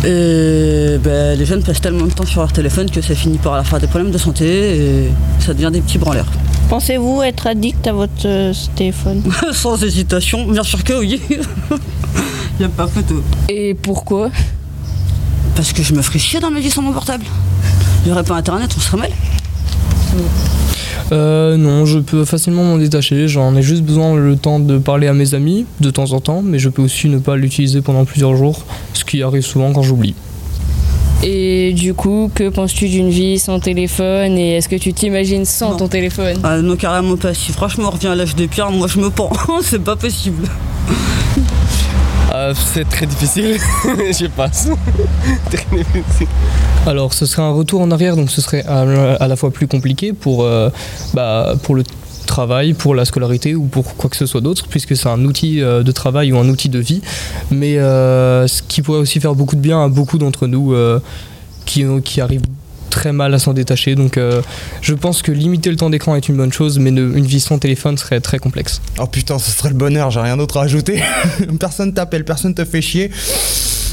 Et 0.06 1.00
ben, 1.04 1.36
les 1.36 1.46
jeunes 1.48 1.64
passent 1.64 1.82
tellement 1.82 2.06
de 2.06 2.12
temps 2.12 2.28
sur 2.28 2.42
leur 2.42 2.54
téléphone 2.54 2.92
que 2.92 3.02
ça 3.02 3.16
finit 3.16 3.40
par 3.40 3.66
faire 3.66 3.80
des 3.80 3.88
problèmes 3.88 4.12
de 4.12 4.20
santé 4.20 4.78
et 4.78 5.12
ça 5.40 5.56
devient 5.56 5.72
des 5.74 5.82
petits 5.82 5.98
branleurs. 5.98 6.28
Pensez-vous 6.70 7.24
être 7.24 7.48
addict 7.48 7.88
à 7.88 7.94
votre 7.94 8.28
euh, 8.28 8.54
téléphone? 8.76 9.24
Sans 9.52 9.84
hésitation, 9.84 10.46
bien 10.46 10.62
sûr 10.62 10.84
que 10.84 10.94
oui. 10.94 11.20
Il 11.32 12.60
n'y 12.60 12.66
a 12.66 12.70
pas 12.70 12.86
photo. 12.86 13.24
Et 13.50 13.74
pourquoi? 13.74 14.30
Parce 15.56 15.74
que 15.74 15.82
je 15.82 15.96
me 15.96 16.04
ferais 16.04 16.20
chier 16.20 16.40
dans 16.40 16.52
ma 16.52 16.60
vie 16.60 16.70
sans 16.70 16.84
mon 16.84 16.94
portable. 16.94 17.26
Il 18.04 18.10
n'y 18.10 18.12
aurait 18.12 18.24
pas 18.24 18.36
internet, 18.36 18.70
on 18.78 18.80
serait 18.80 18.98
mal. 18.98 19.12
Euh, 21.12 21.58
non, 21.58 21.86
je 21.86 22.00
peux 22.00 22.26
facilement 22.26 22.64
m'en 22.64 22.78
détacher. 22.78 23.28
J'en 23.28 23.56
ai 23.56 23.62
juste 23.62 23.84
besoin 23.84 24.16
le 24.16 24.36
temps 24.36 24.60
de 24.60 24.78
parler 24.78 25.08
à 25.08 25.14
mes 25.14 25.34
amis 25.34 25.66
de 25.80 25.90
temps 25.90 26.12
en 26.14 26.20
temps, 26.22 26.42
mais 26.44 26.60
je 26.60 26.70
peux 26.70 26.82
aussi 26.82 27.10
ne 27.10 27.18
pas 27.20 27.36
l'utiliser 27.36 27.82
pendant 27.82 28.06
plusieurs 28.06 28.36
jours, 28.36 28.64
ce 28.94 29.04
qui 29.04 29.22
arrive 29.22 29.44
souvent 29.44 29.72
quand 29.74 29.84
j'oublie. 29.84 30.16
Et 31.26 31.72
du 31.74 31.94
coup, 31.94 32.30
que 32.36 32.50
penses-tu 32.50 32.90
d'une 32.90 33.10
vie 33.10 33.40
sans 33.40 33.60
téléphone 33.60 34.38
et 34.38 34.58
est-ce 34.58 34.68
que 34.68 34.76
tu 34.76 34.92
t'imagines 34.94 35.46
sans 35.46 35.72
Non. 35.72 35.78
ton 35.78 35.88
téléphone? 35.88 36.38
Ah 36.44 36.62
non, 36.62 36.76
carrément 36.76 37.16
pas. 37.16 37.34
Si 37.34 37.52
franchement 37.54 37.86
on 37.88 37.92
revient 37.92 38.08
à 38.08 38.16
l'âge 38.16 38.36
de 38.36 38.46
pierre, 38.46 38.72
moi 38.72 38.88
je 38.88 39.00
me 39.00 39.10
pends. 39.10 39.32
C'est 39.62 39.84
pas 39.84 39.96
possible. 39.96 40.48
Euh, 42.44 42.54
c'est 42.56 42.88
très 42.88 43.06
difficile, 43.06 43.58
je 43.86 44.28
passe. 44.28 44.68
très 45.46 45.78
difficile. 45.78 46.28
Alors, 46.86 47.14
ce 47.14 47.26
serait 47.26 47.42
un 47.42 47.52
retour 47.52 47.82
en 47.82 47.90
arrière, 47.92 48.16
donc 48.18 48.30
ce 48.30 48.42
serait 48.42 48.66
à, 48.66 49.28
la 49.28 49.36
fois 49.36 49.52
plus 49.52 49.68
compliqué 49.68 50.12
pour, 50.12 50.44
euh, 50.44 50.70
bah, 51.14 51.54
pour 51.64 51.76
le 51.76 51.84
travail, 52.26 52.74
pour 52.74 52.96
la 52.96 53.06
scolarité 53.06 53.56
ou 53.56 53.64
pour 53.64 53.96
quoi 53.96 54.10
que 54.10 54.18
ce 54.18 54.26
soit 54.26 54.42
d'autre, 54.42 54.66
puisque 54.70 54.96
c'est 54.96 55.08
un 55.08 55.24
outil 55.24 55.62
euh, 55.62 55.84
de 55.84 55.92
travail 55.92 56.34
ou 56.34 56.38
un 56.38 56.50
outil 56.50 56.68
de 56.68 56.80
vie, 56.80 57.02
mais 57.50 57.76
ce 57.76 58.62
qui 58.68 58.82
pourrait 58.82 59.00
aussi 59.00 59.22
faire 59.22 59.36
beaucoup 59.36 59.56
de 59.56 59.62
bien 59.62 59.84
à 59.84 59.88
beaucoup 59.88 60.18
d'entre 60.18 60.48
nous 60.48 60.76
qui, 61.66 61.86
qui 62.04 62.20
arrivent 62.20 62.42
très 62.94 63.12
mal 63.12 63.34
à 63.34 63.40
s'en 63.40 63.54
détacher. 63.54 63.96
Donc, 63.96 64.18
euh, 64.18 64.42
je 64.82 64.94
pense 64.94 65.22
que 65.24 65.32
limiter 65.32 65.70
le 65.72 65.76
temps 65.76 65.90
d'écran 65.90 66.16
est 66.16 66.30
une 66.30 66.38
bonne 66.38 66.54
chose, 66.54 66.78
mais 66.80 66.92
ne- 66.92 67.18
une 67.18 67.26
vie 67.26 67.40
sans 67.40 67.58
téléphone 67.58 67.98
serait 67.98 68.22
très 68.22 68.38
complexe. 68.40 68.82
Oh 69.00 69.08
putain, 69.08 69.40
ce 69.40 69.50
serait 69.52 69.70
le 69.70 69.76
bonheur, 69.76 70.12
j'ai 70.12 70.20
rien 70.20 70.38
d'autre 70.38 70.58
à 70.58 70.64
ajouter. 70.64 71.02
personne 71.60 71.94
t'appelle, 71.94 72.24
personne 72.24 72.54
te 72.54 72.64
fait 72.64 72.82
chier. 72.82 73.10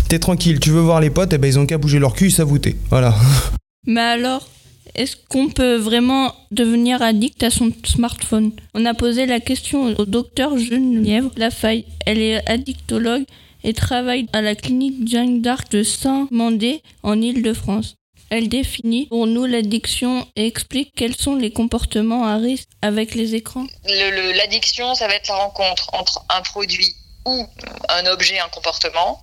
T'es 0.09 0.19
tranquille, 0.19 0.61
tu 0.61 0.71
veux 0.71 0.81
voir 0.81 1.01
les 1.01 1.11
potes, 1.11 1.33
et 1.33 1.39
ben 1.39 1.49
ils 1.49 1.59
ont 1.59 1.67
qu'à 1.67 1.79
bouger 1.79 1.99
leur 1.99 2.13
cul, 2.15 2.27
ils 2.27 2.33
savent 2.33 2.53
où 2.53 2.59
t'es. 2.59 2.77
Voilà. 2.91 3.15
Mais 3.87 4.01
alors, 4.01 4.47
est-ce 4.95 5.17
qu'on 5.29 5.49
peut 5.49 5.77
vraiment 5.77 6.35
devenir 6.51 7.01
addict 7.01 7.43
à 7.43 7.51
son 7.51 7.71
smartphone? 7.85 8.51
On 8.75 8.85
a 8.85 8.93
posé 8.93 9.25
la 9.27 9.41
question 9.41 9.95
au 9.99 10.05
docteur 10.05 10.59
Geneviève 10.59 11.29
Lafaille. 11.37 11.85
Elle 12.07 12.19
est 12.19 12.47
addictologue 12.51 13.23
et 13.65 13.73
travaille 13.73 14.27
à 14.33 14.43
la 14.43 14.55
clinique 14.55 15.09
Jeanne 15.09 15.41
d'Arc 15.43 15.71
de 15.73 15.83
Saint-Mandé 15.83 16.83
en 17.03 17.21
Île-de-France. 17.21 17.95
Elle 18.31 18.49
définit 18.49 19.07
pour 19.07 19.27
nous 19.27 19.45
l'addiction 19.45 20.27
et 20.37 20.47
explique 20.47 20.93
quels 20.97 21.17
sont 21.17 21.35
les 21.35 21.53
comportements 21.53 22.25
à 22.27 22.37
risque 22.37 22.69
avec 22.81 23.15
les 23.17 23.35
écrans. 23.35 23.67
Le- 23.87 24.11
le- 24.11 24.33
L'addiction, 24.33 24.95
ça 24.95 25.09
va 25.09 25.15
être 25.15 25.29
la 25.29 25.35
rencontre 25.35 25.91
entre 25.93 26.25
un 26.29 26.41
produit 26.43 26.95
ou 27.27 27.45
un 27.89 28.07
objet, 28.07 28.39
un 28.39 28.49
comportement, 28.49 29.21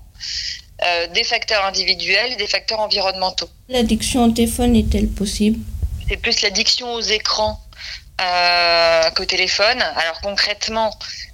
euh, 0.86 1.08
des 1.08 1.24
facteurs 1.24 1.64
individuels 1.66 2.34
et 2.34 2.36
des 2.36 2.48
facteurs 2.48 2.80
environnementaux. 2.82 3.50
L'addiction 3.70 4.26
au 4.26 4.32
téléphone 4.32 4.76
est-elle 4.76 5.08
possible? 5.08 5.60
C'est 6.10 6.18
plus 6.18 6.42
l'addiction 6.42 6.94
aux 6.94 7.02
écrans 7.02 7.60
euh, 8.22 9.10
qu'au 9.12 9.26
téléphone. 9.26 9.82
Alors 9.82 10.20
concrètement, 10.22 10.94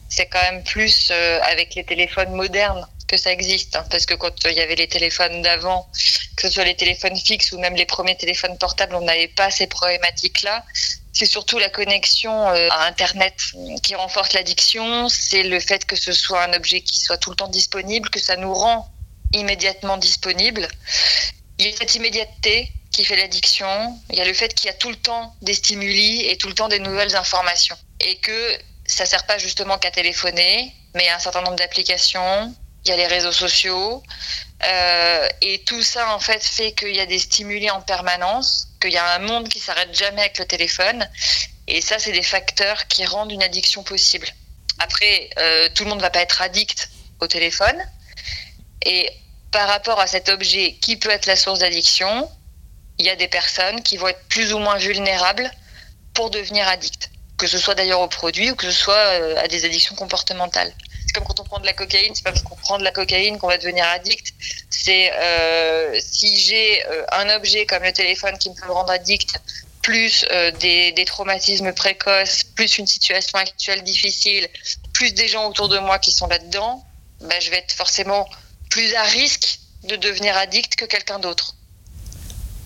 c'est 0.10 0.28
quand 0.28 0.42
même 0.52 0.64
plus 0.64 1.10
euh, 1.12 1.40
avec 1.42 1.74
les 1.76 1.84
téléphones 1.84 2.34
modernes 2.34 2.86
que 3.14 3.18
ça 3.22 3.32
existe. 3.32 3.76
hein, 3.76 3.86
parce 3.92 4.08
que 4.08 4.16
quand 4.16 4.34
il 4.46 4.54
y 4.54 4.60
avait 4.60 4.76
les 4.76 4.88
téléphones 4.88 5.44
d'avant, 5.44 5.88
que 6.36 6.48
ce 6.48 6.50
soit 6.50 6.64
les 6.64 6.76
téléphones 6.76 7.16
fixes 7.16 7.52
ou 7.52 7.60
même 7.60 7.76
les 7.76 7.86
premiers 7.86 8.18
téléphones 8.18 8.58
portables, 8.58 8.96
on 8.96 9.02
n'avait 9.02 9.28
pas 9.28 9.52
ces 9.52 9.68
problématiques-là. 9.68 10.66
C'est 11.14 11.28
surtout 11.28 11.60
la 11.60 11.70
connexion 11.70 12.50
euh, 12.50 12.68
à 12.72 12.88
Internet 12.88 13.36
qui 13.84 13.94
renforce 13.94 14.34
l'addiction. 14.34 15.10
C'est 15.10 15.44
le 15.44 15.60
fait 15.60 15.86
que 15.86 15.96
ce 15.96 16.12
soit 16.12 16.44
un 16.44 16.54
objet 16.54 16.82
qui 16.82 17.00
soit 17.00 17.18
tout 17.18 17.30
le 17.30 17.36
temps 17.36 17.50
disponible, 17.50 18.10
que 18.10 18.20
ça 18.20 18.36
nous 18.36 18.54
rend 18.54 18.90
immédiatement 19.32 19.98
disponible. 19.98 20.68
Il 21.60 21.68
y 21.68 21.70
a 21.70 21.78
cette 21.78 21.94
immédiateté 21.94 22.72
qui 22.92 23.06
fait 23.06 23.16
l'addiction. 23.16 24.00
Il 24.10 24.18
y 24.18 24.22
a 24.22 24.26
le 24.26 24.34
fait 24.34 24.56
qu'il 24.56 24.68
y 24.68 24.70
a 24.72 24.74
tout 24.74 24.90
le 24.90 24.96
temps 24.96 25.36
des 25.44 25.54
stimuli 25.54 26.26
et 26.26 26.38
tout 26.38 26.48
le 26.48 26.56
temps 26.56 26.68
des 26.68 26.80
nouvelles 26.80 27.16
informations. 27.16 27.78
Et 28.00 28.16
que 28.16 28.58
ça 28.88 29.06
sert 29.06 29.26
pas 29.28 29.38
justement 29.38 29.78
qu'à 29.78 29.92
téléphoner, 29.92 30.74
mais 30.96 31.08
à 31.10 31.18
un 31.18 31.20
certain 31.20 31.42
nombre 31.42 31.58
d'applications, 31.58 32.54
il 32.86 32.90
y 32.90 32.92
a 32.92 32.98
les 32.98 33.08
réseaux 33.08 33.32
sociaux. 33.32 34.04
Euh, 34.64 35.28
et 35.42 35.64
tout 35.66 35.82
ça, 35.82 36.14
en 36.14 36.20
fait, 36.20 36.44
fait 36.44 36.74
qu'il 36.74 36.96
y 36.96 37.00
a 37.00 37.06
des 37.06 37.20
stimuli 37.20 37.70
en 37.70 37.82
permanence, 37.82 38.70
qu'il 38.82 38.92
y 38.92 38.98
a 38.98 39.16
un 39.16 39.20
monde 39.20 39.50
qui 39.50 39.60
s'arrête 39.60 39.96
jamais 39.96 40.22
avec 40.22 40.40
le 40.40 40.46
téléphone. 40.46 41.08
Et 41.68 41.82
ça, 41.82 42.00
c'est 42.00 42.12
des 42.12 42.24
facteurs 42.24 42.88
qui 42.88 43.06
rendent 43.06 43.32
une 43.32 43.44
addiction 43.44 43.84
possible. 43.84 44.28
Après, 44.80 45.30
euh, 45.38 45.70
tout 45.76 45.84
le 45.84 45.90
monde 45.90 46.00
ne 46.00 46.04
va 46.04 46.10
pas 46.10 46.22
être 46.22 46.42
addict 46.42 46.90
au 47.20 47.28
téléphone. 47.28 47.78
Et 48.86 49.10
par 49.52 49.68
rapport 49.68 50.00
à 50.00 50.08
cet 50.08 50.30
objet 50.30 50.74
qui 50.82 50.98
peut 50.98 51.10
être 51.10 51.26
la 51.26 51.36
source 51.36 51.60
d'addiction, 51.60 52.30
il 52.98 53.06
y 53.06 53.10
a 53.10 53.16
des 53.16 53.28
personnes 53.28 53.82
qui 53.82 53.98
vont 53.98 54.08
être 54.08 54.24
plus 54.28 54.54
ou 54.54 54.60
moins 54.60 54.78
vulnérables 54.78 55.50
pour 56.14 56.30
devenir 56.30 56.68
addictes. 56.68 57.10
Que 57.38 57.48
ce 57.48 57.58
soit 57.58 57.76
d'ailleurs 57.76 58.02
aux 58.02 58.08
produits 58.08 58.52
ou 58.52 58.56
que 58.56 58.66
ce 58.66 58.72
soit 58.72 58.94
euh, 58.94 59.44
à 59.44 59.48
des 59.48 59.66
addictions 59.66 59.96
comportementales. 59.96 60.74
C'est 61.14 61.20
comme 61.20 61.28
quand 61.28 61.40
on 61.40 61.44
prend 61.44 61.60
de 61.60 61.66
la 61.66 61.74
cocaïne, 61.74 62.16
c'est 62.16 62.24
pas 62.24 62.32
parce 62.32 62.44
qu'on 62.44 62.56
prend 62.56 62.78
de 62.78 62.84
la 62.84 62.92
cocaïne 62.92 63.38
qu'on 63.38 63.48
va 63.48 63.58
devenir 63.58 63.86
addict. 63.86 64.34
C'est 64.70 65.12
euh, 65.14 66.00
si 66.00 66.36
j'ai 66.38 66.86
euh, 66.88 67.06
un 67.12 67.30
objet 67.36 67.66
comme 67.66 67.84
le 67.84 67.94
téléphone 67.94 68.38
qui 68.38 68.50
me 68.50 68.56
peut 68.56 68.68
me 68.68 68.72
rendre 68.72 68.92
addict, 68.92 69.40
plus 69.82 70.26
des, 70.62 70.94
des, 70.94 71.04
traumatismes 71.04 71.74
précoces, 71.74 72.46
plus 72.56 72.78
une 72.78 72.88
situation 72.88 73.38
actuelle 73.38 73.84
difficile, 73.84 74.48
plus 74.94 75.14
des 75.14 75.28
gens 75.28 75.50
autour 75.50 75.68
de 75.68 75.78
moi 75.78 76.00
qui 76.00 76.14
sont 76.14 76.28
là-dedans, 76.28 76.82
ben, 77.20 77.42
je 77.42 77.50
vais 77.50 77.58
être 77.58 77.74
forcément 77.74 78.26
plus 78.70 78.96
à 78.96 79.04
risque 79.04 79.60
de 79.84 79.96
devenir 79.98 80.38
addict 80.38 80.76
que 80.76 80.86
quelqu'un 80.86 81.20
d'autre. 81.20 81.56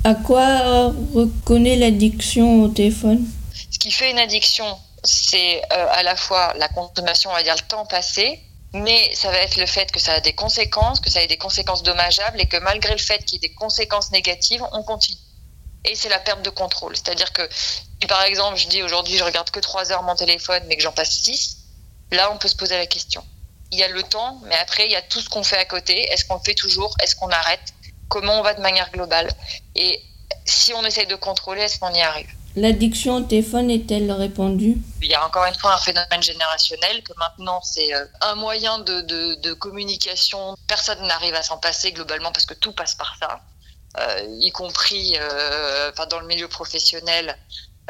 À 0.03 0.13
quoi 0.13 0.93
reconnaît 1.13 1.75
l'addiction 1.75 2.63
au 2.63 2.67
téléphone? 2.67 3.25
Ce 3.71 3.79
qui 3.79 3.91
fait 3.91 4.11
une 4.11 4.19
addiction, 4.19 4.77
c'est 5.07 5.61
euh, 5.73 5.87
à 5.91 6.03
la 6.03 6.15
fois 6.15 6.53
la 6.57 6.67
consommation, 6.67 7.29
on 7.29 7.33
va 7.33 7.43
dire 7.43 7.55
le 7.55 7.67
temps 7.67 7.85
passé, 7.85 8.41
mais 8.73 9.13
ça 9.15 9.31
va 9.31 9.37
être 9.37 9.57
le 9.57 9.65
fait 9.65 9.91
que 9.91 9.99
ça 9.99 10.13
a 10.13 10.19
des 10.19 10.33
conséquences, 10.33 10.99
que 10.99 11.09
ça 11.09 11.19
a 11.19 11.25
des 11.25 11.37
conséquences 11.37 11.83
dommageables 11.83 12.39
et 12.41 12.47
que 12.47 12.57
malgré 12.57 12.91
le 12.91 12.99
fait 12.99 13.23
qu'il 13.23 13.41
y 13.41 13.45
ait 13.45 13.49
des 13.49 13.55
conséquences 13.55 14.11
négatives, 14.11 14.63
on 14.73 14.83
continue. 14.83 15.17
Et 15.85 15.95
c'est 15.95 16.09
la 16.09 16.19
perte 16.19 16.41
de 16.41 16.49
contrôle. 16.49 16.95
C'est-à-dire 16.95 17.31
que 17.31 17.47
si 17.51 18.07
par 18.07 18.23
exemple 18.23 18.57
je 18.57 18.67
dis 18.67 18.83
aujourd'hui 18.83 19.17
je 19.17 19.23
regarde 19.23 19.49
que 19.49 19.59
3 19.59 19.91
heures 19.91 20.03
mon 20.03 20.15
téléphone 20.15 20.63
mais 20.67 20.75
que 20.75 20.83
j'en 20.83 20.91
passe 20.91 21.11
6, 21.21 21.57
là 22.11 22.29
on 22.31 22.37
peut 22.37 22.49
se 22.49 22.55
poser 22.55 22.77
la 22.77 22.87
question. 22.87 23.23
Il 23.71 23.79
y 23.79 23.83
a 23.83 23.87
le 23.87 24.03
temps, 24.03 24.39
mais 24.45 24.55
après 24.55 24.85
il 24.85 24.91
y 24.91 24.95
a 24.95 25.01
tout 25.01 25.21
ce 25.21 25.29
qu'on 25.29 25.43
fait 25.43 25.57
à 25.57 25.65
côté. 25.65 26.11
Est-ce 26.11 26.25
qu'on 26.25 26.35
le 26.35 26.41
fait 26.43 26.55
toujours? 26.55 26.93
Est-ce 27.01 27.15
qu'on 27.15 27.29
arrête? 27.29 27.73
Comment 28.09 28.39
on 28.39 28.43
va 28.43 28.53
de 28.53 28.61
manière 28.61 28.91
globale? 28.91 29.29
Et 29.75 30.01
si 30.45 30.73
on 30.73 30.83
essaye 30.83 31.07
de 31.07 31.15
contrôler, 31.15 31.63
est-ce 31.63 31.79
qu'on 31.79 31.93
y 31.93 32.01
arrive? 32.01 32.36
L'addiction 32.57 33.17
au 33.17 33.21
téléphone 33.21 33.69
est-elle 33.69 34.11
répandue? 34.11 34.77
Il 35.03 35.09
y 35.09 35.13
a 35.13 35.23
encore 35.23 35.45
une 35.45 35.53
fois 35.53 35.75
un 35.75 35.77
phénomène 35.77 36.23
générationnel 36.23 37.03
que 37.03 37.13
maintenant 37.15 37.61
c'est 37.61 37.93
euh, 37.93 38.03
un 38.21 38.33
moyen 38.33 38.79
de, 38.79 39.53
communication. 39.53 40.57
Personne 40.67 41.05
n'arrive 41.05 41.35
à 41.35 41.43
s'en 41.43 41.59
passer 41.59 41.91
globalement 41.91 42.31
parce 42.31 42.47
que 42.47 42.55
tout 42.55 42.71
passe 42.71 42.95
par 42.95 43.15
ça, 43.19 43.41
euh, 43.99 44.25
y 44.39 44.49
compris 44.49 45.13
euh, 45.19 45.91
dans 46.09 46.19
le 46.19 46.25
milieu 46.25 46.47
professionnel. 46.47 47.37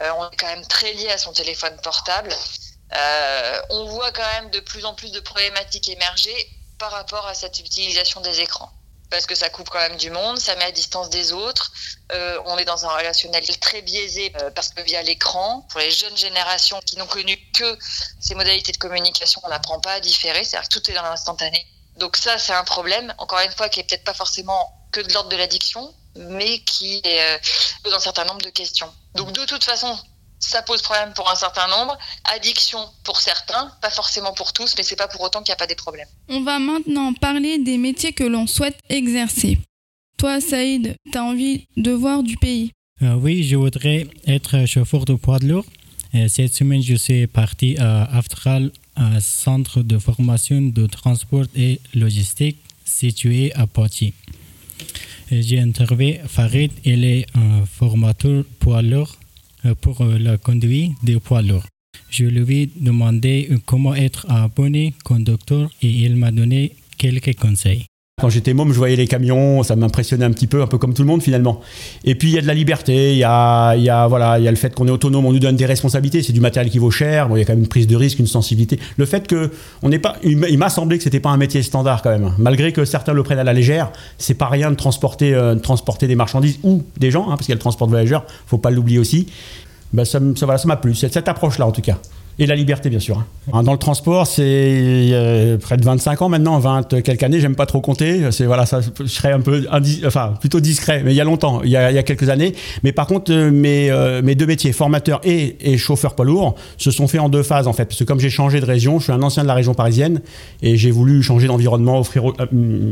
on 0.02 0.30
est 0.30 0.36
quand 0.36 0.48
même 0.48 0.68
très 0.68 0.92
lié 0.92 1.12
à 1.12 1.18
son 1.18 1.32
téléphone 1.32 1.78
portable. 1.82 2.36
on 3.70 3.86
voit 3.86 4.12
quand 4.12 4.32
même 4.34 4.50
de 4.50 4.60
plus 4.60 4.84
en 4.84 4.94
plus 4.96 5.14
de 5.14 5.22
problématiques 5.22 5.88
émerger 5.88 6.36
par 6.78 6.92
rapport 6.92 7.26
à 7.26 7.34
cette 7.34 7.58
utilisation 7.62 8.20
des 8.20 8.42
écrans 8.42 8.77
parce 9.10 9.26
que 9.26 9.36
ça 9.36 9.50
coupe 9.50 9.70
quand 9.70 9.80
même 9.80 9.98
du 9.98 10.12
monde, 10.12 10.38
ça 10.38 10.56
met 10.56 10.66
à 10.66 10.72
distance 10.72 11.10
des 11.10 11.32
autres. 11.32 11.72
Euh, 12.12 12.40
on 12.46 12.58
est 12.58 12.66
dans 12.66 12.86
un 12.86 12.90
relationnel 12.90 13.44
très 13.60 13.82
biaisé 13.82 14.34
euh, 14.42 14.50
parce 14.52 14.70
que 14.70 14.82
via 14.82 15.02
l'écran, 15.02 15.66
pour 15.70 15.80
les 15.80 15.92
jeunes 15.92 16.18
générations 16.18 16.80
qui 16.86 16.98
n'ont 16.98 17.08
connu 17.08 17.38
que 17.54 17.78
ces 18.20 18.36
modalités 18.36 18.72
de 18.72 18.78
communication, 18.78 19.42
on 19.44 19.50
n'apprend 19.50 19.80
pas 19.80 19.94
à 19.94 20.00
différer, 20.00 20.44
c'est-à-dire 20.44 20.70
que 20.70 20.80
tout 20.80 20.92
est 20.92 20.94
dans 20.94 21.04
l'instantané. 21.04 21.66
Donc 21.98 22.18
ça, 22.18 22.38
c'est 22.38 22.54
un 22.54 22.64
problème, 22.64 23.14
encore 23.18 23.40
une 23.40 23.52
fois, 23.52 23.70
qui 23.70 23.80
est 23.80 23.84
peut-être 23.84 24.04
pas 24.04 24.14
forcément 24.14 24.74
que 24.92 25.02
de 25.02 25.12
l'ordre 25.14 25.30
de 25.30 25.36
l'addiction, 25.36 25.94
mais 26.16 26.60
qui 26.60 27.02
est 27.04 27.22
euh, 27.22 27.38
dans 27.84 27.96
un 27.96 28.00
certain 28.00 28.26
nombre 28.26 28.42
de 28.42 28.50
questions. 28.50 28.92
Donc 29.16 29.32
de 29.32 29.46
toute 29.46 29.64
façon, 29.64 29.98
ça 30.40 30.62
pose 30.62 30.82
problème 30.82 31.14
pour 31.16 31.30
un 31.30 31.36
certain 31.36 31.68
nombre, 31.68 31.98
addiction 32.36 32.80
pour 33.04 33.20
certains, 33.20 33.72
pas 33.82 33.90
forcément 33.90 34.34
pour 34.34 34.54
tous, 34.54 34.76
mais 34.78 34.84
c'est 34.84 34.96
pas 34.96 35.08
pour 35.08 35.22
autant 35.22 35.42
qu'il 35.42 35.52
n'y 35.52 35.56
a 35.56 35.58
pas 35.58 35.68
des 35.68 35.76
problèmes. 35.76 36.08
On 36.30 36.42
va 36.42 36.60
maintenant 36.60 37.14
parler 37.14 37.58
des 37.58 37.78
métiers 37.78 38.14
que 38.14 38.24
l'on 38.24 38.48
souhaite 38.48 38.78
exercer. 38.90 39.60
Toi, 40.18 40.42
Saïd, 40.42 40.96
tu 41.12 41.18
as 41.18 41.24
envie 41.24 41.68
de 41.76 41.92
voir 41.92 42.24
du 42.24 42.38
pays 42.38 42.72
euh, 43.02 43.14
Oui, 43.14 43.44
je 43.44 43.56
voudrais 43.56 44.08
être 44.26 44.66
chauffeur 44.66 45.06
de 45.06 45.14
poids 45.14 45.40
lourd. 45.40 45.66
cette 46.28 46.54
semaine, 46.54 46.82
je 46.82 46.96
suis 46.96 47.28
parti 47.28 47.78
à 47.78 48.04
Aftral, 48.18 48.72
un 48.96 49.20
centre 49.20 49.82
de 49.82 50.00
formation 50.00 50.62
de 50.62 50.88
transport 50.88 51.46
et 51.56 51.80
logistique 51.94 52.58
situé 52.86 53.54
à 53.54 53.68
Poitiers. 53.68 54.14
J'ai 55.30 55.60
interviewé 55.60 56.22
Farid, 56.28 56.72
il 56.86 57.04
est 57.04 57.26
un 57.36 57.66
formateur 57.66 58.44
poids 58.60 58.82
lourd 58.82 59.17
pour 59.76 60.02
euh, 60.02 60.18
la 60.18 60.38
conduite 60.38 60.94
des 61.04 61.20
poids 61.20 61.42
lourds. 61.42 61.66
Je 62.10 62.26
lui 62.26 62.62
ai 62.62 62.70
demandé 62.76 63.50
comment 63.66 63.96
être 63.96 64.26
un 64.30 64.48
bon 64.48 64.92
conducteur 65.04 65.70
et 65.82 65.90
il 65.90 66.16
m'a 66.16 66.32
donné 66.32 66.76
quelques 66.98 67.36
conseils. 67.36 67.86
Quand 68.20 68.30
j'étais 68.30 68.56
môme, 68.56 68.74
je 68.74 68.78
voyais 68.80 68.96
les 68.96 69.06
camions, 69.06 69.62
ça 69.62 69.76
m'impressionnait 69.76 70.26
un 70.26 70.32
petit 70.32 70.48
peu, 70.48 70.64
un 70.64 70.66
peu 70.66 70.80
comme 70.80 70.96
tout 70.96 71.04
le 71.04 71.08
monde 71.08 71.22
finalement. 71.22 71.62
Et 72.04 72.16
puis 72.16 72.30
il 72.30 72.34
y 72.34 72.40
a 72.40 72.42
de 72.42 72.48
la 72.48 72.56
liberté, 72.56 73.12
il 73.12 73.20
y 73.20 73.24
a, 73.24 73.76
y 73.76 73.92
a, 73.92 74.08
voilà, 74.08 74.40
il 74.40 74.44
y 74.44 74.48
a 74.48 74.50
le 74.50 74.58
fait 74.58 74.74
qu'on 74.74 74.88
est 74.88 74.92
autonome, 74.92 75.28
on 75.28 75.32
nous 75.32 75.38
donne 75.38 75.56
des 75.56 75.68
responsabilités, 75.68 76.24
c'est 76.24 76.34
du 76.34 76.40
matériel 76.40 76.72
qui 76.72 76.80
vaut 76.80 76.90
cher, 76.90 77.30
bon, 77.30 77.36
il 77.36 77.40
y 77.40 77.42
a 77.44 77.46
quand 77.46 77.54
même 77.54 77.62
une 77.62 77.68
prise 77.68 77.86
de 77.86 77.96
risque, 77.96 78.18
une 78.18 78.26
sensibilité. 78.26 78.80
Le 78.98 79.06
fait 79.06 79.28
que 79.28 79.52
on 79.84 79.90
n'est 79.90 80.00
pas, 80.00 80.16
il 80.24 80.58
m'a 80.58 80.72
semblé 80.72 80.98
que 80.98 81.04
c'était 81.04 81.20
pas 81.20 81.30
un 81.30 81.38
métier 81.38 81.62
standard 81.62 82.02
quand 82.02 82.10
même, 82.10 82.34
malgré 82.40 82.74
que 82.74 82.86
certains 82.86 83.14
le 83.14 83.22
prennent 83.22 83.38
à 83.38 83.44
la 83.44 83.54
légère, 83.54 83.92
c'est 84.18 84.34
pas 84.34 84.48
rien 84.48 84.72
de 84.72 84.76
transporter, 84.76 85.36
euh, 85.36 85.54
transporter 85.54 86.08
des 86.08 86.16
marchandises 86.16 86.58
ou 86.64 86.82
des 86.98 87.12
gens, 87.12 87.26
hein, 87.26 87.36
parce 87.36 87.42
qu'il 87.42 87.50
y 87.50 87.54
a 87.54 87.58
le 87.58 87.60
transport 87.60 87.86
de 87.86 87.92
voyageurs, 87.92 88.26
faut 88.48 88.58
pas 88.58 88.72
l'oublier 88.72 88.98
aussi. 88.98 89.28
Ben 89.94 90.06
ça, 90.06 90.20
ça, 90.36 90.58
m'a 90.66 90.76
plu, 90.78 90.96
cette, 90.96 91.14
cette 91.14 91.28
approche-là 91.28 91.68
en 91.68 91.72
tout 91.72 91.82
cas. 91.84 92.00
Et 92.40 92.46
la 92.46 92.56
liberté, 92.56 92.90
bien 92.90 93.00
sûr. 93.00 93.24
Hein. 93.52 93.64
Dans 93.64 93.72
le 93.72 93.80
transport, 93.80 94.28
c'est 94.28 94.44
euh, 94.44 95.58
près 95.58 95.76
de 95.76 95.84
25 95.84 96.22
ans 96.22 96.30
maintenant, 96.30 96.60
20 96.60 97.02
quelques 97.02 97.24
années, 97.24 97.40
j'aime 97.40 97.56
pas 97.56 97.66
trop 97.66 97.82
compter. 97.82 98.32
C'est 98.32 98.46
voilà, 98.46 98.68
ça, 98.68 98.80
je 98.82 99.08
serais 99.08 99.32
un 99.32 99.40
peu, 99.40 99.66
enfin, 100.06 100.34
plutôt 100.40 100.60
discret, 100.60 101.02
mais 101.04 101.14
il 101.14 101.16
y 101.16 101.22
a 101.22 101.24
longtemps, 101.24 101.62
il 101.64 101.72
y 101.72 101.78
a, 101.78 102.04
quelques 102.04 102.30
années. 102.30 102.54
Mais 102.84 102.92
par 102.92 103.08
contre, 103.08 103.32
euh, 103.32 103.50
mes, 103.50 103.90
euh, 103.90 104.22
mes 104.22 104.36
deux 104.36 104.46
métiers, 104.46 104.72
formateur 104.72 105.20
et, 105.24 105.78
chauffeur 105.78 106.14
poids 106.14 106.26
lourd, 106.26 106.56
se 106.78 106.92
sont 106.92 107.08
faits 107.08 107.22
en 107.22 107.30
deux 107.30 107.42
phases 107.42 107.68
en 107.68 107.74
fait. 107.74 107.86
Parce 107.86 108.00
que 108.00 108.04
comme 108.04 108.20
j'ai 108.20 108.30
changé 108.30 108.60
de 108.60 108.66
région, 108.66 109.00
je 109.00 109.06
suis 109.06 109.14
un 109.14 109.24
ancien 109.24 109.42
de 109.42 109.48
la 109.48 109.56
région 109.56 109.74
parisienne 109.74 110.22
et 110.62 110.78
j'ai 110.78 110.92
voulu 110.92 111.24
changer 111.24 111.48
d'environnement, 111.48 112.00
offrir 112.00 112.24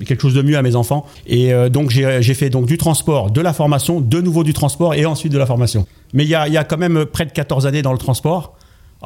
quelque 0.08 0.22
chose 0.22 0.34
de 0.34 0.42
mieux 0.42 0.58
à 0.58 0.64
mes 0.64 0.76
enfants. 0.76 1.06
Et 1.28 1.52
donc 1.70 1.90
j'ai 1.90 2.34
fait 2.34 2.50
donc 2.50 2.66
du 2.66 2.78
transport, 2.78 3.32
de 3.32 3.42
la 3.42 3.54
formation, 3.54 4.02
de 4.02 4.22
nouveau 4.22 4.44
du 4.44 4.54
transport 4.54 4.94
et 4.94 5.06
ensuite 5.06 5.32
de 5.32 5.38
la 5.38 5.46
formation. 5.46 5.86
Mais 6.14 6.24
il 6.24 6.30
y 6.30 6.36
a, 6.36 6.48
il 6.48 6.54
y 6.54 6.58
a 6.58 6.64
quand 6.64 6.78
même 6.78 7.06
près 7.06 7.26
de 7.26 7.32
14 7.32 7.66
années 7.66 7.82
dans 7.82 7.92
le 7.92 7.98
transport. 7.98 8.56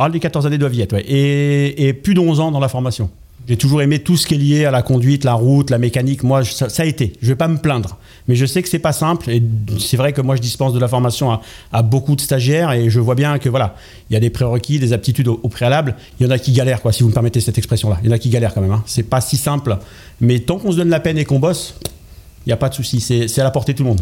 Ah, 0.02 0.08
les 0.08 0.22
14 0.22 0.46
années 0.46 0.58
doivent 0.58 0.76
y 0.76 0.82
être. 0.82 0.96
Et, 0.98 1.94
plus 1.94 2.14
de 2.14 2.22
11 2.22 2.40
ans 2.40 2.52
dans 2.52 2.62
la 2.62 2.70
formation. 2.70 3.10
J'ai 3.50 3.58
toujours 3.58 3.82
aimé 3.82 4.00
tout 4.00 4.16
ce 4.16 4.28
qui 4.28 4.36
est 4.36 4.38
lié 4.38 4.66
à 4.66 4.72
la 4.72 4.82
conduite, 4.82 5.26
la 5.26 5.34
route, 5.34 5.70
la 5.72 5.78
mécanique. 5.78 6.24
Moi, 6.24 6.46
ça, 6.46 6.68
a 6.78 6.86
été. 6.86 7.14
Je 7.22 7.28
vais 7.28 7.36
pas 7.36 7.50
me 7.50 7.58
plaindre. 7.58 7.98
Mais 8.30 8.36
je 8.36 8.46
sais 8.46 8.64
que 8.64 8.70
c'est 8.70 8.80
pas 8.80 8.94
simple. 8.94 9.30
Et 9.30 9.44
c'est 9.78 9.98
vrai 9.98 10.14
que 10.14 10.22
moi, 10.22 10.38
je 10.38 10.42
dispense 10.42 10.72
de 10.72 10.80
la 10.80 10.88
formation 10.88 11.38
à, 11.74 11.82
beaucoup 11.82 12.16
de 12.16 12.22
stagiaires. 12.22 12.72
Et 12.72 12.90
je 12.90 13.00
vois 13.02 13.16
bien 13.16 13.40
que 13.40 13.50
voilà, 13.50 13.76
il 14.10 14.14
y 14.14 14.16
a 14.16 14.22
des 14.22 14.30
prérequis, 14.30 14.80
des 14.80 14.94
aptitudes 14.94 15.28
au, 15.28 15.50
préalable. 15.50 15.96
Il 16.20 16.26
y 16.26 16.30
en 16.30 16.32
a 16.32 16.40
qui 16.40 16.54
galèrent, 16.54 16.82
quoi, 16.82 16.94
si 16.94 17.04
vous 17.04 17.10
me 17.10 17.14
permettez 17.14 17.42
cette 17.42 17.58
expression-là. 17.58 17.98
Il 18.02 18.08
y 18.08 18.10
en 18.10 18.16
a 18.16 18.20
qui 18.20 18.30
galèrent 18.30 18.54
quand 18.54 18.62
même. 18.62 18.72
Hein. 18.72 18.84
C'est 18.86 19.04
pas 19.04 19.20
si 19.20 19.36
simple. 19.36 19.80
Mais 20.22 20.40
tant 20.40 20.60
qu'on 20.60 20.72
se 20.72 20.78
donne 20.78 20.90
la 20.90 21.02
peine 21.02 21.18
et 21.18 21.26
qu'on 21.26 21.40
bosse, 21.40 21.76
n'y 22.50 22.54
a 22.54 22.58
pas 22.58 22.70
de 22.70 22.74
souci. 22.74 23.00
C'est 23.00 23.40
à 23.40 23.44
la 23.44 23.52
portée 23.52 23.74
de 23.74 23.78
tout 23.78 23.84
le 23.84 23.90
monde 23.90 24.02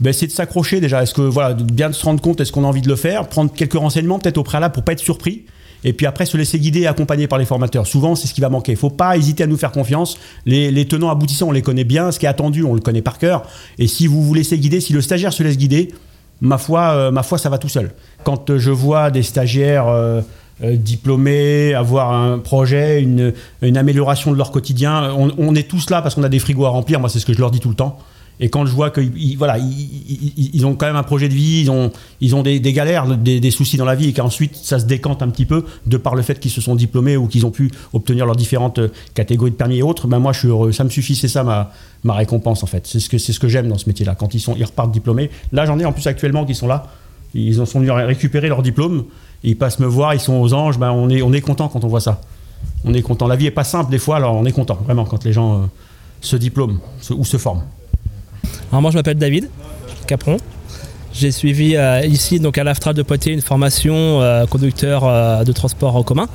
ben, 0.00 0.12
c'est 0.12 0.26
de 0.26 0.32
s'accrocher 0.32 0.80
déjà. 0.80 1.02
Est-ce 1.02 1.14
que 1.14 1.22
voilà, 1.22 1.54
bien 1.54 1.92
se 1.92 2.04
rendre 2.04 2.20
compte, 2.20 2.40
est-ce 2.40 2.52
qu'on 2.52 2.64
a 2.64 2.66
envie 2.66 2.80
de 2.80 2.88
le 2.88 2.96
faire, 2.96 3.28
prendre 3.28 3.52
quelques 3.52 3.74
renseignements 3.74 4.18
peut-être 4.18 4.38
au 4.38 4.42
préalable 4.42 4.74
pour 4.74 4.82
pas 4.82 4.92
être 4.92 5.00
surpris. 5.00 5.44
Et 5.84 5.92
puis 5.92 6.06
après, 6.06 6.26
se 6.26 6.36
laisser 6.36 6.60
guider 6.60 6.80
et 6.80 6.86
accompagner 6.86 7.26
par 7.26 7.38
les 7.38 7.44
formateurs. 7.44 7.86
Souvent, 7.86 8.14
c'est 8.14 8.28
ce 8.28 8.34
qui 8.34 8.40
va 8.40 8.48
manquer. 8.48 8.72
Il 8.72 8.78
faut 8.78 8.90
pas 8.90 9.16
hésiter 9.16 9.42
à 9.42 9.46
nous 9.48 9.56
faire 9.56 9.72
confiance. 9.72 10.16
Les, 10.46 10.86
tenants 10.86 11.10
aboutissants, 11.10 11.48
on 11.48 11.52
les 11.52 11.62
connaît 11.62 11.84
bien. 11.84 12.12
Ce 12.12 12.20
qui 12.20 12.26
est 12.26 12.28
attendu, 12.28 12.62
on 12.62 12.74
le 12.74 12.80
connaît 12.80 13.02
par 13.02 13.18
cœur. 13.18 13.42
Et 13.78 13.88
si 13.88 14.06
vous 14.06 14.22
vous 14.22 14.34
laissez 14.34 14.58
guider, 14.58 14.80
si 14.80 14.92
le 14.92 15.00
stagiaire 15.00 15.32
se 15.32 15.42
laisse 15.42 15.58
guider, 15.58 15.92
ma 16.40 16.58
foi, 16.58 16.92
euh, 16.92 17.10
ma 17.10 17.24
foi 17.24 17.36
ça 17.36 17.48
va 17.48 17.58
tout 17.58 17.68
seul. 17.68 17.92
Quand 18.22 18.50
euh, 18.50 18.58
je 18.58 18.70
vois 18.70 19.10
des 19.10 19.24
stagiaires 19.24 19.88
euh, 19.88 20.20
diplômés 20.60 21.74
avoir 21.74 22.12
un 22.12 22.38
projet, 22.38 23.02
une, 23.02 23.32
amélioration 23.76 24.32
de 24.32 24.36
leur 24.36 24.50
quotidien, 24.50 25.12
on, 25.16 25.30
on 25.38 25.54
est 25.54 25.68
tous 25.68 25.90
là 25.90 26.02
parce 26.02 26.14
qu'on 26.14 26.22
a 26.22 26.28
des 26.28 26.38
frigos 26.38 26.66
à 26.66 26.68
remplir. 26.68 27.00
Moi, 27.00 27.08
c'est 27.08 27.18
ce 27.18 27.26
que 27.26 27.32
je 27.32 27.40
leur 27.40 27.50
dis 27.50 27.60
tout 27.60 27.70
le 27.70 27.74
temps. 27.74 27.98
Et 28.40 28.48
quand 28.48 28.66
je 28.66 28.72
vois 28.72 28.90
qu'ils 28.90 29.36
voilà, 29.38 29.56
ils, 29.58 30.66
ont 30.66 30.74
quand 30.74 30.86
même 30.86 30.96
un 30.96 31.04
projet 31.04 31.28
de 31.28 31.34
vie, 31.34 31.60
ils 31.60 31.70
ont, 31.70 31.92
ils 32.20 32.34
ont 32.34 32.42
des, 32.42 32.60
galères, 32.60 33.06
des, 33.16 33.50
soucis 33.52 33.76
dans 33.76 33.84
la 33.84 33.94
vie, 33.94 34.08
et 34.08 34.12
qu'ensuite 34.12 34.56
ça 34.56 34.80
se 34.80 34.84
décante 34.84 35.22
un 35.22 35.28
petit 35.28 35.44
peu 35.44 35.64
de 35.86 35.96
par 35.96 36.16
le 36.16 36.22
fait 36.22 36.40
qu'ils 36.40 36.50
se 36.50 36.60
sont 36.60 36.74
diplômés 36.74 37.16
ou 37.16 37.28
qu'ils 37.28 37.46
ont 37.46 37.52
pu 37.52 37.70
obtenir 37.92 38.26
leurs 38.26 38.34
différentes 38.34 38.78
euh, 38.78 38.88
catégories 39.14 39.52
de 39.52 39.56
permis 39.56 39.78
et 39.78 39.82
autres, 39.82 40.08
ben 40.08 40.18
moi 40.18 40.32
je 40.32 40.40
suis 40.40 40.48
heureux. 40.48 40.72
Ça 40.72 40.82
me 40.82 40.88
suffit, 40.88 41.14
c'est 41.14 41.28
ça 41.28 41.44
ma, 41.44 41.70
ma 42.02 42.14
récompense 42.14 42.64
en 42.64 42.66
fait. 42.66 42.84
C'est 42.86 42.98
ce 42.98 43.08
que, 43.08 43.18
ce 43.18 43.38
que 43.38 43.48
j'aime 43.48 43.68
dans 43.68 43.78
ce 43.78 43.88
métier-là. 43.88 44.16
Quand 44.16 44.34
ils, 44.34 44.40
sont, 44.40 44.56
ils 44.56 44.64
repartent 44.64 44.92
diplômés. 44.92 45.30
Là 45.52 45.64
j'en 45.66 45.78
ai 45.78 45.84
en 45.84 45.92
plus 45.92 46.06
actuellement 46.08 46.44
qui 46.44 46.56
sont 46.56 46.66
là. 46.66 46.88
Ils 47.34 47.60
en 47.60 47.66
sont 47.66 47.78
venus 47.78 47.92
récupérer 47.92 48.48
leur 48.48 48.62
diplôme. 48.62 49.04
Ils 49.44 49.56
passent 49.56 49.78
me 49.78 49.86
voir, 49.86 50.14
ils 50.14 50.20
sont 50.20 50.34
aux 50.34 50.54
anges. 50.54 50.78
Ben 50.78 50.90
on 50.92 51.08
est, 51.10 51.22
on 51.22 51.32
est 51.32 51.40
content 51.40 51.68
quand 51.68 51.84
on 51.84 51.88
voit 51.88 52.00
ça. 52.00 52.20
on 52.84 52.94
est 52.94 53.02
content. 53.02 53.26
La 53.26 53.36
vie 53.36 53.46
est 53.46 53.50
pas 53.50 53.64
simple 53.64 53.90
des 53.90 53.98
fois, 53.98 54.16
alors 54.16 54.34
on 54.34 54.44
est 54.44 54.52
content 54.52 54.78
vraiment 54.84 55.04
quand 55.04 55.24
les 55.24 55.32
gens 55.32 55.54
euh, 55.54 55.64
se 56.20 56.36
diplôment 56.36 56.78
ou 57.10 57.24
se 57.24 57.36
forment. 57.36 57.62
Alors 58.70 58.82
moi 58.82 58.90
je 58.90 58.96
m'appelle 58.96 59.18
David 59.18 59.48
Capron. 60.06 60.36
J'ai 61.12 61.30
suivi 61.30 61.76
euh, 61.76 62.06
ici 62.06 62.40
donc 62.40 62.56
à 62.56 62.64
l'AFTRA 62.64 62.94
de 62.94 63.02
Poitiers 63.02 63.32
une 63.32 63.42
formation 63.42 63.94
euh, 63.94 64.46
conducteur 64.46 65.44
de 65.44 65.52
transport 65.52 65.96
en 65.96 66.02
commun. 66.02 66.28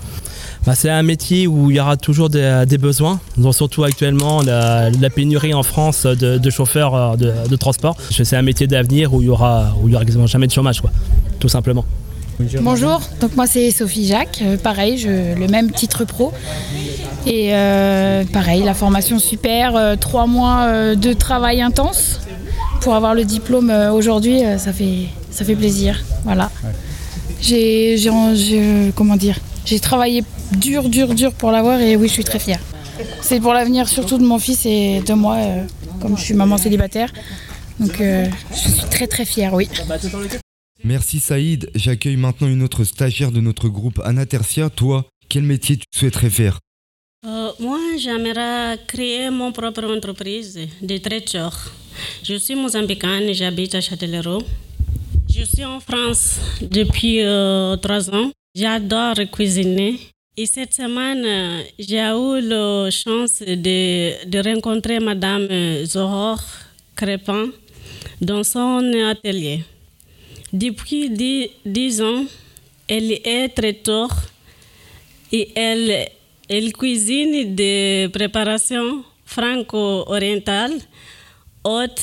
Bah, 0.65 0.75
c'est 0.75 0.89
un 0.89 1.03
métier 1.03 1.47
où 1.47 1.71
il 1.71 1.77
y 1.77 1.79
aura 1.79 1.95
toujours 1.95 2.29
des, 2.29 2.77
besoins, 2.77 3.21
donc 3.37 3.55
surtout 3.55 3.85
actuellement 3.85 4.41
la, 4.41 4.91
pénurie 5.09 5.53
en 5.53 5.63
France 5.63 6.05
de, 6.05 6.49
chauffeurs 6.49 7.15
de, 7.15 7.55
transport. 7.55 7.95
C'est 8.11 8.35
un 8.35 8.41
métier 8.41 8.67
d'avenir 8.67 9.13
où 9.13 9.21
il 9.21 9.27
y 9.27 9.29
aura 9.29 9.73
où 9.81 9.93
aura 9.93 10.03
jamais 10.25 10.47
de 10.47 10.51
chômage 10.51 10.81
quoi, 10.81 10.91
tout 11.39 11.47
simplement. 11.47 11.85
Bonjour, 12.61 13.01
donc 13.19 13.35
moi 13.35 13.47
c'est 13.47 13.71
Sophie 13.71 14.05
Jacques, 14.05 14.39
Euh, 14.43 14.57
pareil, 14.57 14.97
je, 14.97 15.33
le 15.35 15.47
même 15.47 15.71
titre 15.71 16.05
pro. 16.05 16.31
Et 17.25 17.49
euh, 17.55 18.23
pareil, 18.31 18.63
la 18.63 18.73
formation 18.75 19.17
super, 19.19 19.75
euh, 19.75 19.95
trois 19.95 20.27
mois 20.27 20.65
euh, 20.67 20.95
de 20.95 21.13
travail 21.13 21.61
intense. 21.61 22.19
Pour 22.81 22.93
avoir 22.95 23.15
le 23.15 23.25
diplôme 23.25 23.71
aujourd'hui, 23.91 24.41
ça, 24.59 24.71
fait, 24.71 25.07
ça 25.31 25.43
fait 25.43 25.55
plaisir. 25.55 26.03
Voilà. 26.25 26.51
J'ai, 27.41 27.97
j'ai- 27.97 28.35
j'ai- 28.35 28.91
comment 28.95 29.15
dire, 29.17 29.37
j'ai 29.65 29.79
travaillé 29.79 30.23
dur, 30.51 30.87
dur, 30.89 31.13
dur 31.15 31.33
pour 31.33 31.51
l'avoir 31.51 31.81
et 31.81 31.95
oui, 31.95 32.07
je 32.07 32.13
suis 32.13 32.23
très 32.23 32.39
fière. 32.39 32.59
C'est 33.21 33.39
pour 33.39 33.53
l'avenir 33.53 33.87
surtout 33.89 34.17
de 34.19 34.25
mon 34.25 34.39
fils 34.39 34.65
et 34.65 35.01
de 35.05 35.13
moi, 35.13 35.37
comme 36.01 36.17
je 36.17 36.23
suis 36.23 36.33
maman 36.35 36.57
célibataire. 36.57 37.11
Donc 37.79 37.99
euh, 37.99 38.25
je 38.51 38.57
suis 38.69 38.89
très 38.91 39.07
très 39.07 39.25
fière, 39.25 39.53
oui. 39.55 39.67
Merci 40.83 41.19
Saïd. 41.19 41.69
J'accueille 41.75 42.17
maintenant 42.17 42.47
une 42.47 42.63
autre 42.63 42.83
stagiaire 42.83 43.31
de 43.31 43.41
notre 43.41 43.67
groupe 43.67 43.99
Anna 44.03 44.25
Tertia. 44.25 44.69
Toi, 44.69 45.05
quel 45.29 45.43
métier 45.43 45.77
tu 45.77 45.85
souhaiterais 45.97 46.29
faire? 46.29 46.59
Euh, 47.25 47.51
moi, 47.59 47.79
j'aimerais 47.97 48.79
créer 48.87 49.29
mon 49.29 49.51
propre 49.51 49.83
entreprise 49.85 50.59
de 50.81 50.97
traiteur. 50.97 51.71
Je 52.23 52.35
suis 52.35 52.55
mozambicaine 52.55 53.33
j'habite 53.33 53.73
à 53.75 53.81
Châtellerault. 53.81 54.43
Je 55.29 55.43
suis 55.43 55.65
en 55.65 55.79
France 55.79 56.39
depuis 56.61 57.21
euh, 57.21 57.75
trois 57.77 58.09
ans. 58.09 58.31
J'adore 58.55 59.15
cuisiner. 59.31 59.99
Et 60.37 60.45
cette 60.45 60.73
semaine, 60.73 61.63
j'ai 61.79 61.97
eu 61.97 62.41
la 62.41 62.89
chance 62.91 63.41
de, 63.41 64.29
de 64.29 64.49
rencontrer 64.49 64.99
Madame 64.99 65.47
Zohor 65.85 66.39
Crépin 66.95 67.47
dans 68.21 68.43
son 68.43 68.83
atelier. 69.09 69.63
Depuis 70.53 71.09
dix, 71.09 71.51
dix 71.65 72.01
ans, 72.01 72.23
elle 72.87 73.11
est 73.11 73.49
traiteur 73.53 74.07
et 75.31 75.49
elle, 75.55 76.07
elle 76.49 76.71
cuisine 76.71 77.53
des 77.53 78.09
préparations 78.13 79.03
franco-orientales 79.25 80.79
haute 81.65 82.01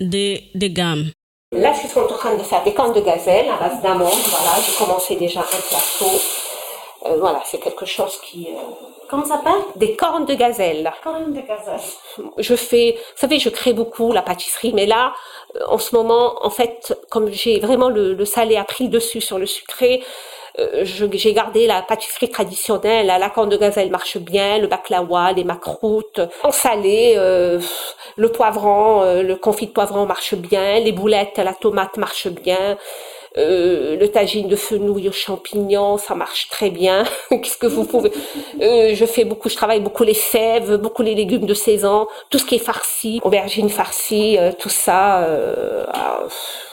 de, 0.00 0.68
gamme. 0.68 1.10
Là, 1.52 1.72
je 1.74 1.86
suis 1.86 1.98
en 1.98 2.06
train 2.06 2.34
de 2.36 2.42
faire 2.42 2.64
des 2.64 2.72
cornes 2.72 2.94
de 2.94 3.00
gazelle 3.00 3.46
à 3.50 3.68
base 3.68 3.82
d'amandes. 3.82 4.24
Voilà, 4.26 4.56
j'ai 4.66 4.74
commencé 4.74 5.16
déjà 5.16 5.40
un 5.40 5.42
plateau. 5.42 6.18
Euh, 7.06 7.16
voilà, 7.18 7.40
c'est 7.44 7.58
quelque 7.58 7.86
chose 7.86 8.18
qui. 8.22 8.48
euh, 8.48 8.60
Comment 9.08 9.24
ça 9.24 9.36
s'appelle? 9.36 9.60
Des 9.76 9.94
cornes 9.96 10.24
de 10.24 10.34
gazelle. 10.34 10.90
Cornes 11.02 11.32
de 11.32 11.40
gazelle. 11.40 11.80
Je 12.38 12.54
fais, 12.54 12.92
vous 12.96 13.18
savez, 13.18 13.38
je 13.38 13.50
crée 13.50 13.72
beaucoup 13.74 14.12
la 14.12 14.22
pâtisserie, 14.22 14.72
mais 14.72 14.86
là, 14.86 15.12
euh, 15.56 15.60
en 15.68 15.78
ce 15.78 15.94
moment, 15.94 16.34
en 16.42 16.50
fait, 16.50 16.96
comme 17.10 17.30
j'ai 17.30 17.60
vraiment 17.60 17.90
le, 17.90 18.14
le 18.14 18.24
salé 18.24 18.56
a 18.56 18.64
pris 18.64 18.88
dessus 18.88 19.20
sur 19.20 19.38
le 19.38 19.46
sucré, 19.46 20.02
euh, 20.58 20.84
j'ai 20.84 21.32
gardé 21.32 21.66
la 21.66 21.82
pâtisserie 21.82 22.28
traditionnelle. 22.30 23.06
La 23.06 23.30
corne 23.30 23.48
de 23.48 23.56
gazelle 23.56 23.90
marche 23.90 24.18
bien, 24.18 24.58
le 24.58 24.66
baklawa, 24.66 25.32
les 25.32 25.44
macroutes. 25.44 26.20
En 26.42 26.50
salé, 26.52 27.14
euh, 27.16 27.58
le 28.16 28.28
poivron, 28.30 29.02
euh, 29.02 29.22
le 29.22 29.36
confit 29.36 29.66
de 29.66 29.72
poivron 29.72 30.06
marche 30.06 30.34
bien, 30.34 30.78
les 30.80 30.92
boulettes 30.92 31.38
à 31.38 31.44
la 31.44 31.54
tomate 31.54 31.96
marche 31.96 32.28
bien. 32.28 32.76
Euh, 33.38 33.96
le 33.96 34.08
tagine 34.10 34.46
de 34.48 34.56
fenouil 34.56 35.08
aux 35.08 35.12
champignons, 35.12 35.96
ça 35.98 36.14
marche 36.14 36.48
très 36.50 36.70
bien. 36.70 37.04
Qu'est-ce 37.30 37.56
que 37.58 37.66
vous 37.66 37.84
pouvez 37.84 38.12
Euh, 38.60 38.94
Je 38.94 39.06
fais 39.06 39.24
beaucoup, 39.24 39.48
je 39.48 39.56
travaille 39.56 39.80
beaucoup 39.80 40.04
les 40.04 40.14
fèves, 40.14 40.76
beaucoup 40.76 41.02
les 41.02 41.14
légumes 41.14 41.46
de 41.46 41.54
saison, 41.54 42.06
tout 42.30 42.38
ce 42.38 42.44
qui 42.44 42.56
est 42.56 42.58
farci, 42.58 43.20
aubergine 43.24 43.70
farcie, 43.70 44.36
euh, 44.38 44.52
tout 44.58 44.68
ça. 44.68 45.22
euh, 45.24 45.84
ah, 45.94 46.20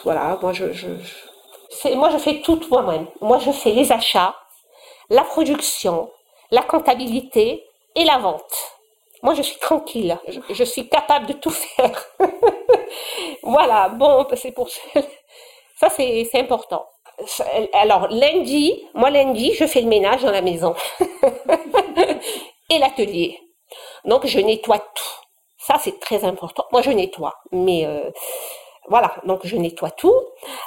voilà, 0.04 0.38
moi 0.42 0.52
je, 0.54 0.66
moi 1.96 2.10
je 2.12 2.18
fais 2.18 2.42
tout 2.42 2.60
moi-même. 2.70 3.08
Moi 3.22 3.40
je 3.40 3.52
fais 3.52 3.72
les 3.72 3.92
achats, 3.92 4.36
la 5.10 5.24
production, 5.24 6.10
la 6.52 6.62
comptabilité 6.62 7.66
et 7.96 8.04
la 8.06 8.18
vente. 8.18 8.54
Moi, 9.22 9.34
je 9.34 9.42
suis 9.42 9.60
tranquille. 9.60 10.18
Je, 10.30 10.40
je 10.54 10.64
suis 10.64 10.88
capable 10.88 11.26
de 11.28 11.34
tout 11.34 11.50
faire. 11.50 12.06
voilà. 13.44 13.90
Bon, 13.90 14.26
c'est 14.36 14.52
pour 14.52 14.70
ça. 14.70 14.80
Ça, 15.80 15.88
c'est 15.90 16.28
important. 16.36 16.86
Alors, 17.74 18.10
lundi, 18.10 18.84
moi, 18.94 19.10
lundi, 19.10 19.54
je 19.54 19.66
fais 19.66 19.80
le 19.80 19.88
ménage 19.88 20.24
dans 20.24 20.32
la 20.32 20.42
maison 20.42 20.76
et 22.70 22.78
l'atelier. 22.80 23.40
Donc, 24.04 24.26
je 24.26 24.40
nettoie 24.40 24.80
tout. 24.80 25.04
Ça, 25.58 25.78
c'est 25.82 26.00
très 26.02 26.26
important. 26.26 26.66
Moi, 26.74 26.82
je 26.82 26.92
nettoie. 26.92 27.36
Mais 27.54 27.86
euh, 27.86 28.10
voilà, 28.90 29.14
donc 29.26 29.42
je 29.44 29.56
nettoie 29.56 29.92
tout. 29.92 30.16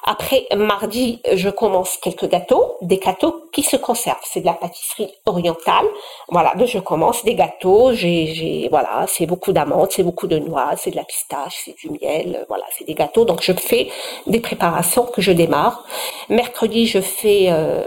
Après, 0.04 0.46
mardi, 0.56 1.20
je 1.32 1.48
commence 1.50 1.96
quelques 1.96 2.28
gâteaux, 2.28 2.76
des 2.80 2.98
gâteaux 2.98 3.48
qui 3.52 3.62
se 3.62 3.76
conservent. 3.76 4.22
C'est 4.22 4.40
de 4.40 4.46
la 4.46 4.52
pâtisserie 4.52 5.12
orientale. 5.26 5.86
Voilà, 6.28 6.54
donc 6.54 6.68
je 6.68 6.78
commence 6.78 7.24
des 7.24 7.34
gâteaux. 7.34 7.92
J'ai, 7.92 8.68
voilà, 8.70 9.06
c'est 9.08 9.26
beaucoup 9.26 9.52
d'amandes, 9.52 9.90
c'est 9.90 10.04
beaucoup 10.04 10.28
de 10.28 10.38
noix, 10.38 10.70
c'est 10.76 10.92
de 10.92 10.96
la 10.96 11.04
pistache, 11.04 11.62
c'est 11.64 11.76
du 11.76 11.90
miel. 11.90 12.44
Voilà, 12.48 12.64
c'est 12.76 12.84
des 12.84 12.94
gâteaux. 12.94 13.24
Donc 13.24 13.42
je 13.42 13.52
fais 13.52 13.88
des 14.26 14.40
préparations 14.40 15.04
que 15.04 15.20
je 15.20 15.32
démarre. 15.32 15.84
Mercredi, 16.28 16.86
je 16.86 17.00
fais 17.00 17.46
euh, 17.50 17.82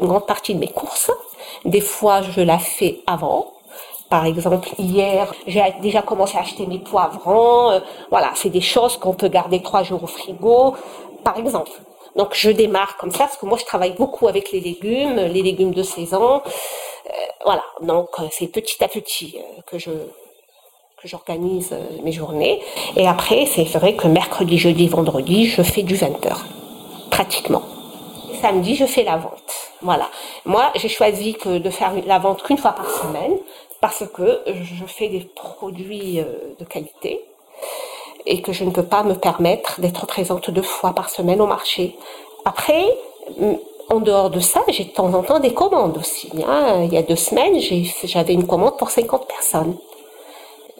une 0.00 0.08
grande 0.08 0.26
partie 0.26 0.54
de 0.54 0.58
mes 0.58 0.68
courses. 0.68 1.12
Des 1.64 1.80
fois, 1.80 2.22
je 2.22 2.40
la 2.40 2.58
fais 2.58 3.00
avant. 3.06 3.53
Par 4.14 4.26
exemple, 4.26 4.68
hier, 4.78 5.34
j'ai 5.48 5.60
déjà 5.82 6.00
commencé 6.00 6.38
à 6.38 6.42
acheter 6.42 6.68
mes 6.68 6.78
poivrons. 6.78 7.72
Euh, 7.72 7.80
voilà, 8.10 8.30
c'est 8.36 8.48
des 8.48 8.60
choses 8.60 8.96
qu'on 8.96 9.12
peut 9.12 9.26
garder 9.26 9.60
trois 9.60 9.82
jours 9.82 10.04
au 10.04 10.06
frigo, 10.06 10.76
par 11.24 11.36
exemple. 11.36 11.72
Donc, 12.14 12.28
je 12.34 12.50
démarre 12.50 12.96
comme 12.96 13.10
ça, 13.10 13.24
parce 13.24 13.36
que 13.36 13.44
moi, 13.44 13.58
je 13.58 13.64
travaille 13.64 13.94
beaucoup 13.94 14.28
avec 14.28 14.52
les 14.52 14.60
légumes, 14.60 15.16
les 15.16 15.42
légumes 15.42 15.74
de 15.74 15.82
saison. 15.82 16.42
Euh, 16.44 17.10
voilà, 17.44 17.64
donc 17.82 18.10
euh, 18.20 18.28
c'est 18.30 18.46
petit 18.46 18.84
à 18.84 18.86
petit 18.86 19.36
que 19.66 19.80
je 19.80 19.90
que 19.90 21.08
j'organise 21.08 21.74
mes 22.04 22.12
journées. 22.12 22.62
Et 22.94 23.08
après, 23.08 23.46
c'est 23.46 23.64
vrai 23.64 23.94
que 23.96 24.06
mercredi, 24.06 24.58
jeudi, 24.58 24.86
vendredi, 24.86 25.46
je 25.46 25.62
fais 25.62 25.82
du 25.82 25.96
20 25.96 26.24
heures, 26.26 26.44
pratiquement. 27.10 27.62
Samedi, 28.40 28.76
je 28.76 28.86
fais 28.86 29.02
la 29.02 29.16
vente. 29.16 29.54
Voilà. 29.82 30.08
Moi, 30.44 30.70
j'ai 30.76 30.88
choisi 30.88 31.34
que 31.34 31.58
de 31.58 31.68
faire 31.68 31.92
la 32.06 32.18
vente 32.20 32.44
qu'une 32.44 32.58
fois 32.58 32.72
par 32.72 32.88
semaine 32.88 33.38
parce 33.84 34.04
que 34.14 34.40
je 34.46 34.86
fais 34.86 35.08
des 35.10 35.28
produits 35.36 36.18
euh, 36.18 36.24
de 36.58 36.64
qualité 36.64 37.20
et 38.24 38.40
que 38.40 38.50
je 38.50 38.64
ne 38.64 38.70
peux 38.70 38.82
pas 38.94 39.02
me 39.02 39.12
permettre 39.12 39.78
d'être 39.82 40.06
présente 40.06 40.48
deux 40.48 40.62
fois 40.62 40.94
par 40.94 41.10
semaine 41.10 41.38
au 41.42 41.46
marché. 41.46 41.94
Après, 42.46 42.82
m- 43.38 43.58
en 43.90 44.00
dehors 44.00 44.30
de 44.30 44.40
ça, 44.40 44.62
j'ai 44.68 44.84
de 44.84 44.88
temps 44.98 45.12
en 45.12 45.22
temps 45.22 45.38
des 45.38 45.52
commandes 45.52 45.98
aussi. 45.98 46.30
hein. 46.48 46.84
Il 46.84 46.94
y 46.94 46.96
a 46.96 47.02
deux 47.02 47.14
semaines, 47.28 47.56
j'avais 48.04 48.32
une 48.32 48.46
commande 48.46 48.78
pour 48.78 48.88
50 48.88 49.28
personnes. 49.28 49.76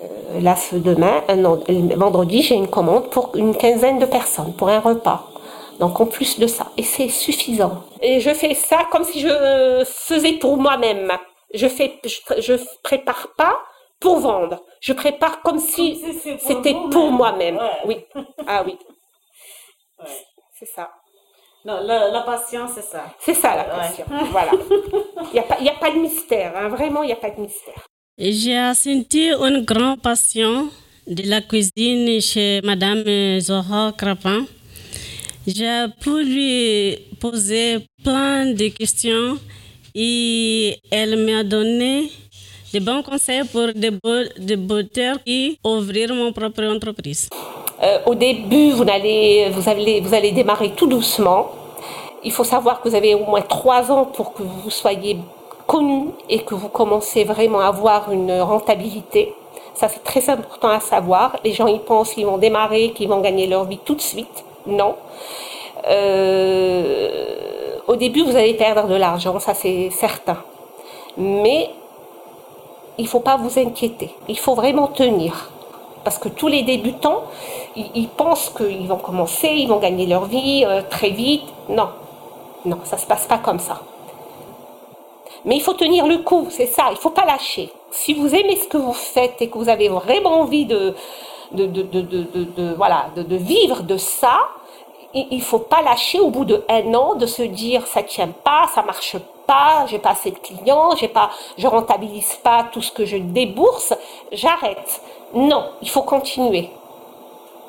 Euh, 0.02 0.40
là, 0.40 0.56
ce 0.56 0.76
demain, 0.76 1.22
vendredi, 1.96 2.40
j'ai 2.40 2.54
une 2.54 2.68
commande 2.68 3.10
pour 3.10 3.32
une 3.36 3.54
quinzaine 3.54 3.98
de 3.98 4.06
personnes, 4.06 4.54
pour 4.54 4.70
un 4.70 4.80
repas. 4.80 5.28
Donc 5.78 6.00
en 6.00 6.06
plus 6.06 6.38
de 6.38 6.46
ça, 6.46 6.68
et 6.78 6.82
c'est 6.82 7.10
suffisant. 7.10 7.82
Et 8.00 8.20
je 8.20 8.30
fais 8.32 8.54
ça 8.54 8.78
comme 8.90 9.04
si 9.04 9.20
je 9.20 9.84
faisais 9.84 10.32
pour 10.34 10.56
moi-même. 10.56 11.12
Je 11.54 11.68
fais, 11.68 11.98
je, 12.04 12.18
je 12.40 12.54
prépare 12.82 13.28
pas 13.36 13.58
pour 14.00 14.18
vendre. 14.18 14.62
Je 14.80 14.92
prépare 14.92 15.40
comme 15.42 15.58
si 15.58 16.02
c'était 16.40 16.74
pour 16.90 17.10
moi-même. 17.10 17.58
Oui. 17.86 17.96
Ah 18.46 18.62
oui. 18.66 18.76
C'est 20.58 20.66
ça. 20.66 20.90
Non, 21.64 21.80
la, 21.82 22.10
la 22.10 22.20
patience, 22.20 22.72
c'est 22.74 22.82
ça. 22.82 23.04
C'est 23.18 23.32
ça 23.34 23.56
la 23.56 23.64
Ouais. 23.64 23.80
passion. 23.80 24.04
Voilà. 24.30 24.52
Il 24.52 25.32
n'y 25.32 25.38
a, 25.38 25.42
pas- 25.44 25.56
il 25.60 25.64
y 25.66 25.70
a 25.70 25.74
pas 25.74 25.90
de 25.90 25.98
mystère. 25.98 26.52
hein. 26.56 26.68
Vraiment, 26.68 27.02
il 27.02 27.06
n'y 27.06 27.12
a 27.12 27.16
pas 27.16 27.30
de 27.30 27.40
mystère. 27.40 27.86
J'ai 28.18 28.74
senti 28.74 29.30
une 29.32 29.64
grande 29.64 30.00
passion 30.02 30.68
de 31.06 31.22
la 31.28 31.40
cuisine 31.40 32.20
chez 32.20 32.60
Madame 32.62 33.02
Zohar 33.40 33.96
Crapin. 33.96 34.44
J'ai 35.46 35.86
pu 36.00 36.22
lui 36.24 36.98
poser 37.20 37.86
plein 38.02 38.52
de 38.52 38.68
questions 38.68 39.38
et 39.94 40.76
elle 40.90 41.16
m'a 41.24 41.44
donné 41.44 42.10
de 42.72 42.80
bons 42.80 43.02
conseils 43.02 43.44
pour 43.44 43.68
débuter 43.74 45.12
et 45.26 45.58
ouvrir 45.64 46.12
mon 46.14 46.32
propre 46.32 46.64
entreprise. 46.64 47.28
Euh, 47.82 47.98
au 48.06 48.14
début, 48.14 48.70
vous 48.70 48.82
allez, 48.88 49.50
vous, 49.50 49.68
allez, 49.68 50.00
vous 50.00 50.14
allez 50.14 50.32
démarrer 50.32 50.70
tout 50.70 50.86
doucement. 50.86 51.50
Il 52.24 52.32
faut 52.32 52.44
savoir 52.44 52.80
que 52.80 52.88
vous 52.88 52.94
avez 52.94 53.14
au 53.14 53.24
moins 53.24 53.42
trois 53.42 53.90
ans 53.92 54.06
pour 54.06 54.32
que 54.32 54.42
vous 54.42 54.70
soyez 54.70 55.18
connu 55.66 56.08
et 56.28 56.40
que 56.40 56.54
vous 56.54 56.68
commencez 56.68 57.24
vraiment 57.24 57.60
à 57.60 57.66
avoir 57.66 58.10
une 58.12 58.32
rentabilité, 58.40 59.34
ça 59.74 59.88
c'est 59.88 60.04
très 60.04 60.28
important 60.30 60.68
à 60.68 60.80
savoir. 60.80 61.36
Les 61.44 61.52
gens 61.52 61.66
ils 61.66 61.80
pensent 61.80 62.14
qu'ils 62.14 62.26
vont 62.26 62.38
démarrer, 62.38 62.92
qu'ils 62.92 63.08
vont 63.08 63.20
gagner 63.20 63.46
leur 63.46 63.64
vie 63.64 63.78
tout 63.84 63.94
de 63.94 64.00
suite. 64.00 64.44
Non. 64.66 64.96
Euh, 65.88 67.73
au 67.86 67.96
début 67.96 68.22
vous 68.22 68.36
allez 68.36 68.54
perdre 68.54 68.88
de 68.88 68.94
l'argent, 68.94 69.38
ça 69.40 69.54
c'est 69.54 69.90
certain. 69.90 70.38
Mais 71.16 71.70
il 72.98 73.04
ne 73.04 73.08
faut 73.08 73.20
pas 73.20 73.36
vous 73.36 73.58
inquiéter. 73.58 74.14
Il 74.28 74.38
faut 74.38 74.54
vraiment 74.54 74.88
tenir. 74.88 75.50
Parce 76.04 76.18
que 76.18 76.28
tous 76.28 76.48
les 76.48 76.62
débutants, 76.62 77.22
ils, 77.76 78.08
pensent 78.08 78.50
qu'ils 78.50 78.86
vont 78.86 78.98
commencer, 78.98 79.48
ils 79.48 79.66
vont 79.66 79.78
gagner 79.78 80.06
leur 80.06 80.26
vie 80.26 80.64
euh, 80.66 80.82
très 80.88 81.10
vite. 81.10 81.44
Non, 81.70 81.88
non, 82.66 82.78
ça 82.84 82.96
ne 82.96 83.00
se 83.00 83.06
passe 83.06 83.26
pas 83.26 83.38
comme 83.38 83.58
ça. 83.58 83.80
Mais 85.46 85.56
il 85.56 85.62
faut 85.62 85.72
tenir 85.72 86.06
le 86.06 86.18
coup, 86.18 86.46
c'est 86.50 86.66
ça, 86.66 86.84
il 86.90 86.94
ne 86.94 86.98
faut 86.98 87.10
pas 87.10 87.24
lâcher. 87.24 87.70
Si 87.90 88.14
vous 88.14 88.34
aimez 88.34 88.56
ce 88.56 88.68
que 88.68 88.76
vous 88.76 88.92
faites 88.92 89.40
et 89.40 89.48
que 89.48 89.58
vous 89.58 89.68
avez 89.68 89.88
vraiment 89.88 90.40
envie 90.40 90.66
de, 90.66 90.94
vivre 91.52 93.82
de 93.82 93.96
ça, 93.96 94.40
il 95.14 95.38
ne 95.38 95.42
faut 95.42 95.60
pas 95.60 95.82
lâcher 95.82 96.20
au 96.20 96.30
bout 96.30 96.44
de 96.44 96.64
un 96.68 96.92
an 96.94 97.14
de 97.14 97.26
se 97.26 97.42
dire 97.42 97.86
ça 97.86 98.02
tient 98.02 98.28
pas, 98.28 98.66
ça 98.74 98.82
marche 98.82 99.16
pas, 99.46 99.86
j'ai 99.86 99.98
pas 99.98 100.10
assez 100.10 100.30
de 100.30 100.38
clients, 100.38 100.96
j'ai 100.96 101.08
pas, 101.08 101.30
je 101.56 101.66
rentabilise 101.66 102.34
pas 102.42 102.66
tout 102.72 102.82
ce 102.82 102.90
que 102.90 103.04
je 103.04 103.16
débourse, 103.16 103.94
j'arrête. 104.32 105.02
Non, 105.34 105.64
il 105.82 105.88
faut 105.88 106.02
continuer. 106.02 106.70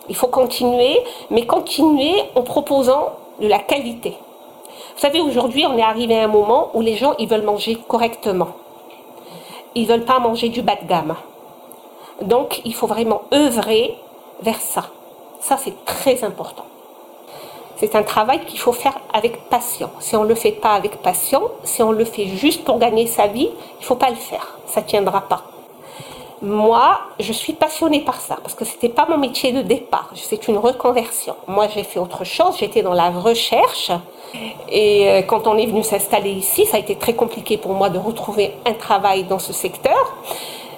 Il 0.08 0.16
faut 0.16 0.28
continuer, 0.28 1.02
mais 1.30 1.46
continuer 1.46 2.14
en 2.36 2.44
proposant 2.44 3.14
de 3.40 3.48
la 3.48 3.60
qualité. 3.60 4.18
Vous 4.96 5.02
savez, 5.02 5.20
aujourd'hui, 5.20 5.66
on 5.66 5.78
est 5.78 5.84
arrivé 5.84 6.18
à 6.18 6.24
un 6.24 6.28
moment 6.28 6.70
où 6.74 6.82
les 6.82 6.96
gens, 6.96 7.16
ils 7.20 7.28
veulent 7.28 7.44
manger 7.44 7.76
correctement. 7.88 8.50
Ils 9.74 9.88
veulent 9.88 10.06
pas 10.06 10.20
manger 10.20 10.50
du 10.50 10.62
bas 10.62 10.76
de 10.82 10.88
gamme. 10.88 11.16
Donc, 12.22 12.62
il 12.64 12.74
faut 12.74 12.88
vraiment 12.88 13.24
œuvrer 13.34 13.98
vers 14.42 14.62
ça. 14.62 14.86
Ça, 15.42 15.58
c'est 15.58 15.84
très 15.86 16.24
important. 16.24 16.66
C'est 17.78 17.96
un 17.96 18.04
travail 18.04 18.40
qu'il 18.46 18.60
faut 18.60 18.72
faire 18.72 18.98
avec 19.14 19.50
passion. 19.50 19.90
Si 20.00 20.16
on 20.16 20.24
ne 20.24 20.30
le 20.30 20.36
fait 20.36 20.52
pas 20.52 20.74
avec 20.74 20.98
passion, 20.98 21.52
si 21.64 21.84
on 21.84 21.92
le 21.92 22.06
fait 22.06 22.28
juste 22.28 22.64
pour 22.64 22.80
gagner 22.80 23.06
sa 23.06 23.28
vie, 23.28 23.50
il 23.52 23.82
ne 23.82 23.86
faut 23.86 23.96
pas 23.96 24.10
le 24.10 24.16
faire. 24.16 24.58
Ça 24.66 24.82
ne 24.82 24.86
tiendra 24.86 25.22
pas. 25.22 25.44
Moi, 26.42 27.00
je 27.20 27.34
suis 27.34 27.54
passionnée 27.54 28.02
par 28.02 28.20
ça 28.22 28.38
parce 28.42 28.54
que 28.54 28.66
ce 28.66 28.74
n'était 28.74 28.90
pas 28.90 29.08
mon 29.10 29.18
métier 29.18 29.52
de 29.52 29.62
départ. 29.62 30.12
C'est 30.16 30.48
une 30.48 30.58
reconversion. 30.58 31.36
Moi, 31.48 31.68
j'ai 31.74 31.84
fait 31.84 32.00
autre 32.00 32.24
chose. 32.24 32.58
J'étais 32.60 32.82
dans 32.82 32.94
la 32.94 33.10
recherche. 33.10 33.92
Et 34.70 35.10
euh, 35.10 35.22
quand 35.22 35.48
on 35.48 35.58
est 35.58 35.66
venu 35.66 35.84
s'installer 35.84 36.32
ici, 36.32 36.66
ça 36.66 36.78
a 36.78 36.80
été 36.80 36.96
très 36.96 37.14
compliqué 37.14 37.58
pour 37.58 37.74
moi 37.74 37.90
de 37.90 37.98
retrouver 37.98 38.54
un 38.66 38.74
travail 38.74 39.24
dans 39.24 39.40
ce 39.40 39.54
secteur. 39.54 40.14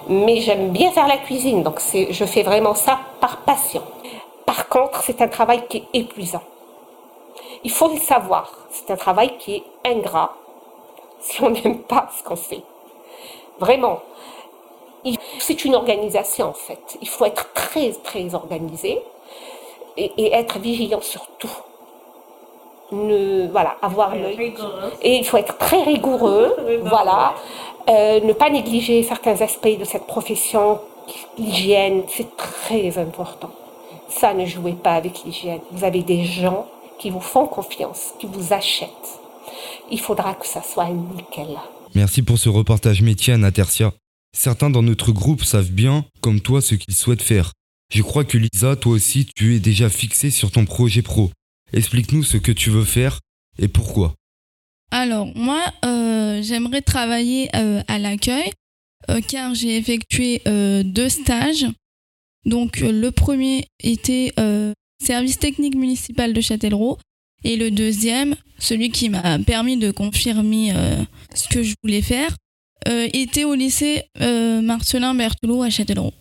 Mais 0.09 0.41
j'aime 0.41 0.69
bien 0.69 0.91
faire 0.91 1.07
la 1.07 1.17
cuisine, 1.17 1.63
donc 1.63 1.81
je 1.93 2.25
fais 2.25 2.43
vraiment 2.43 2.75
ça 2.75 2.99
par 3.19 3.37
passion. 3.37 3.81
Par 4.45 4.69
contre, 4.69 5.01
c'est 5.03 5.21
un 5.21 5.27
travail 5.27 5.63
qui 5.67 5.77
est 5.77 5.99
épuisant. 5.99 6.41
Il 7.63 7.71
faut 7.71 7.89
le 7.89 7.99
savoir. 7.99 8.51
C'est 8.69 8.91
un 8.91 8.95
travail 8.95 9.37
qui 9.37 9.55
est 9.55 9.63
ingrat 9.85 10.33
si 11.19 11.41
on 11.43 11.49
n'aime 11.49 11.79
pas 11.79 12.09
ce 12.17 12.23
qu'on 12.23 12.35
fait. 12.35 12.63
Vraiment. 13.59 14.01
C'est 15.39 15.63
une 15.63 15.75
organisation 15.75 16.47
en 16.47 16.53
fait. 16.53 16.97
Il 17.01 17.07
faut 17.07 17.25
être 17.25 17.53
très 17.53 17.91
très 17.91 18.35
organisé 18.35 19.01
et, 19.95 20.33
être 20.33 20.59
vigilant 20.59 21.01
sur 21.01 21.27
tout. 21.39 21.55
Ne, 22.91 23.47
voilà, 23.47 23.75
avoir 23.81 24.15
l'œil. 24.15 24.53
Et 25.01 25.15
il 25.17 25.25
faut 25.25 25.37
être 25.37 25.57
très 25.57 25.83
rigoureux, 25.83 26.55
voilà. 26.83 27.35
Euh, 27.89 28.19
ne 28.19 28.33
pas 28.33 28.49
négliger 28.49 29.01
certains 29.03 29.41
aspects 29.41 29.77
de 29.77 29.85
cette 29.85 30.07
profession. 30.07 30.79
L'hygiène, 31.37 32.03
c'est 32.07 32.35
très 32.35 32.97
important. 32.97 33.49
Ça, 34.09 34.33
ne 34.33 34.45
jouez 34.45 34.73
pas 34.73 34.93
avec 34.93 35.23
l'hygiène. 35.23 35.61
Vous 35.71 35.83
avez 35.83 36.01
des 36.01 36.23
gens 36.23 36.65
qui 36.99 37.09
vous 37.09 37.21
font 37.21 37.47
confiance, 37.47 38.13
qui 38.19 38.27
vous 38.27 38.53
achètent. 38.53 39.19
Il 39.91 39.99
faudra 39.99 40.35
que 40.35 40.45
ça 40.45 40.61
soit 40.61 40.89
nickel. 40.89 41.57
Merci 41.95 42.21
pour 42.21 42.37
ce 42.37 42.49
reportage 42.49 43.01
métier, 43.01 43.33
Anna 43.33 43.51
Tertia. 43.51 43.93
Certains 44.35 44.69
dans 44.69 44.83
notre 44.83 45.11
groupe 45.11 45.43
savent 45.43 45.71
bien, 45.71 46.05
comme 46.21 46.41
toi, 46.41 46.61
ce 46.61 46.75
qu'ils 46.75 46.95
souhaitent 46.95 47.21
faire. 47.21 47.53
Je 47.93 48.01
crois 48.01 48.25
que 48.25 48.37
Lisa, 48.37 48.75
toi 48.75 48.93
aussi, 48.93 49.27
tu 49.35 49.55
es 49.55 49.59
déjà 49.59 49.89
fixée 49.89 50.29
sur 50.29 50.51
ton 50.51 50.65
projet 50.65 51.01
pro. 51.01 51.31
Explique-nous 51.73 52.23
ce 52.23 52.37
que 52.37 52.51
tu 52.51 52.69
veux 52.69 52.83
faire 52.83 53.19
et 53.59 53.67
pourquoi. 53.67 54.13
Alors, 54.91 55.27
moi, 55.35 55.61
euh, 55.85 56.41
j'aimerais 56.41 56.81
travailler 56.81 57.49
euh, 57.55 57.81
à 57.87 57.99
l'accueil 57.99 58.51
euh, 59.09 59.21
car 59.21 59.53
j'ai 59.53 59.77
effectué 59.77 60.41
deux 60.83 61.09
stages. 61.09 61.65
Donc, 62.45 62.79
le 62.79 63.09
premier 63.09 63.65
était 63.81 64.33
service 65.03 65.39
technique 65.39 65.75
municipal 65.75 66.33
de 66.33 66.41
Châtellerault. 66.41 66.97
Et 67.43 67.55
le 67.55 67.71
deuxième, 67.71 68.35
celui 68.57 68.89
qui 68.89 69.09
m'a 69.09 69.39
permis 69.39 69.77
de 69.77 69.91
confirmer 69.91 70.73
euh, 70.75 70.97
ce 71.33 71.47
que 71.47 71.63
je 71.63 71.75
voulais 71.83 72.01
faire, 72.01 72.35
euh, 72.87 73.07
était 73.13 73.43
au 73.43 73.53
lycée 73.53 74.03
euh, 74.21 74.61
Marcelin 74.61 75.13
Berthelot 75.13 75.61
à 75.61 75.69
Châtellerault. 75.69 76.13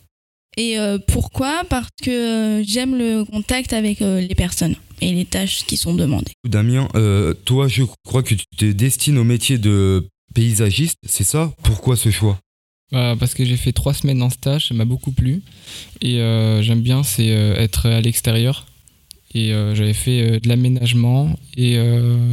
Et 0.59 0.79
pourquoi? 1.09 1.64
Parce 1.68 1.91
que 2.03 2.62
j'aime 2.66 2.97
le 2.97 3.24
contact 3.27 3.74
avec 3.74 4.01
les 4.01 4.35
personnes 4.35 4.74
et 5.03 5.12
les 5.12 5.27
tâches 5.27 5.66
qui 5.66 5.77
sont 5.77 5.93
demandées. 5.93 6.33
Damien, 6.49 6.89
toi, 7.45 7.68
je 7.68 7.83
crois 8.07 8.22
que 8.22 8.35
tu 8.35 8.47
te 8.57 8.64
destines 8.64 9.18
au 9.18 9.24
métier 9.24 9.59
de 9.59 10.09
paysagiste, 10.35 10.97
c'est 11.07 11.24
ça? 11.24 11.53
Pourquoi 11.62 11.95
ce 11.97 12.11
choix? 12.11 12.39
Bah, 12.93 13.16
parce 13.18 13.34
que 13.34 13.45
j'ai 13.45 13.57
fait 13.57 13.72
trois 13.72 13.95
semaines 13.95 14.22
en 14.22 14.30
stage, 14.30 14.68
ça 14.68 14.74
m'a 14.74 14.84
beaucoup 14.84 15.12
plu. 15.12 15.43
Et 16.01 16.20
euh, 16.20 16.62
j'aime 16.62 16.82
bien, 16.82 17.03
c'est 17.03 17.30
euh, 17.30 17.57
être 17.57 17.87
à 17.87 18.01
l'extérieur. 18.01 18.66
Et 19.34 19.53
euh, 19.53 19.74
j'avais 19.74 19.93
fait 19.93 20.41
de 20.41 20.49
l'aménagement 20.49 21.34
et 21.57 21.78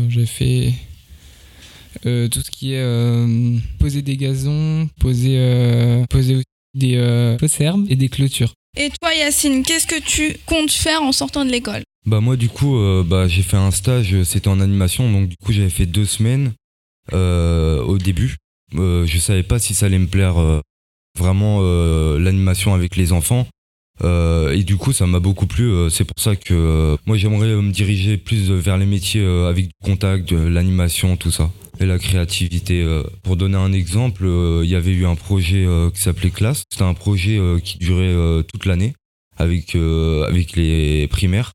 j'avais 0.10 0.26
fait 0.26 0.74
tout 2.04 2.42
ce 2.42 2.52
qui 2.52 2.74
est 2.74 2.84
poser 3.80 4.02
des 4.02 4.16
gazons, 4.16 4.90
poser, 5.00 6.06
poser 6.10 6.44
des 6.76 7.36
fausses 7.40 7.60
et 7.90 7.96
des 7.96 8.10
clôtures. 8.10 8.54
Et 8.78 8.90
toi 9.02 9.14
Yacine, 9.14 9.64
qu'est-ce 9.64 9.86
que 9.86 10.00
tu 10.00 10.38
comptes 10.46 10.72
faire 10.72 11.02
en 11.02 11.12
sortant 11.12 11.46
de 11.46 11.52
l'école? 11.52 11.84
Bah 12.06 12.22
moi 12.22 12.38
du 12.38 12.48
coup, 12.48 12.78
bah, 13.06 13.28
j'ai 13.28 13.44
fait 13.44 13.58
un 13.58 13.72
stage, 13.72 14.24
c'était 14.24 14.48
en 14.48 14.62
animation, 14.62 15.12
donc 15.12 15.28
du 15.28 15.36
coup 15.38 15.52
j'avais 15.52 15.70
fait 15.70 15.86
deux 15.86 16.06
semaines 16.06 16.54
au 17.12 17.98
début. 17.98 18.38
Euh, 18.76 19.06
je 19.06 19.18
savais 19.18 19.44
pas 19.44 19.60
si 19.60 19.74
ça 19.74 19.86
allait 19.86 20.00
me 20.00 20.08
plaire 20.08 20.40
euh, 20.40 20.62
vraiment 21.18 21.60
euh, 21.62 22.20
l'animation 22.20 22.74
avec 22.74 22.96
les 22.96 23.12
enfants. 23.12 23.48
et 24.04 24.64
du 24.64 24.78
coup, 24.78 24.92
ça 24.92 25.06
m'a 25.06 25.20
beaucoup 25.20 25.48
plu. 25.48 25.72
c'est 25.90 26.04
pour 26.04 26.20
ça 26.20 26.36
que 26.36 26.98
moi, 27.06 27.16
j'aimerais 27.18 27.56
me 27.56 27.72
diriger 27.72 28.18
plus 28.18 28.52
vers 28.52 28.78
les 28.78 28.86
métiers 28.86 29.26
avec 29.26 29.68
du 29.68 29.74
contact, 29.84 30.32
l'animation, 30.32 31.16
tout 31.16 31.32
ça, 31.32 31.52
et 31.80 31.86
la 31.86 32.00
créativité. 32.00 32.86
pour 33.24 33.38
donner 33.38 33.58
un 33.58 33.72
exemple, 33.72 34.26
il 34.64 34.70
y 34.70 34.76
avait 34.76 34.92
eu 34.92 35.06
un 35.06 35.16
projet 35.16 35.66
qui 35.94 36.02
s'appelait 36.02 36.32
Classe. 36.32 36.64
C'était 36.70 36.84
un 36.84 36.96
projet 36.96 37.40
qui 37.64 37.78
durait 37.78 38.44
toute 38.52 38.66
l'année 38.66 38.94
avec 39.38 39.76
avec 39.76 40.56
les 40.56 41.08
primaires. 41.08 41.54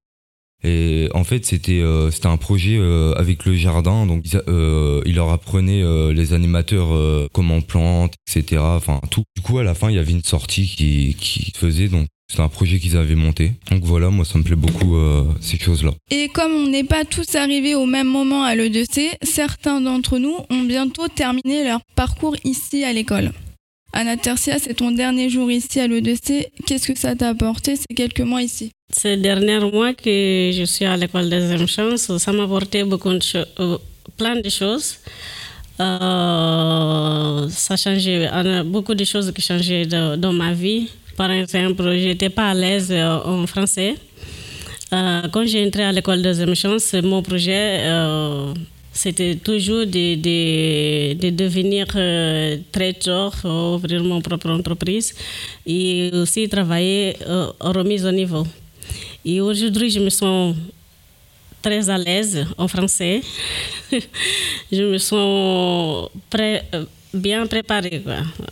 Et 0.64 1.08
en 1.14 1.22
fait, 1.22 1.46
c'était 1.46 1.80
euh, 1.80 2.10
c'était 2.10 2.26
un 2.26 2.36
projet 2.36 2.76
euh, 2.78 3.12
avec 3.14 3.44
le 3.44 3.54
jardin, 3.54 4.06
donc 4.06 4.24
euh, 4.48 5.00
il 5.06 5.14
leur 5.14 5.30
apprenait 5.30 5.84
les 6.12 6.32
animateurs 6.32 6.88
comment 7.32 7.56
on 7.56 7.60
plante, 7.60 8.14
etc. 8.28 8.60
Enfin 8.62 9.00
tout. 9.10 9.22
Du 9.36 9.42
coup, 9.42 9.58
à 9.58 9.64
la 9.64 9.74
fin, 9.74 9.90
il 9.90 9.96
y 9.96 9.98
avait 9.98 10.12
une 10.12 10.24
sortie 10.24 10.66
qui 10.66 11.16
qui 11.18 11.52
faisait 11.56 11.88
donc. 11.88 12.06
C'est 12.30 12.40
un 12.40 12.48
projet 12.48 12.78
qu'ils 12.78 12.98
avaient 12.98 13.14
monté. 13.14 13.52
Donc 13.70 13.84
voilà, 13.84 14.10
moi 14.10 14.22
ça 14.26 14.36
me 14.36 14.42
plaît 14.42 14.54
beaucoup 14.54 14.96
ces 15.40 15.58
choses-là. 15.58 15.92
Et 16.10 16.28
comme 16.28 16.52
on 16.52 16.66
n'est 16.66 16.84
pas 16.84 17.06
tous 17.06 17.34
arrivés 17.36 17.74
au 17.74 17.86
même 17.86 18.08
moment 18.08 18.42
à 18.42 18.54
l'EDC, 18.54 19.16
certains 19.22 19.80
d'entre 19.80 20.18
nous 20.18 20.36
ont 20.50 20.64
bientôt 20.64 21.08
terminé 21.08 21.64
leur 21.64 21.80
parcours 21.94 22.36
ici 22.44 22.84
à 22.84 22.92
l'école. 22.92 23.32
Anna 23.94 24.18
Tercia, 24.18 24.58
c'est 24.58 24.74
ton 24.74 24.90
dernier 24.90 25.30
jour 25.30 25.50
ici 25.50 25.80
à 25.80 25.86
l'EDC. 25.86 26.50
Qu'est-ce 26.66 26.92
que 26.92 26.98
ça 26.98 27.16
t'a 27.16 27.30
apporté 27.30 27.76
ces 27.76 27.94
quelques 27.96 28.20
mois 28.20 28.42
ici? 28.42 28.72
Ces 28.90 29.16
derniers 29.18 29.60
mois 29.60 29.92
que 29.92 30.50
je 30.52 30.64
suis 30.64 30.84
à 30.86 30.96
l'école 30.96 31.28
des 31.28 31.66
chance, 31.66 32.16
ça 32.16 32.32
m'a 32.32 32.44
apporté 32.44 32.84
beaucoup 32.84 33.10
de 33.10 33.20
euh, 33.60 33.76
plein 34.16 34.36
de 34.40 34.48
choses. 34.48 34.96
Euh, 35.78 37.48
ça 37.50 37.74
a 37.74 37.76
changé, 37.76 38.28
beaucoup 38.64 38.94
de 38.94 39.04
choses 39.04 39.30
qui 39.32 39.40
ont 39.40 39.58
changé 39.58 39.86
dans 39.86 40.32
ma 40.32 40.52
vie. 40.52 40.88
Par 41.16 41.30
exemple, 41.30 41.82
je 41.84 42.08
n'étais 42.08 42.30
pas 42.30 42.50
à 42.50 42.54
l'aise 42.54 42.90
euh, 42.90 43.18
en 43.24 43.46
français. 43.46 43.94
quand 44.90 45.44
j'ai 45.46 45.66
entré 45.66 45.84
à 45.84 45.92
l'école 45.92 46.22
des 46.22 46.54
chance, 46.54 46.94
mon 46.94 47.22
projet 47.22 47.64
c'était 48.98 49.36
toujours 49.36 49.86
de, 49.86 50.16
de, 50.16 51.14
de 51.14 51.30
devenir 51.30 51.86
euh, 51.94 52.56
traiteur, 52.72 53.32
ouvrir 53.44 54.02
mon 54.02 54.20
propre 54.20 54.50
entreprise 54.50 55.14
et 55.64 56.10
aussi 56.14 56.48
travailler 56.48 57.16
euh, 57.28 57.46
remise 57.60 58.04
au 58.04 58.10
niveau. 58.10 58.44
Et 59.30 59.42
aujourd'hui, 59.42 59.90
je 59.90 60.00
me 60.00 60.08
sens 60.08 60.56
très 61.60 61.90
à 61.90 61.98
l'aise 61.98 62.46
en 62.56 62.66
français. 62.66 63.20
je 64.72 64.82
me 64.82 64.96
sens 64.96 66.08
euh, 66.34 66.84
bien 67.12 67.46
préparée. 67.46 68.02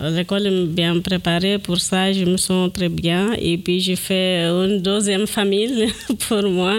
L'école 0.02 0.46
est 0.48 0.66
bien 0.66 1.00
préparée, 1.00 1.58
pour 1.58 1.80
ça 1.80 2.12
je 2.12 2.26
me 2.26 2.36
sens 2.36 2.70
très 2.74 2.90
bien. 2.90 3.32
Et 3.38 3.56
puis 3.56 3.80
j'ai 3.80 3.96
fait 3.96 4.44
une 4.44 4.82
deuxième 4.82 5.26
famille 5.26 5.90
pour 6.28 6.42
moi. 6.42 6.76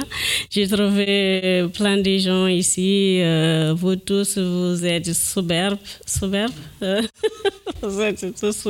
J'ai 0.51 0.67
trouvé 0.67 1.65
plein 1.73 1.97
de 1.97 2.17
gens 2.19 2.45
ici. 2.45 3.17
Euh, 3.21 3.73
vous 3.75 3.95
tous, 3.95 4.37
vous 4.37 4.85
êtes 4.85 5.11
superbes. 5.11 5.79
Superbes. 6.05 6.51
vous 7.81 8.01
êtes 8.01 8.23
tous. 8.39 8.67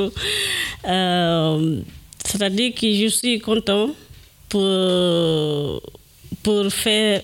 Euh, 0.88 1.80
C'est-à-dire 2.24 2.74
que 2.74 2.94
je 2.94 3.08
suis 3.08 3.40
content 3.42 3.90
pour, 4.50 5.82
pour 6.44 6.72
faire 6.72 7.22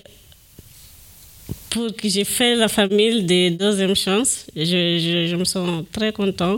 pour 1.70 1.94
que 1.94 2.08
j'ai 2.08 2.24
fait 2.24 2.54
la 2.54 2.68
famille 2.68 3.24
des 3.24 3.50
deuxième 3.50 3.94
chance. 3.96 4.46
Je, 4.54 4.64
je, 4.64 5.26
je 5.28 5.36
me 5.36 5.44
sens 5.44 5.84
très 5.92 6.12
content. 6.12 6.56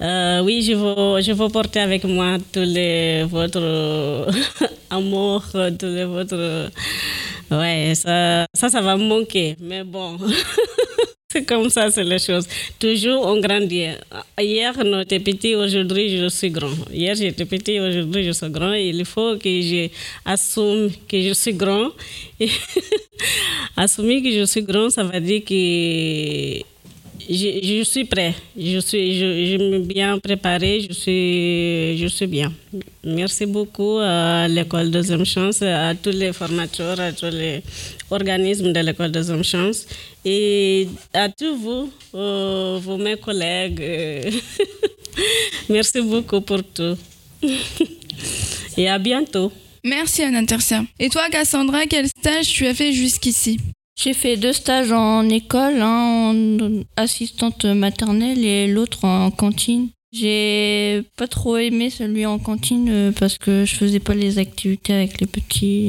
Euh, 0.00 0.40
oui, 0.44 0.62
je 0.62 0.74
veux, 0.74 1.20
je 1.20 1.32
veux 1.32 1.48
porter 1.48 1.80
avec 1.80 2.04
moi 2.04 2.36
tous 2.52 2.60
les 2.60 3.24
votre 3.24 3.60
amour, 4.90 5.42
tous 5.78 5.86
les 5.86 6.04
votre. 6.04 6.70
Ouais, 7.50 7.92
ça, 7.94 8.46
ça, 8.54 8.68
ça 8.68 8.80
va 8.80 8.96
me 8.96 9.04
manquer. 9.04 9.56
Mais 9.60 9.82
bon, 9.82 10.16
c'est 11.30 11.44
comme 11.44 11.68
ça, 11.68 11.90
c'est 11.90 12.04
les 12.04 12.18
choses. 12.18 12.48
Toujours 12.78 13.26
on 13.26 13.38
grandit. 13.38 13.88
Hier, 14.38 14.72
on 14.78 15.00
était 15.00 15.20
petit, 15.20 15.54
aujourd'hui, 15.54 16.16
je 16.16 16.28
suis 16.28 16.50
grand. 16.50 16.72
Hier, 16.90 17.14
j'étais 17.14 17.44
petit, 17.44 17.78
aujourd'hui, 17.78 18.24
je 18.24 18.32
suis 18.32 18.48
grand. 18.48 18.72
Il 18.72 19.04
faut 19.04 19.36
que 19.36 19.50
j'assume 19.60 20.90
que 21.06 21.20
je 21.20 21.34
suis 21.34 21.52
grand. 21.52 21.90
Assumer 23.76 24.22
que 24.22 24.30
je 24.30 24.44
suis 24.46 24.62
grand, 24.62 24.88
ça 24.88 25.04
veut 25.04 25.20
dire 25.20 25.44
que 25.44 26.62
je, 27.28 27.82
suis 27.84 28.04
prêt. 28.04 28.34
Je 28.56 28.78
suis 28.78 29.18
je, 29.18 29.78
bien 29.78 30.18
préparé. 30.18 30.80
Je 30.80 30.92
suis, 30.92 31.98
je 31.98 32.06
suis 32.06 32.26
bien. 32.26 32.52
Merci 33.04 33.46
beaucoup 33.46 33.98
à 34.00 34.48
l'école 34.48 34.90
Deuxième 34.90 35.24
Chance, 35.24 35.62
à 35.62 35.94
tous 35.94 36.10
les 36.10 36.32
formateurs, 36.32 36.98
à 37.00 37.12
tous 37.12 37.26
les 37.30 37.62
organismes 38.10 38.72
de 38.72 38.80
l'école 38.80 39.12
Deuxième 39.12 39.44
Chance 39.44 39.86
et 40.24 40.88
à 41.12 41.28
tous 41.28 41.56
vous, 41.56 41.90
euh, 42.14 42.78
vous 42.82 42.96
mes 42.96 43.16
collègues. 43.16 43.82
Merci 45.68 46.00
beaucoup 46.00 46.40
pour 46.40 46.62
tout. 46.64 46.96
et 48.76 48.88
à 48.88 48.98
bientôt. 48.98 49.52
Merci 49.84 50.22
Anna 50.22 50.44
Tercia. 50.44 50.82
Et 50.98 51.08
toi 51.08 51.28
Cassandra, 51.30 51.86
quel 51.86 52.08
stage 52.08 52.48
tu 52.48 52.66
as 52.66 52.74
fait 52.74 52.92
jusqu'ici? 52.92 53.58
J'ai 53.98 54.14
fait 54.14 54.36
deux 54.36 54.52
stages 54.52 54.92
en 54.92 55.28
école, 55.28 55.82
un 55.82 55.88
en 56.30 56.82
assistante 56.96 57.64
maternelle 57.64 58.44
et 58.44 58.68
l'autre 58.68 59.04
en 59.04 59.30
cantine. 59.30 59.88
J'ai 60.12 61.02
pas 61.16 61.26
trop 61.26 61.58
aimé 61.58 61.90
celui 61.90 62.24
en 62.24 62.38
cantine 62.38 63.12
parce 63.18 63.36
que 63.36 63.64
je 63.66 63.74
faisais 63.74 63.98
pas 64.00 64.14
les 64.14 64.38
activités 64.38 64.94
avec 64.94 65.20
les 65.20 65.26
petits. 65.26 65.88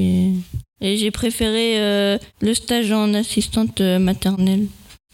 Et, 0.82 0.92
et 0.94 0.98
j'ai 0.98 1.12
préféré 1.12 1.80
euh, 1.80 2.18
le 2.42 2.54
stage 2.54 2.92
en 2.92 3.14
assistante 3.14 3.80
maternelle 3.80 4.66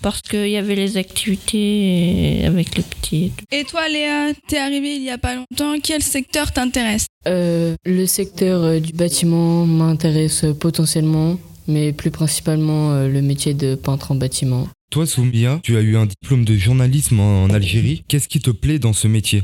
parce 0.02 0.22
qu'il 0.22 0.50
y 0.50 0.58
avait 0.58 0.76
les 0.76 0.98
activités 0.98 2.44
avec 2.46 2.76
les 2.78 2.84
petits. 2.84 3.32
Et, 3.52 3.64
toi 3.64 3.88
Léa, 3.90 4.34
t'es 4.48 4.58
arrivée 4.58 4.96
il 4.96 5.04
y 5.04 5.10
a 5.10 5.18
pas 5.18 5.36
longtemps, 5.36 5.76
quel 5.82 6.02
secteur 6.02 6.52
t'intéresse? 6.52 7.08
Euh, 7.28 7.76
Le 7.86 8.06
secteur 8.06 8.80
du 8.82 8.94
bâtiment 8.94 9.66
m'intéresse 9.66 10.46
potentiellement 10.60 11.38
mais 11.68 11.94
plus 11.94 12.12
principalement 12.12 12.94
euh, 12.94 13.08
le 13.08 13.22
métier 13.22 13.54
de 13.54 13.76
peintre 13.76 14.12
en 14.12 14.16
bâtiment. 14.16 14.68
Toi, 14.92 15.06
Soumia, 15.06 15.60
tu 15.64 15.78
as 15.78 15.82
eu 15.82 15.98
un 15.98 16.06
diplôme 16.06 16.46
de 16.46 16.56
journalisme 16.56 17.20
en 17.20 17.50
Algérie. 17.50 18.04
Qu'est-ce 18.08 18.28
qui 18.28 18.40
te 18.40 18.52
plaît 18.52 18.80
dans 18.80 18.94
ce 18.94 19.08
métier? 19.08 19.44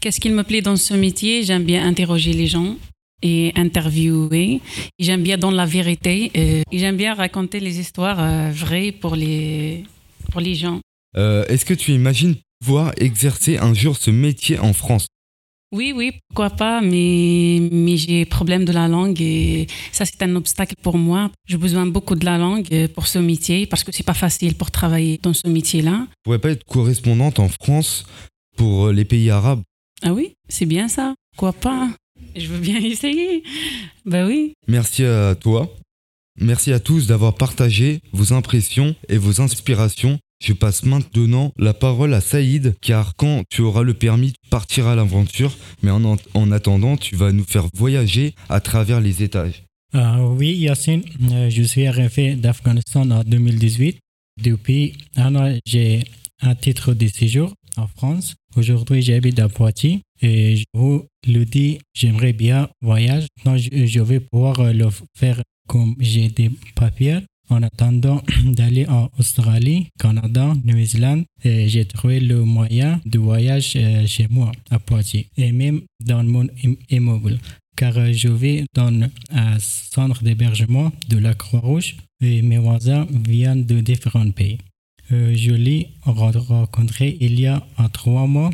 Qu'est-ce 0.00 0.20
qui 0.20 0.30
me 0.30 0.42
plaît 0.42 0.62
dans 0.62 0.76
ce 0.76 0.94
métier? 0.94 1.42
J'aime 1.42 1.64
bien 1.64 1.86
interroger 1.86 2.32
les 2.32 2.46
gens 2.46 2.76
et 3.22 3.52
interviewer. 3.56 4.60
J'aime 4.98 5.22
bien 5.22 5.38
dans 5.38 5.50
la 5.50 5.66
vérité. 5.66 6.30
Et 6.34 6.62
j'aime 6.72 6.96
bien 6.96 7.14
raconter 7.14 7.60
les 7.60 7.80
histoires 7.80 8.20
euh, 8.20 8.50
vraies 8.52 8.92
pour 8.92 9.16
les, 9.16 9.84
pour 10.30 10.40
les 10.40 10.54
gens. 10.54 10.80
Euh, 11.16 11.44
Est-ce 11.46 11.64
que 11.64 11.74
tu 11.74 11.92
imagines 11.92 12.36
pouvoir 12.60 12.92
exercer 12.98 13.56
un 13.58 13.74
jour 13.74 13.96
ce 13.96 14.10
métier 14.10 14.58
en 14.58 14.72
France? 14.72 15.06
Oui, 15.72 15.92
oui, 15.94 16.12
pourquoi 16.28 16.50
pas, 16.50 16.80
mais, 16.80 17.68
mais 17.70 17.96
j'ai 17.96 18.24
problème 18.24 18.64
de 18.64 18.72
la 18.72 18.88
langue 18.88 19.20
et 19.20 19.66
ça 19.92 20.04
c'est 20.04 20.22
un 20.22 20.34
obstacle 20.36 20.74
pour 20.82 20.96
moi. 20.96 21.30
J'ai 21.46 21.58
besoin 21.58 21.86
beaucoup 21.86 22.14
de 22.14 22.24
la 22.24 22.38
langue 22.38 22.88
pour 22.94 23.06
ce 23.06 23.18
métier 23.18 23.66
parce 23.66 23.84
que 23.84 23.92
c'est 23.92 24.02
pas 24.06 24.14
facile 24.14 24.54
pour 24.54 24.70
travailler 24.70 25.18
dans 25.22 25.34
ce 25.34 25.46
métier-là. 25.46 26.06
Tu 26.08 26.14
pourrais 26.24 26.38
pas 26.38 26.50
être 26.50 26.64
correspondante 26.64 27.38
en 27.38 27.48
France 27.48 28.04
pour 28.56 28.88
les 28.88 29.04
pays 29.04 29.30
arabes? 29.30 29.62
Ah 30.02 30.12
oui, 30.12 30.34
c'est 30.48 30.66
bien 30.66 30.88
ça. 30.88 31.14
Pourquoi 31.32 31.52
pas? 31.52 31.90
Je 32.34 32.46
veux 32.46 32.60
bien 32.60 32.80
essayer. 32.82 33.42
Ben 34.06 34.26
oui. 34.26 34.54
Merci 34.66 35.04
à 35.04 35.34
toi. 35.34 35.70
Merci 36.40 36.72
à 36.72 36.78
tous 36.80 37.06
d'avoir 37.06 37.34
partagé 37.34 38.00
vos 38.12 38.32
impressions 38.32 38.94
et 39.08 39.18
vos 39.18 39.40
inspirations 39.40 40.18
je 40.40 40.52
passe 40.52 40.84
maintenant 40.84 41.52
la 41.56 41.74
parole 41.74 42.14
à 42.14 42.20
Saïd, 42.20 42.76
car 42.80 43.16
quand 43.16 43.42
tu 43.50 43.62
auras 43.62 43.82
le 43.82 43.94
permis, 43.94 44.32
tu 44.32 44.50
partiras 44.50 44.92
à 44.92 44.96
l'aventure, 44.96 45.56
mais 45.82 45.90
en, 45.90 46.16
en, 46.34 46.52
attendant, 46.52 46.96
tu 46.96 47.16
vas 47.16 47.32
nous 47.32 47.44
faire 47.44 47.66
voyager 47.74 48.34
à 48.48 48.60
travers 48.60 49.00
les 49.00 49.22
étages. 49.22 49.64
Euh, 49.94 50.28
oui, 50.36 50.54
Yacine, 50.54 51.02
je 51.48 51.62
suis 51.62 51.86
arrivé 51.86 52.34
d'Afghanistan 52.34 53.10
en 53.10 53.24
2018. 53.24 53.98
Depuis 54.42 54.94
un 55.16 55.34
an, 55.34 55.58
j'ai 55.66 56.04
un 56.42 56.54
titre 56.54 56.94
de 56.94 57.08
séjour 57.08 57.52
en 57.76 57.86
France. 57.86 58.36
Aujourd'hui, 58.56 59.02
j'habite 59.02 59.38
à 59.40 59.48
Poitiers 59.48 60.02
et 60.20 60.56
je 60.56 60.64
vous 60.74 61.04
le 61.26 61.44
dis, 61.44 61.78
j'aimerais 61.94 62.32
bien 62.32 62.68
voyager. 62.82 63.26
Je, 63.44 63.86
je 63.86 64.00
vais 64.00 64.20
pouvoir 64.20 64.72
le 64.72 64.88
faire 65.16 65.42
comme 65.68 65.96
j'ai 65.98 66.28
des 66.28 66.50
papiers 66.74 67.20
en 67.48 67.62
attendant 67.62 68.22
d'aller 68.44 68.86
en 68.88 69.10
Australie, 69.18 69.88
Canada, 69.98 70.54
Nouvelle-Zélande, 70.64 71.24
j'ai 71.44 71.84
trouvé 71.84 72.20
le 72.20 72.44
moyen 72.44 73.00
de 73.06 73.18
voyage 73.18 73.76
chez 74.06 74.26
moi 74.30 74.52
à 74.70 74.78
Poitiers 74.78 75.28
et 75.36 75.52
même 75.52 75.82
dans 76.00 76.24
mon 76.24 76.46
immeuble 76.90 77.38
car 77.78 77.94
je 78.12 78.28
vais 78.28 78.64
dans 78.74 78.92
un 79.30 79.58
centre 79.60 80.24
d'hébergement 80.24 80.90
de 81.08 81.18
la 81.18 81.32
Croix-Rouge 81.34 81.96
et 82.20 82.42
mes 82.42 82.58
voisins 82.58 83.06
viennent 83.26 83.64
de 83.64 83.80
différents 83.80 84.32
pays. 84.32 84.58
je 85.10 85.52
l'ai 85.52 85.88
rencontré 86.04 87.16
il 87.20 87.38
y 87.38 87.46
a 87.46 87.62
trois 87.92 88.26
mois 88.26 88.50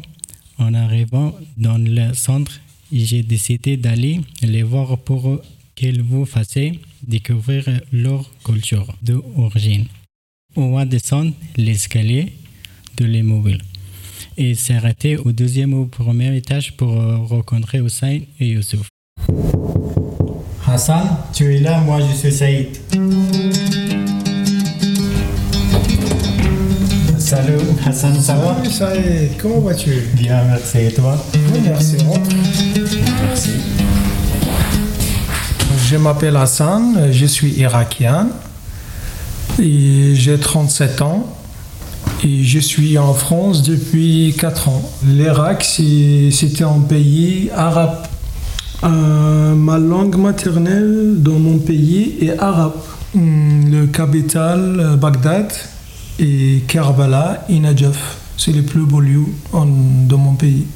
en 0.59 0.75
arrivant 0.75 1.35
dans 1.57 1.79
le 1.79 2.13
centre. 2.13 2.61
J'ai 2.93 3.23
décidé 3.23 3.79
d'aller 3.79 4.21
les 4.43 4.63
voir 4.63 4.99
pour 4.99 5.41
qu'ils 5.75 6.03
vous 6.03 6.25
fassent 6.25 6.59
découvrir 7.03 7.65
leur 7.93 8.31
culture 8.45 8.95
d'origine. 9.03 9.87
On 10.57 10.73
va 10.73 10.85
descendre 10.85 11.33
l'escalier 11.57 12.33
de 12.97 13.05
l'immeuble 13.05 13.59
et 14.37 14.55
s'arrêter 14.55 15.17
au 15.17 15.33
deuxième 15.33 15.75
ou 15.75 15.87
premier 15.87 16.37
étage 16.37 16.77
pour 16.77 16.95
rencontrer 17.29 17.79
Hussein 17.79 18.21
et 18.41 18.49
Youssouf. 18.49 18.89
Hassan, 20.67 21.19
tu 21.33 21.55
es 21.55 21.61
là, 21.61 21.81
moi 21.81 22.01
je 22.01 22.17
suis 22.17 22.33
Saïd. 22.33 22.69
Salut 27.19 27.59
Hassan, 27.85 28.21
ça 28.21 28.37
va? 28.37 28.57
Salut 28.57 28.71
Saïd, 28.71 29.37
comment 29.39 29.61
vas-tu? 29.61 29.91
Bien, 30.15 30.45
merci. 30.45 30.79
Et 30.79 30.93
toi? 30.93 31.23
Oui, 31.35 31.61
merci, 31.65 31.97
rentre. 31.99 32.31
Merci. 33.23 33.51
Je 35.95 35.99
m'appelle 36.01 36.37
Hassan, 36.37 37.13
je 37.13 37.25
suis 37.25 37.53
irakien 37.53 38.27
et 39.63 40.17
j'ai 40.17 40.37
37 40.37 41.03
ans 41.03 41.25
et 42.25 42.43
je 42.43 42.59
suis 42.59 42.99
en 42.99 43.15
France 43.15 43.63
depuis 43.63 44.35
4 44.37 44.71
ans. 44.71 44.83
L'Irak, 45.07 45.63
c'était 45.63 46.65
un 46.65 46.81
pays 46.81 47.49
arabe. 47.55 48.09
Euh, 48.83 49.55
ma 49.55 49.79
langue 49.79 50.17
maternelle 50.17 51.15
dans 51.19 51.39
mon 51.39 51.59
pays 51.59 52.17
est 52.21 52.41
arabe. 52.41 52.75
Le 53.15 53.87
capital, 53.87 54.99
Bagdad, 55.01 55.53
et 56.19 56.65
Karbala 56.67 57.45
et 57.49 57.61
Najaf. 57.61 58.17
C'est 58.37 58.51
les 58.51 58.63
plus 58.63 58.85
beaux 58.85 58.99
lieux 58.99 59.27
en, 59.53 59.65
dans 60.09 60.19
mon 60.19 60.35
pays. 60.35 60.67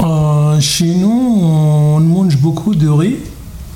Euh, 0.00 0.58
chez 0.58 0.92
nous, 0.92 1.40
on 1.40 2.00
mange 2.00 2.36
beaucoup 2.38 2.74
de 2.74 2.88
riz. 2.88 3.18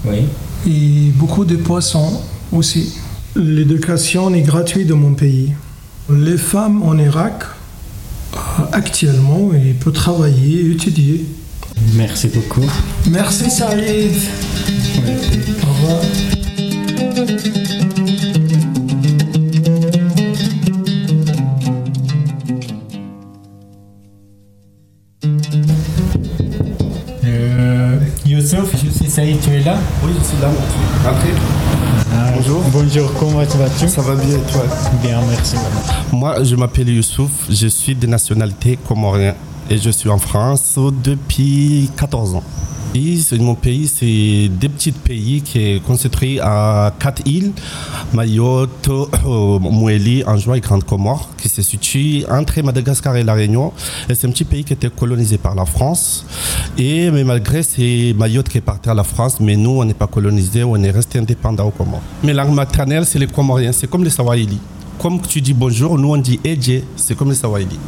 Oui 0.04 0.24
et 0.66 1.10
beaucoup 1.14 1.44
de 1.44 1.56
poissons 1.56 2.20
aussi. 2.52 2.94
L'éducation 3.36 4.32
est 4.34 4.42
gratuite 4.42 4.88
dans 4.88 4.96
mon 4.96 5.14
pays. 5.14 5.52
Les 6.10 6.36
femmes 6.36 6.82
en 6.82 6.96
Irak, 6.98 7.44
actuellement, 8.72 9.50
elles 9.54 9.74
peuvent 9.74 9.92
travailler 9.92 10.66
et 10.66 10.70
étudier. 10.72 11.24
Merci 11.94 12.28
beaucoup. 12.28 12.68
Merci 13.10 13.50
Saïd. 13.50 14.12
Au 15.62 15.72
revoir. 15.72 16.00
Saïd, 29.14 29.40
tu 29.40 29.50
es 29.50 29.60
là 29.60 29.76
Oui, 30.02 30.10
je 30.18 30.24
suis 30.24 30.36
là. 30.42 30.48
Après 31.06 31.28
Bonjour. 32.34 32.62
Bonjour, 32.72 33.14
comment 33.14 33.44
vas-tu? 33.44 33.88
Ça 33.88 34.02
va 34.02 34.16
bien 34.16 34.38
et 34.38 34.52
toi? 34.52 34.62
Bien, 35.00 35.20
merci. 35.30 35.54
Moi, 36.10 36.42
je 36.42 36.56
m'appelle 36.56 36.88
Youssouf, 36.88 37.30
je 37.48 37.68
suis 37.68 37.94
de 37.94 38.08
nationalité 38.08 38.76
comorien 38.76 39.36
et 39.70 39.78
je 39.78 39.90
suis 39.90 40.10
en 40.10 40.18
France 40.18 40.80
depuis 41.04 41.88
14 41.96 42.34
ans. 42.34 42.42
Mon 43.40 43.56
pays, 43.56 43.88
c'est 43.88 44.48
des 44.48 44.68
petits 44.68 44.92
pays 44.92 45.42
qui 45.42 45.58
est 45.58 45.82
construit 45.82 46.38
à 46.40 46.92
quatre 47.00 47.22
îles, 47.26 47.50
Mayotte, 48.12 48.88
euh, 48.88 49.58
Moueli, 49.58 50.22
Anjouan 50.24 50.54
et 50.54 50.60
Grande 50.60 50.84
Comore, 50.84 51.30
qui 51.36 51.48
se 51.48 51.60
situe 51.60 52.24
entre 52.30 52.62
Madagascar 52.62 53.16
et 53.16 53.24
La 53.24 53.34
Réunion. 53.34 53.72
Et 54.08 54.14
c'est 54.14 54.28
un 54.28 54.30
petit 54.30 54.44
pays 54.44 54.62
qui 54.62 54.74
était 54.74 54.90
colonisé 54.90 55.38
par 55.38 55.56
la 55.56 55.64
France. 55.64 56.24
Et 56.78 57.10
mais 57.10 57.24
malgré 57.24 57.64
c'est 57.64 58.14
Mayotte 58.16 58.48
qui 58.48 58.58
est 58.58 58.60
parti 58.60 58.88
à 58.88 58.94
la 58.94 59.02
France, 59.02 59.40
mais 59.40 59.56
nous, 59.56 59.80
on 59.80 59.84
n'est 59.84 59.94
pas 59.94 60.06
colonisé, 60.06 60.62
on 60.62 60.76
est 60.76 60.92
resté 60.92 61.18
indépendant 61.18 61.66
aux 61.66 61.72
Comores. 61.72 62.02
Mes 62.22 62.32
langues 62.32 62.54
maternelles, 62.54 63.06
c'est 63.06 63.18
les 63.18 63.26
Comoriens, 63.26 63.72
c'est 63.72 63.90
comme 63.90 64.04
les 64.04 64.10
Swahili. 64.10 64.60
Comme 64.98 65.20
tu 65.20 65.40
dis 65.40 65.52
bonjour, 65.52 65.98
nous 65.98 66.08
on 66.08 66.16
dit 66.16 66.40
Edje, 66.44 66.82
c'est 66.96 67.16
comme 67.16 67.28
les 67.28 67.34
Swahili. 67.34 67.78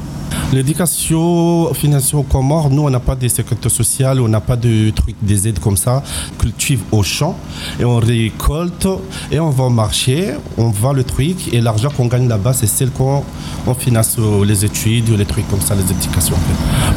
L'éducation 0.52 1.72
financière 1.74 2.20
aux 2.20 2.22
Comores, 2.22 2.70
nous 2.70 2.82
on 2.82 2.90
n'a 2.90 3.00
pas 3.00 3.16
de 3.16 3.26
sécurité 3.26 3.68
sociale, 3.68 4.20
on 4.20 4.28
n'a 4.28 4.40
pas 4.40 4.57
de 4.57 4.90
trucs, 4.90 5.16
des 5.22 5.48
aides 5.48 5.59
comme 5.59 5.76
ça. 5.76 6.02
Cultive 6.38 6.82
au 6.92 7.02
champ 7.02 7.36
et 7.80 7.84
on 7.84 7.96
récolte 7.96 8.86
et 9.32 9.40
on 9.40 9.50
va 9.50 9.64
au 9.64 9.70
marché, 9.70 10.34
on 10.57 10.68
vend 10.68 10.92
le 10.92 11.04
truc 11.04 11.52
et 11.52 11.61
l'argent 11.61 11.88
qu'on 11.90 12.07
gagne 12.07 12.28
là-bas, 12.28 12.52
c'est 12.52 12.66
celle 12.66 12.90
qu'on 12.90 13.24
on 13.66 13.74
finance 13.74 14.18
les 14.44 14.64
études, 14.64 15.09
les 15.16 15.24
trucs 15.24 15.48
comme 15.48 15.61
ça, 15.61 15.74
les 15.74 15.90
éducations. 15.90 16.36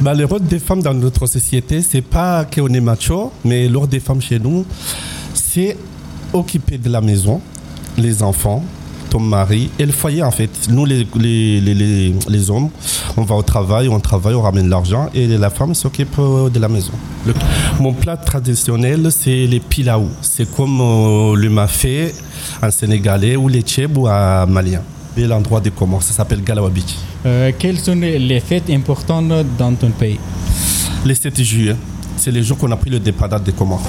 Bah, 0.01 0.13
le 0.13 0.25
rôle 0.25 0.43
des 0.43 0.59
femmes 0.59 0.83
dans 0.83 0.93
notre 0.93 1.25
société, 1.25 1.81
c'est 1.81 2.01
pas 2.01 2.45
qu'on 2.45 2.67
est 2.67 2.81
macho, 2.81 3.31
mais 3.45 3.67
le 3.67 3.77
rôle 3.77 3.89
des 3.89 3.99
femmes 3.99 4.21
chez 4.21 4.39
nous, 4.39 4.65
c'est 5.33 5.77
occuper 6.33 6.77
de 6.77 6.89
la 6.89 7.01
maison, 7.01 7.41
les 7.97 8.21
enfants, 8.21 8.63
ton 9.09 9.19
mari 9.19 9.69
et 9.79 9.85
le 9.85 9.91
foyer 9.91 10.23
en 10.23 10.31
fait. 10.31 10.49
Nous 10.69 10.85
les, 10.85 11.07
les, 11.15 11.59
les, 11.61 11.73
les, 11.73 12.13
les 12.27 12.49
hommes, 12.51 12.69
on 13.17 13.23
va 13.23 13.35
au 13.35 13.41
travail, 13.41 13.87
on 13.89 13.99
travaille, 13.99 14.35
on 14.35 14.41
ramène 14.41 14.69
l'argent 14.69 15.09
et 15.13 15.27
la 15.27 15.49
femme 15.49 15.73
s'occupe 15.75 16.17
euh, 16.19 16.49
de 16.49 16.59
la 16.59 16.67
maison. 16.67 16.91
Le- 17.25 17.33
mon 17.79 17.93
plat 17.93 18.17
traditionnel 18.17 19.07
c'est 19.11 19.45
les 19.47 19.59
pilaou. 19.59 20.09
C'est 20.21 20.49
comme 20.55 20.79
euh, 20.81 21.35
le 21.35 21.49
mafé 21.49 22.13
en 22.61 22.71
sénégalais 22.71 23.35
ou 23.35 23.47
les 23.47 23.61
tchèbes 23.61 23.97
ou 23.97 24.07
à 24.07 24.45
malien. 24.45 24.81
Et 25.17 25.25
l'endroit 25.27 25.59
des 25.59 25.71
Comores, 25.71 26.03
ça 26.03 26.13
s'appelle 26.13 26.41
Galawa 26.43 26.69
Beach. 26.69 26.95
Euh, 27.25 27.51
Quelles 27.59 27.79
sont 27.79 27.95
les 27.95 28.39
fêtes 28.39 28.69
importantes 28.69 29.27
dans 29.57 29.73
ton 29.73 29.89
pays? 29.89 30.19
Les 31.03 31.15
7 31.15 31.41
juillet, 31.43 31.75
c'est 32.15 32.31
les 32.31 32.43
jours 32.43 32.57
qu'on 32.57 32.71
a 32.71 32.77
pris 32.77 32.89
le 32.89 32.99
départ 32.99 33.39
des 33.39 33.51
Comores. 33.51 33.81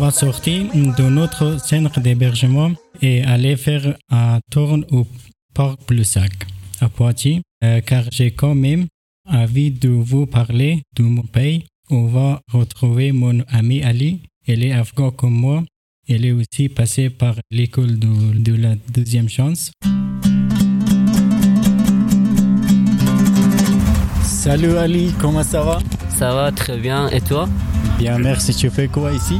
Va 0.00 0.10
sortir 0.10 0.64
de 0.72 1.10
notre 1.10 1.60
centre 1.60 2.00
d'hébergement 2.00 2.70
et 3.02 3.22
aller 3.22 3.54
faire 3.58 3.98
un 4.10 4.38
tour 4.50 4.78
au 4.92 5.06
parc 5.52 5.84
Plussac 5.84 6.32
à 6.80 6.88
Poitiers, 6.88 7.42
euh, 7.62 7.82
car 7.82 8.04
j'ai 8.10 8.30
quand 8.30 8.54
même 8.54 8.86
envie 9.28 9.70
de 9.70 9.90
vous 9.90 10.24
parler 10.24 10.80
de 10.96 11.02
mon 11.02 11.24
pays. 11.24 11.66
On 11.90 12.06
va 12.06 12.40
retrouver 12.50 13.12
mon 13.12 13.42
ami 13.48 13.82
Ali. 13.82 14.22
Elle 14.48 14.64
est 14.64 14.72
afghan 14.72 15.10
comme 15.10 15.34
moi. 15.34 15.64
Elle 16.08 16.24
est 16.24 16.32
aussi 16.32 16.70
passée 16.70 17.10
par 17.10 17.34
l'école 17.50 17.98
de, 17.98 18.38
de 18.38 18.54
la 18.54 18.76
deuxième 18.94 19.28
chance. 19.28 19.70
Salut 24.22 24.78
Ali, 24.78 25.12
comment 25.20 25.42
ça 25.42 25.62
va? 25.62 25.78
Ça 26.08 26.32
va 26.32 26.50
très 26.52 26.78
bien. 26.78 27.10
Et 27.10 27.20
toi? 27.20 27.46
Bien, 27.98 28.18
merci. 28.18 28.54
Tu 28.54 28.70
fais 28.70 28.88
quoi 28.88 29.12
ici? 29.12 29.36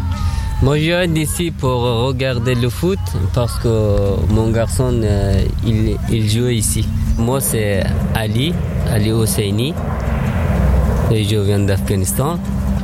Moi, 0.62 0.76
je 0.76 0.82
viens 0.84 1.08
d'ici 1.08 1.50
pour 1.50 1.80
regarder 1.80 2.54
le 2.54 2.68
foot 2.68 2.98
parce 3.32 3.58
que 3.60 4.30
mon 4.30 4.50
garçon, 4.50 4.92
euh, 5.02 5.42
il, 5.66 5.96
il 6.10 6.28
joue 6.28 6.48
ici. 6.48 6.86
Moi, 7.16 7.40
c'est 7.40 7.82
Ali, 8.14 8.52
Ali 8.92 9.10
Hosseini. 9.10 9.72
Et 11.10 11.24
je 11.24 11.36
viens 11.36 11.60
d'Afghanistan. 11.60 12.38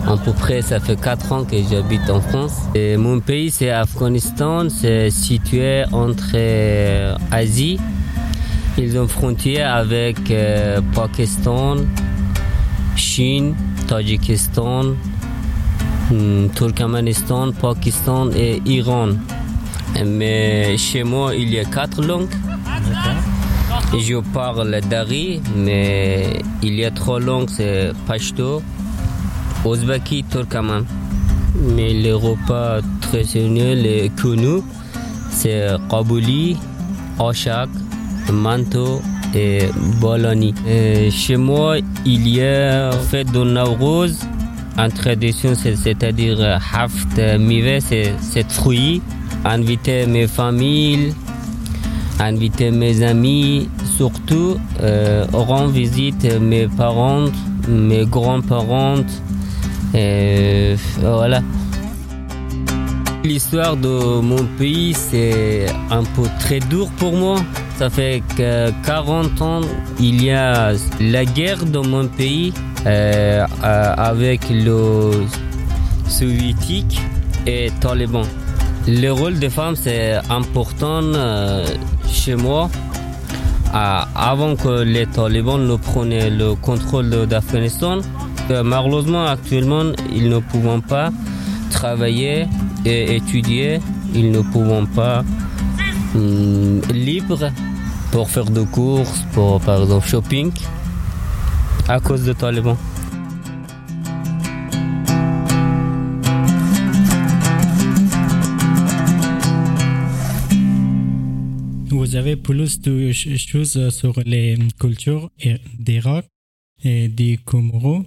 À 0.09 0.17
peu 0.17 0.33
près, 0.33 0.63
ça 0.63 0.81
fait 0.81 0.99
4 0.99 1.33
ans 1.33 1.45
que 1.45 1.57
j'habite 1.71 2.09
en 2.09 2.23
France. 2.23 2.63
Et 2.75 2.97
mon 2.97 3.21
pays, 3.21 3.51
c'est 3.51 3.71
Afghanistan. 3.71 4.69
C'est 4.71 5.11
situé 5.11 5.85
entre 5.93 6.31
euh, 6.35 7.15
Asie. 7.31 7.79
Ils 8.79 8.99
ont 8.99 9.07
frontière 9.07 9.75
avec 9.75 10.31
euh, 10.31 10.81
Pakistan, 10.95 11.77
Chine, 12.95 13.55
Tadjikistan, 13.87 14.95
Turkménistan, 16.55 17.53
Pakistan 17.53 18.31
et 18.31 18.63
Iran. 18.65 19.11
Mais 20.05 20.77
chez 20.77 21.05
moi, 21.05 21.35
il 21.35 21.53
y 21.53 21.59
a 21.59 21.65
quatre 21.65 22.03
langues. 22.03 22.35
Je 23.93 24.21
parle 24.33 24.81
dari, 24.89 25.41
mais 25.57 26.41
il 26.63 26.75
y 26.75 26.85
a 26.85 26.91
trois 26.91 27.19
langues, 27.21 27.49
c'est 27.51 27.93
Pashto, 28.07 28.63
Ouzbeki, 29.65 30.25
Turkmen. 30.25 30.85
Mais 31.75 31.93
les 31.93 32.13
repas 32.13 32.81
traditionnels 33.01 33.87
et 33.87 34.11
connus, 34.21 34.63
c'est 35.31 35.67
Kabouli, 35.91 36.57
Oshak, 37.19 37.69
Manto 38.33 39.01
et 39.35 39.69
Bolani. 40.01 40.55
Et 40.69 41.11
Chez 41.11 41.37
moi, 41.37 41.77
il 42.05 42.29
y 42.29 42.43
a 42.43 42.93
fête 42.93 43.33
de 43.33 43.43
Nowruz, 43.43 44.19
en 44.79 44.89
tradition, 44.91 45.55
c'est- 45.55 45.77
c'est-à-dire 45.77 46.39
euh, 46.41 46.57
Haft 46.75 47.19
euh, 47.19 47.39
Mive, 47.39 47.81
c'est 47.81 48.51
fruit. 48.51 49.01
Inviter 49.45 50.07
mes 50.07 50.27
familles, 50.27 51.15
inviter 52.19 52.71
mes 52.71 53.03
amis, 53.03 53.69
surtout 53.97 54.57
euh, 54.83 55.25
rendre 55.33 55.71
visite 55.71 56.25
mes 56.41 56.67
parents, 56.67 57.27
mes 57.69 58.05
grands-parents. 58.07 59.05
Voilà. 61.01 61.41
L'histoire 63.25 63.77
de 63.77 64.21
mon 64.21 64.45
pays, 64.59 64.95
c'est 64.95 65.67
un 65.91 66.03
peu 66.05 66.23
très 66.41 66.61
dur 66.61 66.89
pour 66.99 67.13
moi. 67.17 67.37
Ça 67.79 67.91
fait 67.91 68.23
que 68.39 68.71
40 68.87 69.43
ans, 69.43 69.61
il 70.01 70.25
y 70.25 70.31
a 70.31 70.73
la 70.99 71.25
guerre 71.27 71.63
dans 71.67 71.85
mon 71.85 72.09
pays 72.09 72.55
euh, 72.87 73.47
euh, 73.65 73.95
avec 73.99 74.49
le 74.49 75.11
soviétique 76.09 76.99
et 77.47 77.71
taliban. 77.81 78.23
Le 78.89 79.11
rôle 79.11 79.39
des 79.39 79.51
femmes, 79.51 79.77
c'est 79.77 80.15
important 80.31 81.03
euh, 81.03 81.67
chez 82.09 82.35
moi. 82.35 82.71
Avant 83.75 84.57
que 84.57 84.83
les 84.83 85.05
talibans 85.05 85.61
ne 85.61 85.77
prennent 85.77 86.39
le 86.39 86.55
contrôle 86.55 87.27
d'Afghanistan, 87.27 87.99
malheureusement, 88.49 89.27
actuellement, 89.27 89.83
ils 90.11 90.31
ne 90.31 90.39
pouvons 90.39 90.81
pas 90.81 91.11
travailler 91.71 92.47
et 92.87 93.17
étudier. 93.17 93.81
Ils 94.15 94.31
ne 94.31 94.41
pouvons 94.41 94.87
pas 94.87 95.23
hum, 96.15 96.81
libre 96.91 97.51
pour 98.11 98.31
faire 98.31 98.45
des 98.47 98.65
courses, 98.67 99.25
pour 99.33 99.61
par 99.61 99.83
exemple 99.83 100.07
shopping, 100.07 100.51
à 101.89 102.01
cause 102.01 102.25
des 102.25 102.35
talibans. 102.35 102.77
Vous 111.89 112.15
avez 112.17 112.37
plus 112.37 112.81
de 112.81 113.13
ch- 113.13 113.47
choses 113.47 113.89
sur 113.91 114.15
les 114.25 114.57
cultures 114.79 115.31
d'Irak 115.79 116.27
et 116.85 117.09
des 117.09 117.39
Comoros 117.45 118.05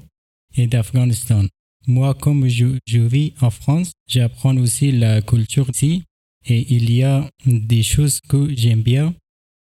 et 0.56 0.68
d'Afghanistan. 0.68 1.44
Moi, 1.88 2.14
comme 2.14 2.48
je, 2.48 2.66
vis 2.98 3.34
en 3.42 3.50
France, 3.50 3.92
j'apprends 4.08 4.56
aussi 4.58 4.92
la 4.92 5.22
culture 5.22 5.70
ici 5.74 6.04
et 6.46 6.74
il 6.74 6.92
y 6.92 7.04
a 7.04 7.30
des 7.46 7.84
choses 7.84 8.20
que 8.28 8.54
j'aime 8.56 8.82
bien, 8.82 9.14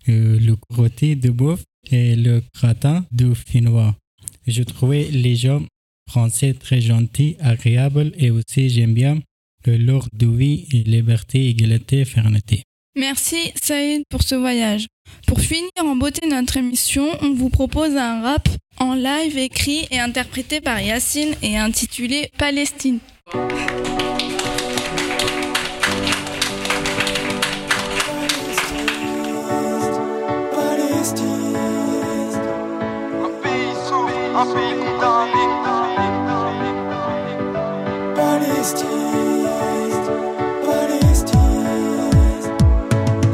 le 0.06 0.54
rôti 0.70 1.16
de 1.16 1.30
bœuf 1.30 1.62
et 1.90 2.16
le 2.16 2.42
gratin 2.54 3.04
de 3.12 3.34
finnois. 3.34 3.94
Je 4.46 4.62
trouvais 4.62 5.04
les 5.10 5.36
gens 5.36 5.62
français 6.08 6.54
très 6.54 6.80
gentils, 6.80 7.36
agréables 7.40 8.12
et 8.16 8.30
aussi 8.30 8.70
j'aime 8.70 8.94
bien 8.94 9.20
leur 9.66 10.08
de 10.12 10.26
vie, 10.26 10.66
liberté, 10.86 11.48
égalité, 11.48 12.04
fermeté. 12.04 12.62
Merci 12.96 13.52
Saïd 13.60 14.04
pour 14.08 14.22
ce 14.22 14.34
voyage. 14.34 14.86
Pour 15.26 15.40
finir 15.40 15.70
en 15.78 15.96
beauté 15.96 16.26
notre 16.28 16.56
émission, 16.56 17.06
on 17.20 17.34
vous 17.34 17.50
propose 17.50 17.94
un 17.96 18.22
rap 18.22 18.48
en 18.78 18.94
live 18.94 19.36
écrit 19.36 19.86
et 19.90 19.98
interprété 19.98 20.60
par 20.60 20.80
Yacine 20.80 21.34
et 21.42 21.58
intitulé 21.58 22.30
Palestine. 22.38 23.00
La 34.36 34.44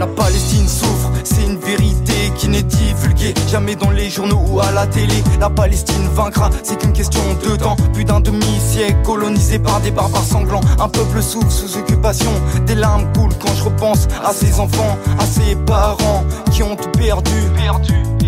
Palestine 0.07 0.69
souffre, 0.69 1.11
c'est 1.25 1.45
une 1.45 1.57
vérité 1.57 2.13
qui 2.37 2.47
n'est 2.47 2.63
divulguée 2.63 3.35
jamais 3.49 3.75
dans 3.75 3.91
les 3.91 4.11
journaux 4.11 4.45
ou 4.49 4.61
à 4.61 4.71
la 4.71 4.87
télé. 4.87 5.25
La 5.41 5.51
Palestine 5.51 6.07
vaincra, 6.15 6.51
c'est 6.63 6.85
une 6.85 6.93
question 6.93 7.21
de 7.45 7.57
temps. 7.57 7.75
Plus 7.93 8.05
d'un 8.05 8.21
demi-siècle 8.21 9.03
colonisé 9.05 9.59
par 9.59 9.81
des 9.81 9.91
barbares 9.91 10.23
sanglants. 10.23 10.61
Un 10.79 10.89
peuple 10.89 11.21
souffre 11.21 11.51
sous 11.51 11.79
occupation. 11.79 12.31
Des 12.65 12.77
larmes 12.77 13.13
coulent 13.13 13.35
quand 13.41 13.53
je 13.57 13.65
repense 13.65 14.07
à 14.25 14.33
ses 14.33 14.61
enfants, 14.61 14.97
à 15.19 15.27
ses 15.27 15.57
parents 15.67 16.23
qui 16.53 16.63
ont 16.63 16.77
tout 16.77 16.91
perdu. 16.91 17.33
perdu 17.57 18.22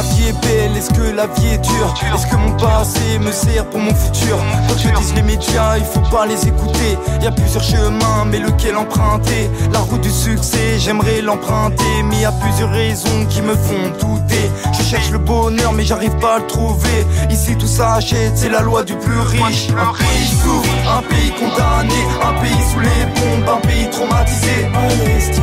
la 0.00 0.14
vie 0.14 0.28
est 0.28 0.46
belle 0.46 0.76
Est-ce 0.76 0.90
que 0.90 1.14
la 1.14 1.26
vie 1.26 1.48
est 1.48 1.58
dure 1.58 1.94
Est-ce 2.14 2.26
que 2.26 2.36
mon 2.36 2.52
passé 2.56 3.18
me 3.20 3.32
sert 3.32 3.66
pour 3.66 3.80
mon 3.80 3.94
futur 3.94 4.38
Quand 4.68 4.78
je 4.78 4.88
disent 4.98 5.14
les 5.14 5.22
médias, 5.22 5.76
il 5.76 5.84
faut 5.84 6.08
pas 6.10 6.26
les 6.26 6.46
écouter. 6.46 6.96
Il 7.18 7.24
y 7.24 7.26
a 7.26 7.32
plusieurs 7.32 7.62
chemins, 7.62 8.24
mais 8.30 8.38
lequel 8.38 8.76
emprunter 8.76 9.50
La 9.72 9.80
route 9.80 10.00
du 10.00 10.10
succès, 10.10 10.78
j'aimerais 10.78 11.20
l'emprunter. 11.20 12.02
Mais 12.04 12.16
il 12.16 12.22
y 12.22 12.24
a 12.24 12.32
plusieurs 12.32 12.70
raisons 12.70 13.26
qui 13.28 13.42
me 13.42 13.54
font 13.54 13.90
douter. 14.00 14.50
Je 14.72 14.82
cherche 14.82 15.10
le 15.10 15.18
bonheur, 15.18 15.72
mais 15.72 15.84
j'arrive 15.84 16.16
pas 16.16 16.36
à 16.36 16.38
le 16.38 16.46
trouver. 16.46 17.06
Ici 17.30 17.56
tout 17.56 17.66
s'achète, 17.66 18.32
c'est 18.36 18.48
la 18.48 18.60
loi 18.60 18.82
du 18.84 18.94
plus 18.94 19.20
riche. 19.20 19.68
Un 19.70 19.92
pays 19.92 20.28
souffre, 20.42 20.72
un 20.98 21.02
pays 21.02 21.30
condamné. 21.32 22.00
Un 22.22 22.40
pays 22.40 22.62
sous 22.72 22.80
les 22.80 23.04
bombes, 23.16 23.56
un 23.56 23.66
pays 23.66 23.90
traumatisé. 23.90 24.70
Palestine, 24.72 25.42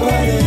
Palestine 0.00 0.41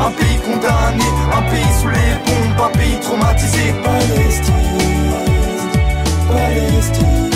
un 0.00 0.10
pays 0.12 0.38
condamné, 0.38 1.04
un 1.32 1.42
pays 1.50 1.72
sous 1.80 1.88
les 1.88 2.14
bombes, 2.24 2.66
un 2.66 2.78
pays 2.78 2.98
traumatisé. 3.00 3.74
Palestine, 3.84 4.54
Palestine. 6.28 7.30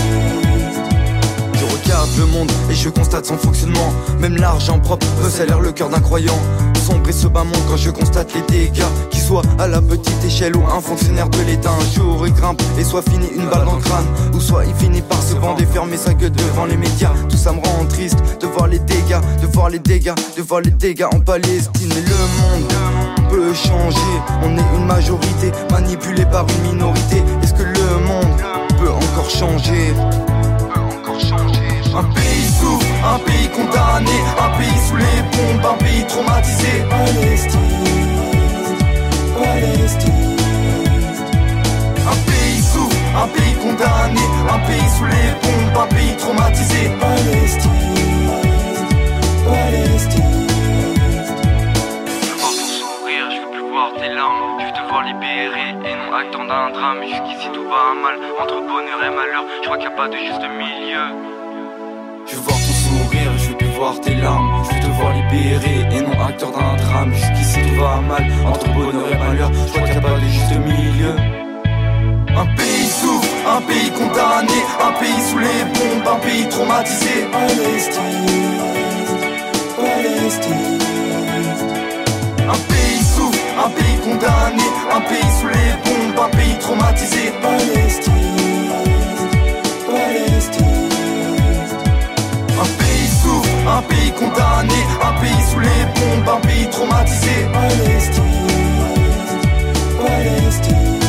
Je 1.54 1.64
regarde 1.64 2.10
le 2.18 2.26
monde 2.26 2.50
et 2.70 2.74
je 2.74 2.88
constate 2.88 3.26
son 3.26 3.36
fonctionnement. 3.36 3.92
Même 4.20 4.36
l'argent 4.36 4.78
propre 4.78 5.06
resserre 5.22 5.60
le 5.60 5.72
cœur 5.72 5.90
d'un 5.90 6.00
croyant. 6.00 6.38
Sombre 6.84 7.08
et 7.08 7.28
bas 7.30 7.44
monde 7.44 7.56
quand 7.66 7.78
je 7.78 7.88
constate 7.88 8.34
les 8.34 8.42
dégâts. 8.42 8.84
Qu'il 9.10 9.20
soit 9.22 9.40
à 9.58 9.66
la 9.66 9.80
petite 9.80 10.22
échelle 10.22 10.54
ou 10.54 10.62
un 10.66 10.82
fonctionnaire 10.82 11.30
de 11.30 11.40
l'État. 11.40 11.70
Un 11.70 11.94
jour 11.94 12.26
il 12.26 12.34
grimpe 12.34 12.60
et 12.78 12.84
soit 12.84 13.00
fini 13.00 13.26
une 13.34 13.46
balle 13.48 13.64
dans 13.64 13.76
le 13.76 13.80
crâne. 13.80 14.04
Ou 14.34 14.40
soit 14.40 14.66
il 14.66 14.74
finit 14.74 15.00
par 15.00 15.22
se 15.22 15.34
vendre 15.34 15.62
et 15.62 15.66
fermer 15.66 15.96
sa 15.96 16.12
gueule 16.12 16.32
devant 16.32 16.66
les 16.66 16.76
médias. 16.76 17.12
Tout 17.30 17.38
ça 17.38 17.52
me 17.52 17.60
rend 17.60 17.86
triste 17.88 18.18
de 18.38 18.46
voir 18.46 18.66
les 18.66 18.80
dégâts, 18.80 19.20
de 19.40 19.46
voir 19.46 19.70
les 19.70 19.78
dégâts, 19.78 20.12
de 20.36 20.42
voir 20.42 20.60
les 20.60 20.72
dégâts 20.72 21.06
en 21.10 21.20
Palestine. 21.20 21.88
Mais 21.88 22.02
le 22.02 22.18
monde 22.42 23.30
peut 23.30 23.54
changer. 23.54 24.14
On 24.42 24.54
est 24.54 24.76
une 24.76 24.84
majorité 24.84 25.52
manipulée 25.70 26.26
par 26.26 26.44
une 26.50 26.72
minorité. 26.72 27.22
Est-ce 27.42 27.54
que 27.54 27.62
le 27.62 27.98
monde 28.06 28.36
peut 28.78 28.90
encore 28.90 29.30
changer? 29.30 29.94
Un 31.96 32.02
pays 32.02 32.46
souffre, 32.58 32.86
un 33.04 33.18
pays 33.20 33.48
condamné, 33.50 34.18
un 34.38 34.50
pays 34.58 34.78
sous 34.88 34.96
les 34.96 35.22
bombes, 35.32 35.64
un 35.64 35.76
pays 35.84 36.04
traumatisé. 36.06 36.82
Palestine, 36.90 37.60
Palestine. 39.38 40.36
Un 42.06 42.16
pays 42.26 42.60
souffre, 42.62 42.96
un 43.16 43.28
pays 43.28 43.54
condamné, 43.62 44.24
un 44.50 44.58
pays 44.66 44.88
sous 44.96 45.04
les 45.04 45.30
bombes, 45.42 45.76
un 45.82 45.94
pays 45.94 46.16
traumatisé. 46.16 46.90
Palestine, 47.00 47.70
Palestine. 49.46 50.30
Tes 54.00 54.08
larmes, 54.08 54.58
je 54.60 54.72
te 54.72 54.88
voir 54.88 55.02
libéré 55.04 55.68
et 55.70 55.94
non 55.94 56.16
actant 56.16 56.44
d'un 56.44 56.70
drame. 56.70 57.02
Jusqu'ici 57.02 57.48
tout 57.52 57.64
va 57.64 57.94
mal, 57.94 58.16
entre 58.42 58.60
bonheur 58.60 59.04
et 59.04 59.10
malheur, 59.10 59.44
je 59.60 59.66
crois 59.66 59.76
qu'il 59.76 59.88
n'y 59.88 59.94
a 59.94 59.96
pas 59.96 60.08
de 60.08 60.16
juste 60.16 60.42
milieu. 60.42 61.33
Je 62.26 62.36
veux 62.36 62.40
voir 62.40 62.56
ton 62.56 62.72
sourire, 62.72 63.32
je 63.38 63.48
veux 63.50 63.56
plus 63.56 63.72
voir 63.76 64.00
tes 64.00 64.14
larmes. 64.14 64.64
Je 64.64 64.74
veux 64.74 64.80
te 64.80 64.86
voir 64.96 65.12
libéré 65.12 65.86
et 65.92 66.00
non 66.00 66.24
acteur 66.24 66.50
d'un 66.52 66.76
drame. 66.76 67.12
Jusqu'ici 67.12 67.58
tout 67.68 67.80
va 67.80 68.00
mal, 68.00 68.24
entre 68.46 68.66
bonheur 68.72 69.08
et 69.12 69.18
malheur. 69.18 69.50
Je 69.52 69.72
crois 69.72 69.82
qu'il 69.82 69.92
n'y 69.92 69.98
a 69.98 70.08
pas 70.08 70.18
de 70.18 70.26
juste 70.26 70.56
milieu. 70.58 71.16
Un 72.36 72.46
pays 72.56 72.86
souffre, 72.86 73.28
un 73.46 73.60
pays 73.60 73.90
condamné, 73.90 74.58
un 74.82 74.92
pays 75.00 75.22
sous 75.30 75.38
les 75.38 75.64
bombes, 75.74 76.08
un 76.14 76.18
pays 76.26 76.48
traumatisé. 76.48 77.26
Palestine, 77.30 78.00
Palestine. 79.76 80.78
Un 82.48 82.58
pays 82.72 83.02
souffre, 83.14 83.38
un 83.64 83.70
pays 83.70 83.98
condamné, 84.02 84.66
un 84.92 85.00
pays 85.00 85.30
sous 85.40 85.48
les 85.48 85.72
bombes, 85.84 86.24
un 86.24 86.36
pays 86.36 86.58
traumatisé. 86.58 87.32
Palestine. 87.42 88.33
Un 93.66 93.82
pays 93.82 94.12
condamné, 94.12 94.80
un 95.02 95.12
pays 95.20 95.42
sous 95.50 95.60
les 95.60 95.84
bombes, 95.94 96.28
un 96.28 96.40
pays 96.46 96.68
traumatisé. 96.70 97.46
Palestine, 97.52 98.24
Palestine. 99.98 101.00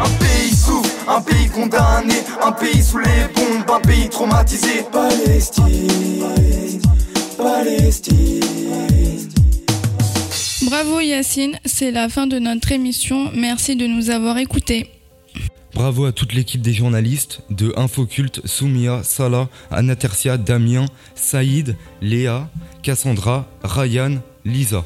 Un 0.00 0.10
pays 0.18 0.54
souffre, 0.54 1.08
un 1.08 1.20
pays 1.20 1.48
condamné, 1.48 2.14
un 2.42 2.52
pays 2.52 2.82
sous 2.82 2.98
les 2.98 3.28
bombes, 3.34 3.70
un 3.76 3.80
pays 3.80 4.08
traumatisé. 4.08 4.84
Palestine, 4.92 6.42
Palestine. 7.36 8.40
Bravo 10.62 11.00
Yacine, 11.00 11.58
c'est 11.64 11.90
la 11.90 12.08
fin 12.08 12.26
de 12.26 12.38
notre 12.38 12.72
émission. 12.72 13.30
Merci 13.34 13.76
de 13.76 13.86
nous 13.86 14.10
avoir 14.10 14.38
écoutés. 14.38 14.90
Bravo 15.74 16.04
à 16.04 16.12
toute 16.12 16.32
l'équipe 16.32 16.60
des 16.62 16.72
journalistes 16.72 17.40
de 17.50 17.72
Infoculte, 17.76 18.46
Soumia, 18.46 19.02
Salah, 19.02 19.48
Anatercia, 19.70 20.36
Damien, 20.36 20.86
Saïd, 21.16 21.76
Léa, 22.00 22.48
Cassandra, 22.82 23.48
Ryan, 23.62 24.18
Lisa. 24.44 24.84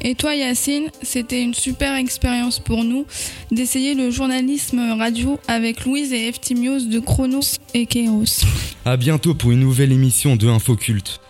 Et 0.00 0.14
toi 0.14 0.34
Yacine, 0.34 0.90
c'était 1.02 1.42
une 1.42 1.54
super 1.54 1.96
expérience 1.96 2.58
pour 2.58 2.84
nous 2.84 3.06
d'essayer 3.50 3.94
le 3.94 4.10
journalisme 4.10 4.96
radio 4.98 5.38
avec 5.48 5.84
Louise 5.84 6.12
et 6.12 6.28
Eftimios 6.28 6.86
de 6.86 6.98
Chronos 6.98 7.58
et 7.74 7.86
Kéros. 7.86 8.44
À 8.84 8.96
bientôt 8.96 9.34
pour 9.34 9.50
une 9.50 9.60
nouvelle 9.60 9.92
émission 9.92 10.36
de 10.36 10.48
Infoculte. 10.48 11.21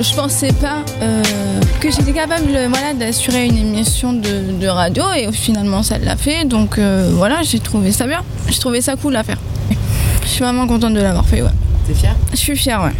Je 0.00 0.14
pensais 0.14 0.52
pas 0.52 0.84
euh, 1.02 1.22
que 1.80 1.90
j'étais 1.90 2.12
capable 2.12 2.46
voilà, 2.68 2.94
d'assurer 2.94 3.46
une 3.46 3.56
émission 3.56 4.12
de, 4.12 4.52
de, 4.60 4.66
radio 4.68 5.04
et 5.16 5.32
finalement 5.32 5.82
ça 5.82 5.98
l'a 5.98 6.16
fait. 6.16 6.44
Donc 6.44 6.78
euh, 6.78 7.10
voilà, 7.12 7.42
j'ai 7.42 7.58
trouvé 7.58 7.92
ça 7.92 8.06
bien. 8.06 8.22
J'ai 8.48 8.58
trouvé 8.58 8.80
ça 8.80 8.96
cool 8.96 9.16
à 9.16 9.24
faire. 9.24 9.38
Je 10.22 10.28
suis 10.28 10.42
vraiment 10.42 10.66
contente 10.66 10.94
de 10.94 11.00
l'avoir 11.00 11.26
fait. 11.26 11.42
Ouais. 11.42 11.50
T'es 11.86 11.94
fière? 11.94 12.16
Je 12.32 12.36
suis 12.36 12.56
fière, 12.56 12.82
ouais. 12.82 12.92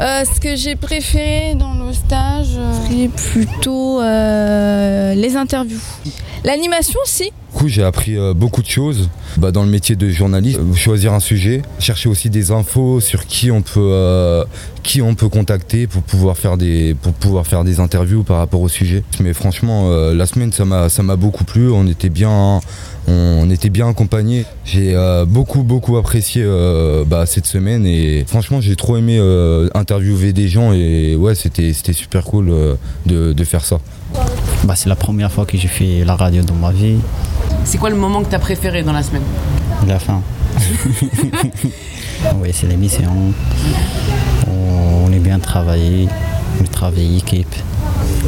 Euh, 0.00 0.24
ce 0.24 0.40
que 0.40 0.56
j'ai 0.56 0.76
préféré 0.76 1.54
dans 1.54 1.74
le 1.74 1.92
stage, 1.92 2.58
c'est 2.88 3.08
plutôt 3.08 4.00
les 4.00 5.36
interviews. 5.36 5.80
L'animation, 6.44 7.00
si. 7.04 7.32
J'ai 7.68 7.82
appris 7.82 8.16
euh, 8.16 8.34
beaucoup 8.34 8.62
de 8.62 8.68
choses 8.68 9.08
bah, 9.36 9.50
dans 9.50 9.62
le 9.62 9.70
métier 9.70 9.96
de 9.96 10.08
journaliste. 10.08 10.58
Euh, 10.58 10.74
choisir 10.74 11.12
un 11.12 11.20
sujet, 11.20 11.62
chercher 11.78 12.08
aussi 12.08 12.30
des 12.30 12.50
infos 12.50 13.00
sur 13.00 13.26
qui 13.26 13.50
on 13.50 13.62
peut, 13.62 13.80
euh, 13.80 14.44
qui 14.82 15.02
on 15.02 15.14
peut 15.14 15.28
contacter 15.28 15.86
pour 15.86 16.02
pouvoir 16.02 16.36
faire 16.36 16.56
des, 16.56 16.94
pour 17.00 17.12
pouvoir 17.12 17.46
faire 17.46 17.64
des 17.64 17.80
interviews 17.80 18.22
par 18.22 18.38
rapport 18.38 18.60
au 18.60 18.68
sujet. 18.68 19.02
Mais 19.20 19.32
franchement, 19.32 19.90
la 19.90 20.26
semaine, 20.26 20.52
ça 20.52 20.64
m'a, 20.64 21.16
beaucoup 21.16 21.44
plu. 21.44 21.70
On 21.70 21.86
était 21.86 22.10
bien, 22.10 22.60
on 23.06 23.50
était 23.50 23.70
bien 23.70 23.88
accompagnés. 23.88 24.44
J'ai 24.64 24.94
beaucoup, 25.26 25.62
beaucoup 25.62 25.96
apprécié 25.96 26.44
bah, 27.06 27.26
cette 27.26 27.46
semaine 27.46 27.86
et 27.86 28.24
franchement, 28.26 28.60
j'ai 28.60 28.76
trop 28.76 28.96
aimé 28.96 29.18
interviewer 29.74 30.32
des 30.32 30.48
gens 30.48 30.72
et 30.72 31.16
ouais, 31.16 31.34
c'était, 31.34 31.72
super 31.72 32.24
cool 32.24 32.52
de 33.06 33.44
faire 33.44 33.64
ça. 33.64 33.78
Bah, 34.64 34.74
c'est 34.76 34.88
la 34.88 34.96
première 34.96 35.30
fois 35.30 35.44
que 35.46 35.56
j'ai 35.58 35.68
fait 35.68 36.04
la 36.04 36.16
radio 36.16 36.42
dans 36.42 36.54
ma 36.54 36.72
vie. 36.72 36.96
C'est 37.64 37.78
quoi 37.78 37.90
le 37.90 37.96
moment 37.96 38.22
que 38.22 38.30
t'as 38.30 38.38
préféré 38.38 38.82
dans 38.82 38.92
la 38.92 39.02
semaine 39.02 39.22
La 39.86 39.98
fin. 39.98 40.20
oui, 42.40 42.50
c'est 42.52 42.66
l'émission. 42.66 43.10
On 44.48 45.12
est 45.12 45.18
bien 45.18 45.38
travaillé, 45.38 46.08
on 46.60 46.64
travaille 46.64 47.18
équipe. 47.18 47.54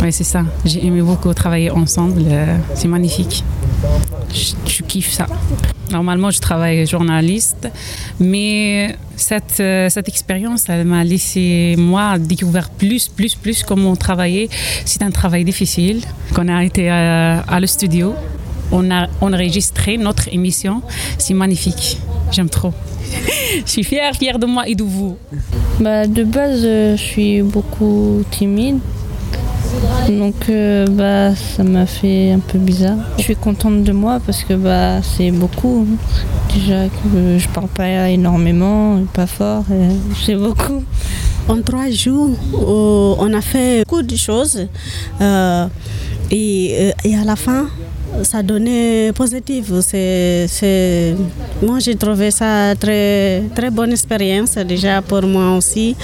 Oui, 0.02 0.12
c'est 0.12 0.24
ça. 0.24 0.42
J'ai 0.64 0.84
aimé 0.86 1.00
beaucoup 1.02 1.32
travailler 1.32 1.70
ensemble. 1.70 2.22
euh, 2.26 2.56
C'est 2.74 2.88
magnifique. 2.88 3.44
Je, 4.32 4.52
je 4.66 4.82
kiffe 4.82 5.12
ça. 5.12 5.26
Normalement, 5.90 6.30
je 6.30 6.40
travaille 6.40 6.86
journaliste, 6.86 7.68
mais 8.18 8.96
cette, 9.16 9.60
euh, 9.60 9.88
cette 9.88 10.08
expérience, 10.08 10.64
elle 10.68 10.84
m'a 10.84 11.04
laissé, 11.04 11.74
moi, 11.78 12.18
découvrir 12.18 12.70
plus, 12.70 13.08
plus, 13.08 13.34
plus 13.34 13.62
comment 13.62 13.94
travailler. 13.96 14.48
C'est 14.84 15.02
un 15.02 15.10
travail 15.10 15.44
difficile. 15.44 16.02
Qu'on 16.34 16.48
a 16.48 16.64
été 16.64 16.90
à 16.90 17.58
le 17.60 17.66
studio, 17.66 18.14
on 18.72 18.90
a 18.90 19.06
enregistré 19.20 19.96
notre 19.96 20.32
émission. 20.32 20.82
C'est 21.18 21.34
magnifique. 21.34 21.98
J'aime 22.32 22.48
trop. 22.48 22.72
je 23.64 23.70
suis 23.70 23.84
fière, 23.84 24.14
fière 24.14 24.38
de 24.38 24.46
moi 24.46 24.68
et 24.68 24.74
de 24.74 24.82
vous. 24.82 25.16
Bah, 25.80 26.06
de 26.06 26.24
base, 26.24 26.62
euh, 26.64 26.96
je 26.96 27.02
suis 27.02 27.42
beaucoup 27.42 28.24
timide. 28.30 28.78
Donc 30.08 30.48
euh, 30.48 30.86
bah 30.86 31.34
ça 31.34 31.64
m'a 31.64 31.86
fait 31.86 32.30
un 32.32 32.38
peu 32.38 32.58
bizarre. 32.58 32.96
Je 33.18 33.22
suis 33.22 33.36
contente 33.36 33.82
de 33.82 33.92
moi 33.92 34.20
parce 34.24 34.44
que 34.44 34.54
bah 34.54 35.02
c'est 35.02 35.30
beaucoup. 35.30 35.86
Déjà 36.54 36.88
que 36.88 37.38
je 37.38 37.48
parle 37.48 37.68
pas 37.68 38.08
énormément, 38.08 39.00
pas 39.12 39.26
fort, 39.26 39.64
c'est 40.24 40.36
beaucoup. 40.36 40.84
En 41.48 41.60
trois 41.62 41.90
jours, 41.90 42.30
euh, 42.54 43.14
on 43.18 43.32
a 43.32 43.40
fait 43.40 43.84
beaucoup 43.84 44.02
de 44.02 44.16
choses 44.16 44.66
euh, 45.20 45.66
et 46.30 46.92
à 47.20 47.24
la 47.24 47.36
fin, 47.36 47.68
ça 48.22 48.42
donnait 48.42 49.12
positif. 49.14 49.72
C'est, 49.80 51.14
moi, 51.62 51.78
j'ai 51.78 51.96
trouvé 51.96 52.30
ça 52.30 52.74
très, 52.78 53.42
très 53.54 53.70
bonne 53.70 53.92
expérience 53.92 54.54
déjà 54.54 55.02
pour 55.02 55.22
moi 55.22 55.56
aussi. 55.56 55.96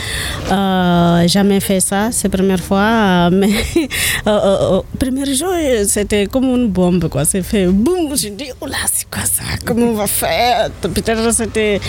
Euh, 0.50 1.26
jamais 1.28 1.60
fait 1.60 1.80
ça, 1.80 2.10
c'est 2.10 2.32
la 2.32 2.38
première 2.38 2.60
fois. 2.60 3.30
Mais 3.30 3.50
euh, 4.26 4.30
euh, 4.30 4.80
premier 4.98 5.34
jour, 5.34 5.52
c'était 5.86 6.26
comme 6.26 6.44
une 6.44 6.68
bombe. 6.68 7.08
Quoi. 7.08 7.24
C'est 7.24 7.42
fait 7.42 7.66
boum. 7.66 8.16
Je 8.16 8.28
dis, 8.28 8.50
oh 8.60 8.66
là, 8.66 8.76
c'est 8.92 9.08
quoi 9.10 9.24
ça? 9.24 9.42
Comment 9.64 9.86
on 9.86 9.94
va 9.94 10.06
faire? 10.06 10.70
Peut-être 10.80 11.32
c'était, 11.32 11.80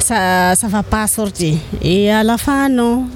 ça 0.00 0.54
ne 0.62 0.68
va 0.68 0.82
pas 0.82 1.06
sortir. 1.06 1.54
Et 1.82 2.10
à 2.10 2.22
la 2.22 2.38
fin, 2.38 2.68
non. 2.68 3.06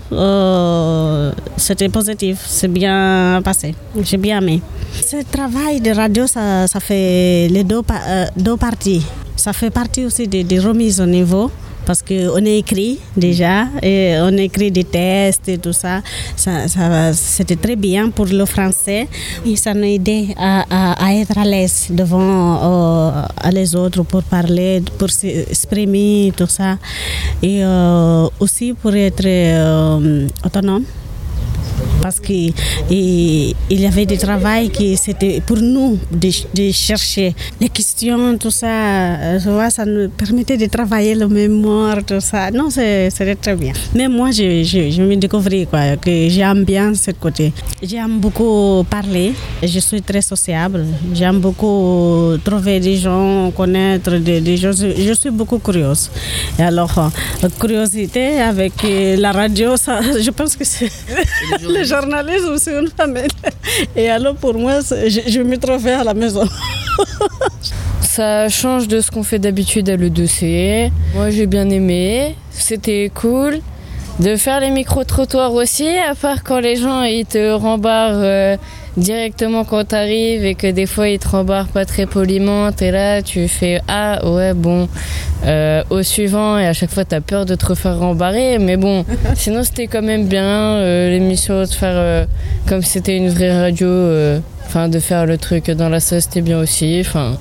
c'était 1.57 1.89
positif. 1.89 2.39
C'est 2.47 2.69
bien 2.69 3.41
passé. 3.45 3.75
J'ai 4.03 4.17
bien 4.17 4.39
aimé. 4.39 4.61
Ce 4.95 5.23
travail 5.25 5.81
de 5.81 5.91
radio, 5.91 6.27
ça, 6.27 6.41
ça 6.67 6.81
fait 6.81 7.49
les 7.51 7.65
deux, 7.65 7.81
euh, 7.91 8.27
deux 8.37 8.57
parties. 8.57 9.03
Ça 9.37 9.53
fait 9.53 9.71
partie 9.71 10.05
aussi 10.05 10.29
des, 10.29 10.59
remises 10.59 11.01
au 11.01 11.07
niveau 11.07 11.51
parce 11.85 12.01
qu'on 12.01 12.45
écrit 12.45 13.01
déjà, 13.17 13.67
et 13.83 14.15
on 14.21 14.37
écrit 14.37 14.71
des 14.71 14.85
tests 14.85 15.49
et 15.49 15.59
tout 15.59 15.73
ça. 15.73 16.01
ça, 16.37 17.13
C'était 17.13 17.57
très 17.57 17.75
bien 17.75 18.11
pour 18.11 18.27
le 18.27 18.45
français 18.45 19.09
et 19.45 19.57
ça 19.57 19.75
nous 19.75 19.83
aidé 19.83 20.29
à, 20.39 21.05
à, 21.05 21.15
être 21.15 21.37
à 21.37 21.45
l'aise 21.45 21.89
devant 21.91 22.21
euh, 22.63 23.51
les 23.51 23.75
autres 23.75 24.05
pour 24.05 24.23
parler, 24.23 24.83
pour 24.97 25.11
s'exprimer, 25.11 26.33
tout 26.37 26.47
ça. 26.47 26.79
Et 27.43 27.65
euh, 27.65 28.29
aussi 28.39 28.75
pour 28.75 28.95
être 28.95 29.25
euh, 29.27 30.29
autonome 30.45 30.85
parce 32.03 32.19
qu'il 32.19 32.53
y 32.91 33.87
avait 33.87 34.07
des 34.07 34.19
travaux 34.19 34.69
qui 34.73 34.97
c'était 34.97 35.41
pour 35.41 35.59
nous 35.59 35.99
de, 36.11 36.31
chercher 36.73 37.35
les 37.61 37.69
questions, 37.69 38.37
tout 38.39 38.51
ça. 38.51 38.67
Euh, 38.67 39.71
ça 39.71 39.85
nous 39.85 40.09
permettait 40.11 40.57
de 40.57 40.67
travailler 40.67 41.15
le 41.15 41.29
mémoire, 41.29 41.99
tout 42.05 42.21
ça. 42.21 42.51
Non, 42.51 42.69
c'était 42.71 43.37
très 43.37 43.55
bien. 43.55 43.73
Mais 43.95 44.09
moi, 44.09 44.31
je, 44.33 44.65
je, 44.65 45.03
me 45.03 45.15
découvrais 45.17 45.67
quoi, 45.71 45.97
que 45.97 46.29
j'aime 46.29 46.65
bien 46.65 46.93
ce 46.95 47.13
côté. 47.13 47.53
J'aime 47.83 48.19
beaucoup 48.19 48.85
parler, 48.91 49.33
je 49.63 49.79
suis 49.79 50.03
très 50.03 50.23
sociable. 50.23 50.85
J'aime 51.15 51.39
beaucoup 51.39 52.37
trouver 52.45 52.81
des 52.81 52.97
gens, 52.97 53.51
connaître 53.53 54.17
des, 54.17 54.57
gens. 54.57 54.73
Je 54.73 55.13
suis 55.15 55.31
beaucoup 55.31 55.59
curieuse. 55.59 56.11
Et 56.59 56.63
alors, 56.63 56.99
euh, 56.99 57.49
curiosité 57.61 58.41
avec 58.41 58.73
la 59.19 59.31
radio, 59.33 59.77
ça, 59.77 60.01
je 60.27 60.31
pense 60.31 60.57
que 60.57 60.65
c'est 60.65 60.91
journalisme, 62.01 62.57
c'est 62.59 62.79
une 62.79 62.89
famille. 62.89 63.29
Et 63.97 64.09
alors 64.09 64.35
pour 64.35 64.55
moi, 64.55 64.81
je, 64.81 65.21
je 65.27 65.41
me 65.41 65.57
trouvais 65.59 65.93
à 65.93 66.05
la 66.05 66.15
maison. 66.15 66.45
Ça 68.01 68.49
change 68.49 68.89
de 68.89 69.01
ce 69.01 69.11
qu'on 69.11 69.23
fait 69.23 69.39
d'habitude 69.39 69.89
à 69.89 69.97
l'E2C. 69.97 70.91
Moi 71.15 71.31
j'ai 71.31 71.47
bien 71.47 71.69
aimé, 71.71 72.35
c'était 72.51 73.11
cool. 73.15 73.61
De 74.21 74.37
faire 74.37 74.61
les 74.61 74.71
micro-trottoirs 74.71 75.55
aussi, 75.55 75.89
à 75.89 76.15
part 76.15 76.45
quand 76.45 76.59
les 76.61 76.77
gens 76.77 77.03
ils 77.03 77.25
te 77.25 77.53
rembarrent 77.55 78.21
euh, 78.23 78.57
directement 78.97 79.65
quand 79.65 79.85
t'arrives 79.85 80.45
et 80.45 80.55
que 80.55 80.71
des 80.71 80.87
fois 80.87 81.09
ils 81.09 81.19
te 81.19 81.29
rembarrent 81.29 81.69
pas 81.69 81.85
très 81.85 82.07
poliment, 82.07 82.71
t'es 82.73 82.91
là, 82.91 83.23
tu 83.23 83.49
fais 83.49 83.81
ah 83.89 84.29
ouais 84.29 84.55
bon 84.55 84.89
euh, 85.45 85.83
au 85.91 86.03
suivant 86.03 86.59
et 86.59 86.67
à 86.67 86.73
chaque 86.73 86.91
fois 86.91 87.05
t'as 87.05 87.21
peur 87.21 87.47
de 87.47 87.55
te 87.55 87.67
refaire 87.67 87.99
rembarrer, 87.99 88.59
mais 88.59 88.77
bon 88.77 89.05
sinon 89.35 89.63
c'était 89.63 89.87
quand 89.87 90.03
même 90.03 90.27
bien 90.27 90.45
euh, 90.45 91.11
l'émission 91.11 91.61
de 91.61 91.67
faire 91.67 92.27
comme 92.69 92.83
c'était 92.83 93.17
une 93.17 93.29
vraie 93.29 93.59
radio, 93.59 93.89
enfin 94.67 94.89
de 94.89 94.99
faire 94.99 95.27
le 95.27 95.39
truc 95.39 95.71
dans 95.71 95.89
la 95.89 96.01
salle 96.01 96.23
c'était 96.23 96.43
bien 96.43 96.59
aussi, 96.59 96.99
enfin 97.01 97.37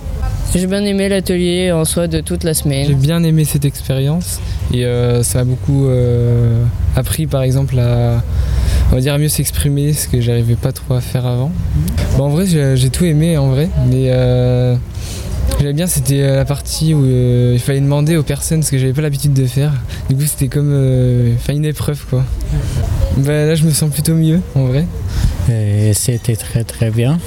j'ai 0.53 0.67
bien 0.67 0.83
aimé 0.83 1.07
l'atelier 1.07 1.71
en 1.71 1.85
soi 1.85 2.07
de 2.07 2.19
toute 2.19 2.43
la 2.43 2.53
semaine. 2.53 2.85
J'ai 2.85 2.93
bien 2.93 3.23
aimé 3.23 3.45
cette 3.45 3.63
expérience 3.63 4.41
et 4.73 4.85
euh, 4.85 5.23
ça 5.23 5.39
a 5.39 5.43
beaucoup 5.45 5.85
euh, 5.85 6.61
appris 6.95 7.25
par 7.25 7.41
exemple 7.41 7.79
à, 7.79 8.21
on 8.91 8.95
va 8.95 9.01
dire, 9.01 9.17
mieux 9.17 9.29
s'exprimer, 9.29 9.93
ce 9.93 10.07
que 10.07 10.21
j'arrivais 10.21 10.55
pas 10.55 10.71
trop 10.71 10.93
à 10.93 11.01
faire 11.01 11.25
avant. 11.25 11.51
en 12.19 12.29
vrai, 12.29 12.45
j'ai 12.45 12.89
tout 12.89 13.05
aimé 13.05 13.37
en 13.37 13.49
vrai, 13.49 13.69
mais 13.89 14.07
euh, 14.09 14.75
j'aimais 15.59 15.73
bien, 15.73 15.87
c'était 15.87 16.35
la 16.35 16.45
partie 16.45 16.93
où 16.93 17.05
il 17.05 17.59
fallait 17.59 17.81
demander 17.81 18.17
aux 18.17 18.23
personnes 18.23 18.63
ce 18.63 18.71
que 18.71 18.77
j'avais 18.77 18.93
pas 18.93 19.01
l'habitude 19.01 19.33
de 19.33 19.45
faire. 19.45 19.73
Du 20.09 20.15
coup, 20.15 20.23
c'était 20.25 20.49
comme 20.49 20.71
une 21.49 21.65
épreuve 21.65 22.05
quoi. 22.09 22.25
Bah, 23.17 23.45
là, 23.45 23.55
je 23.55 23.65
me 23.65 23.71
sens 23.71 23.89
plutôt 23.89 24.13
mieux 24.13 24.41
en 24.55 24.65
vrai. 24.65 24.85
C'était 25.93 26.35
très 26.35 26.63
très 26.63 26.91
bien. 26.91 27.17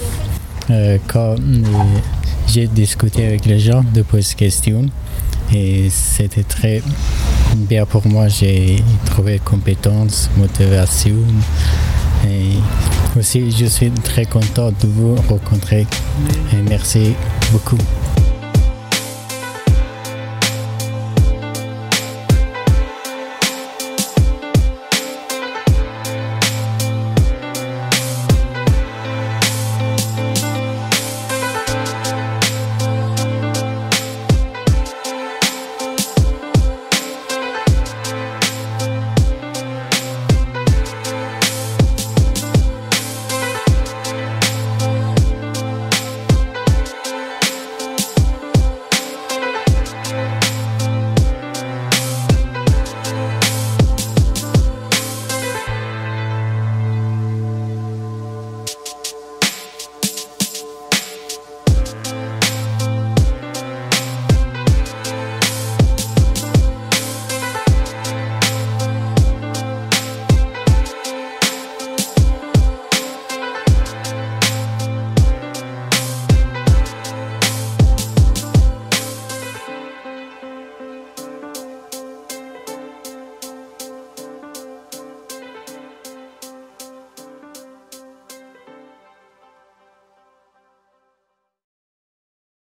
quand 1.08 1.36
j'ai 2.46 2.66
discuté 2.66 3.26
avec 3.26 3.46
les 3.46 3.58
gens 3.58 3.84
de 3.94 4.02
poser 4.02 4.34
questions 4.34 4.86
et 5.52 5.88
c'était 5.90 6.42
très 6.42 6.82
bien 7.56 7.86
pour 7.86 8.06
moi. 8.06 8.28
J'ai 8.28 8.82
trouvé 9.06 9.38
compétence, 9.38 10.30
motivation 10.36 11.16
et 12.26 13.18
aussi 13.18 13.50
je 13.50 13.66
suis 13.66 13.90
très 13.90 14.24
content 14.24 14.70
de 14.70 14.86
vous 14.86 15.14
rencontrer 15.28 15.86
et 16.52 16.62
merci 16.68 17.14
beaucoup. 17.52 17.78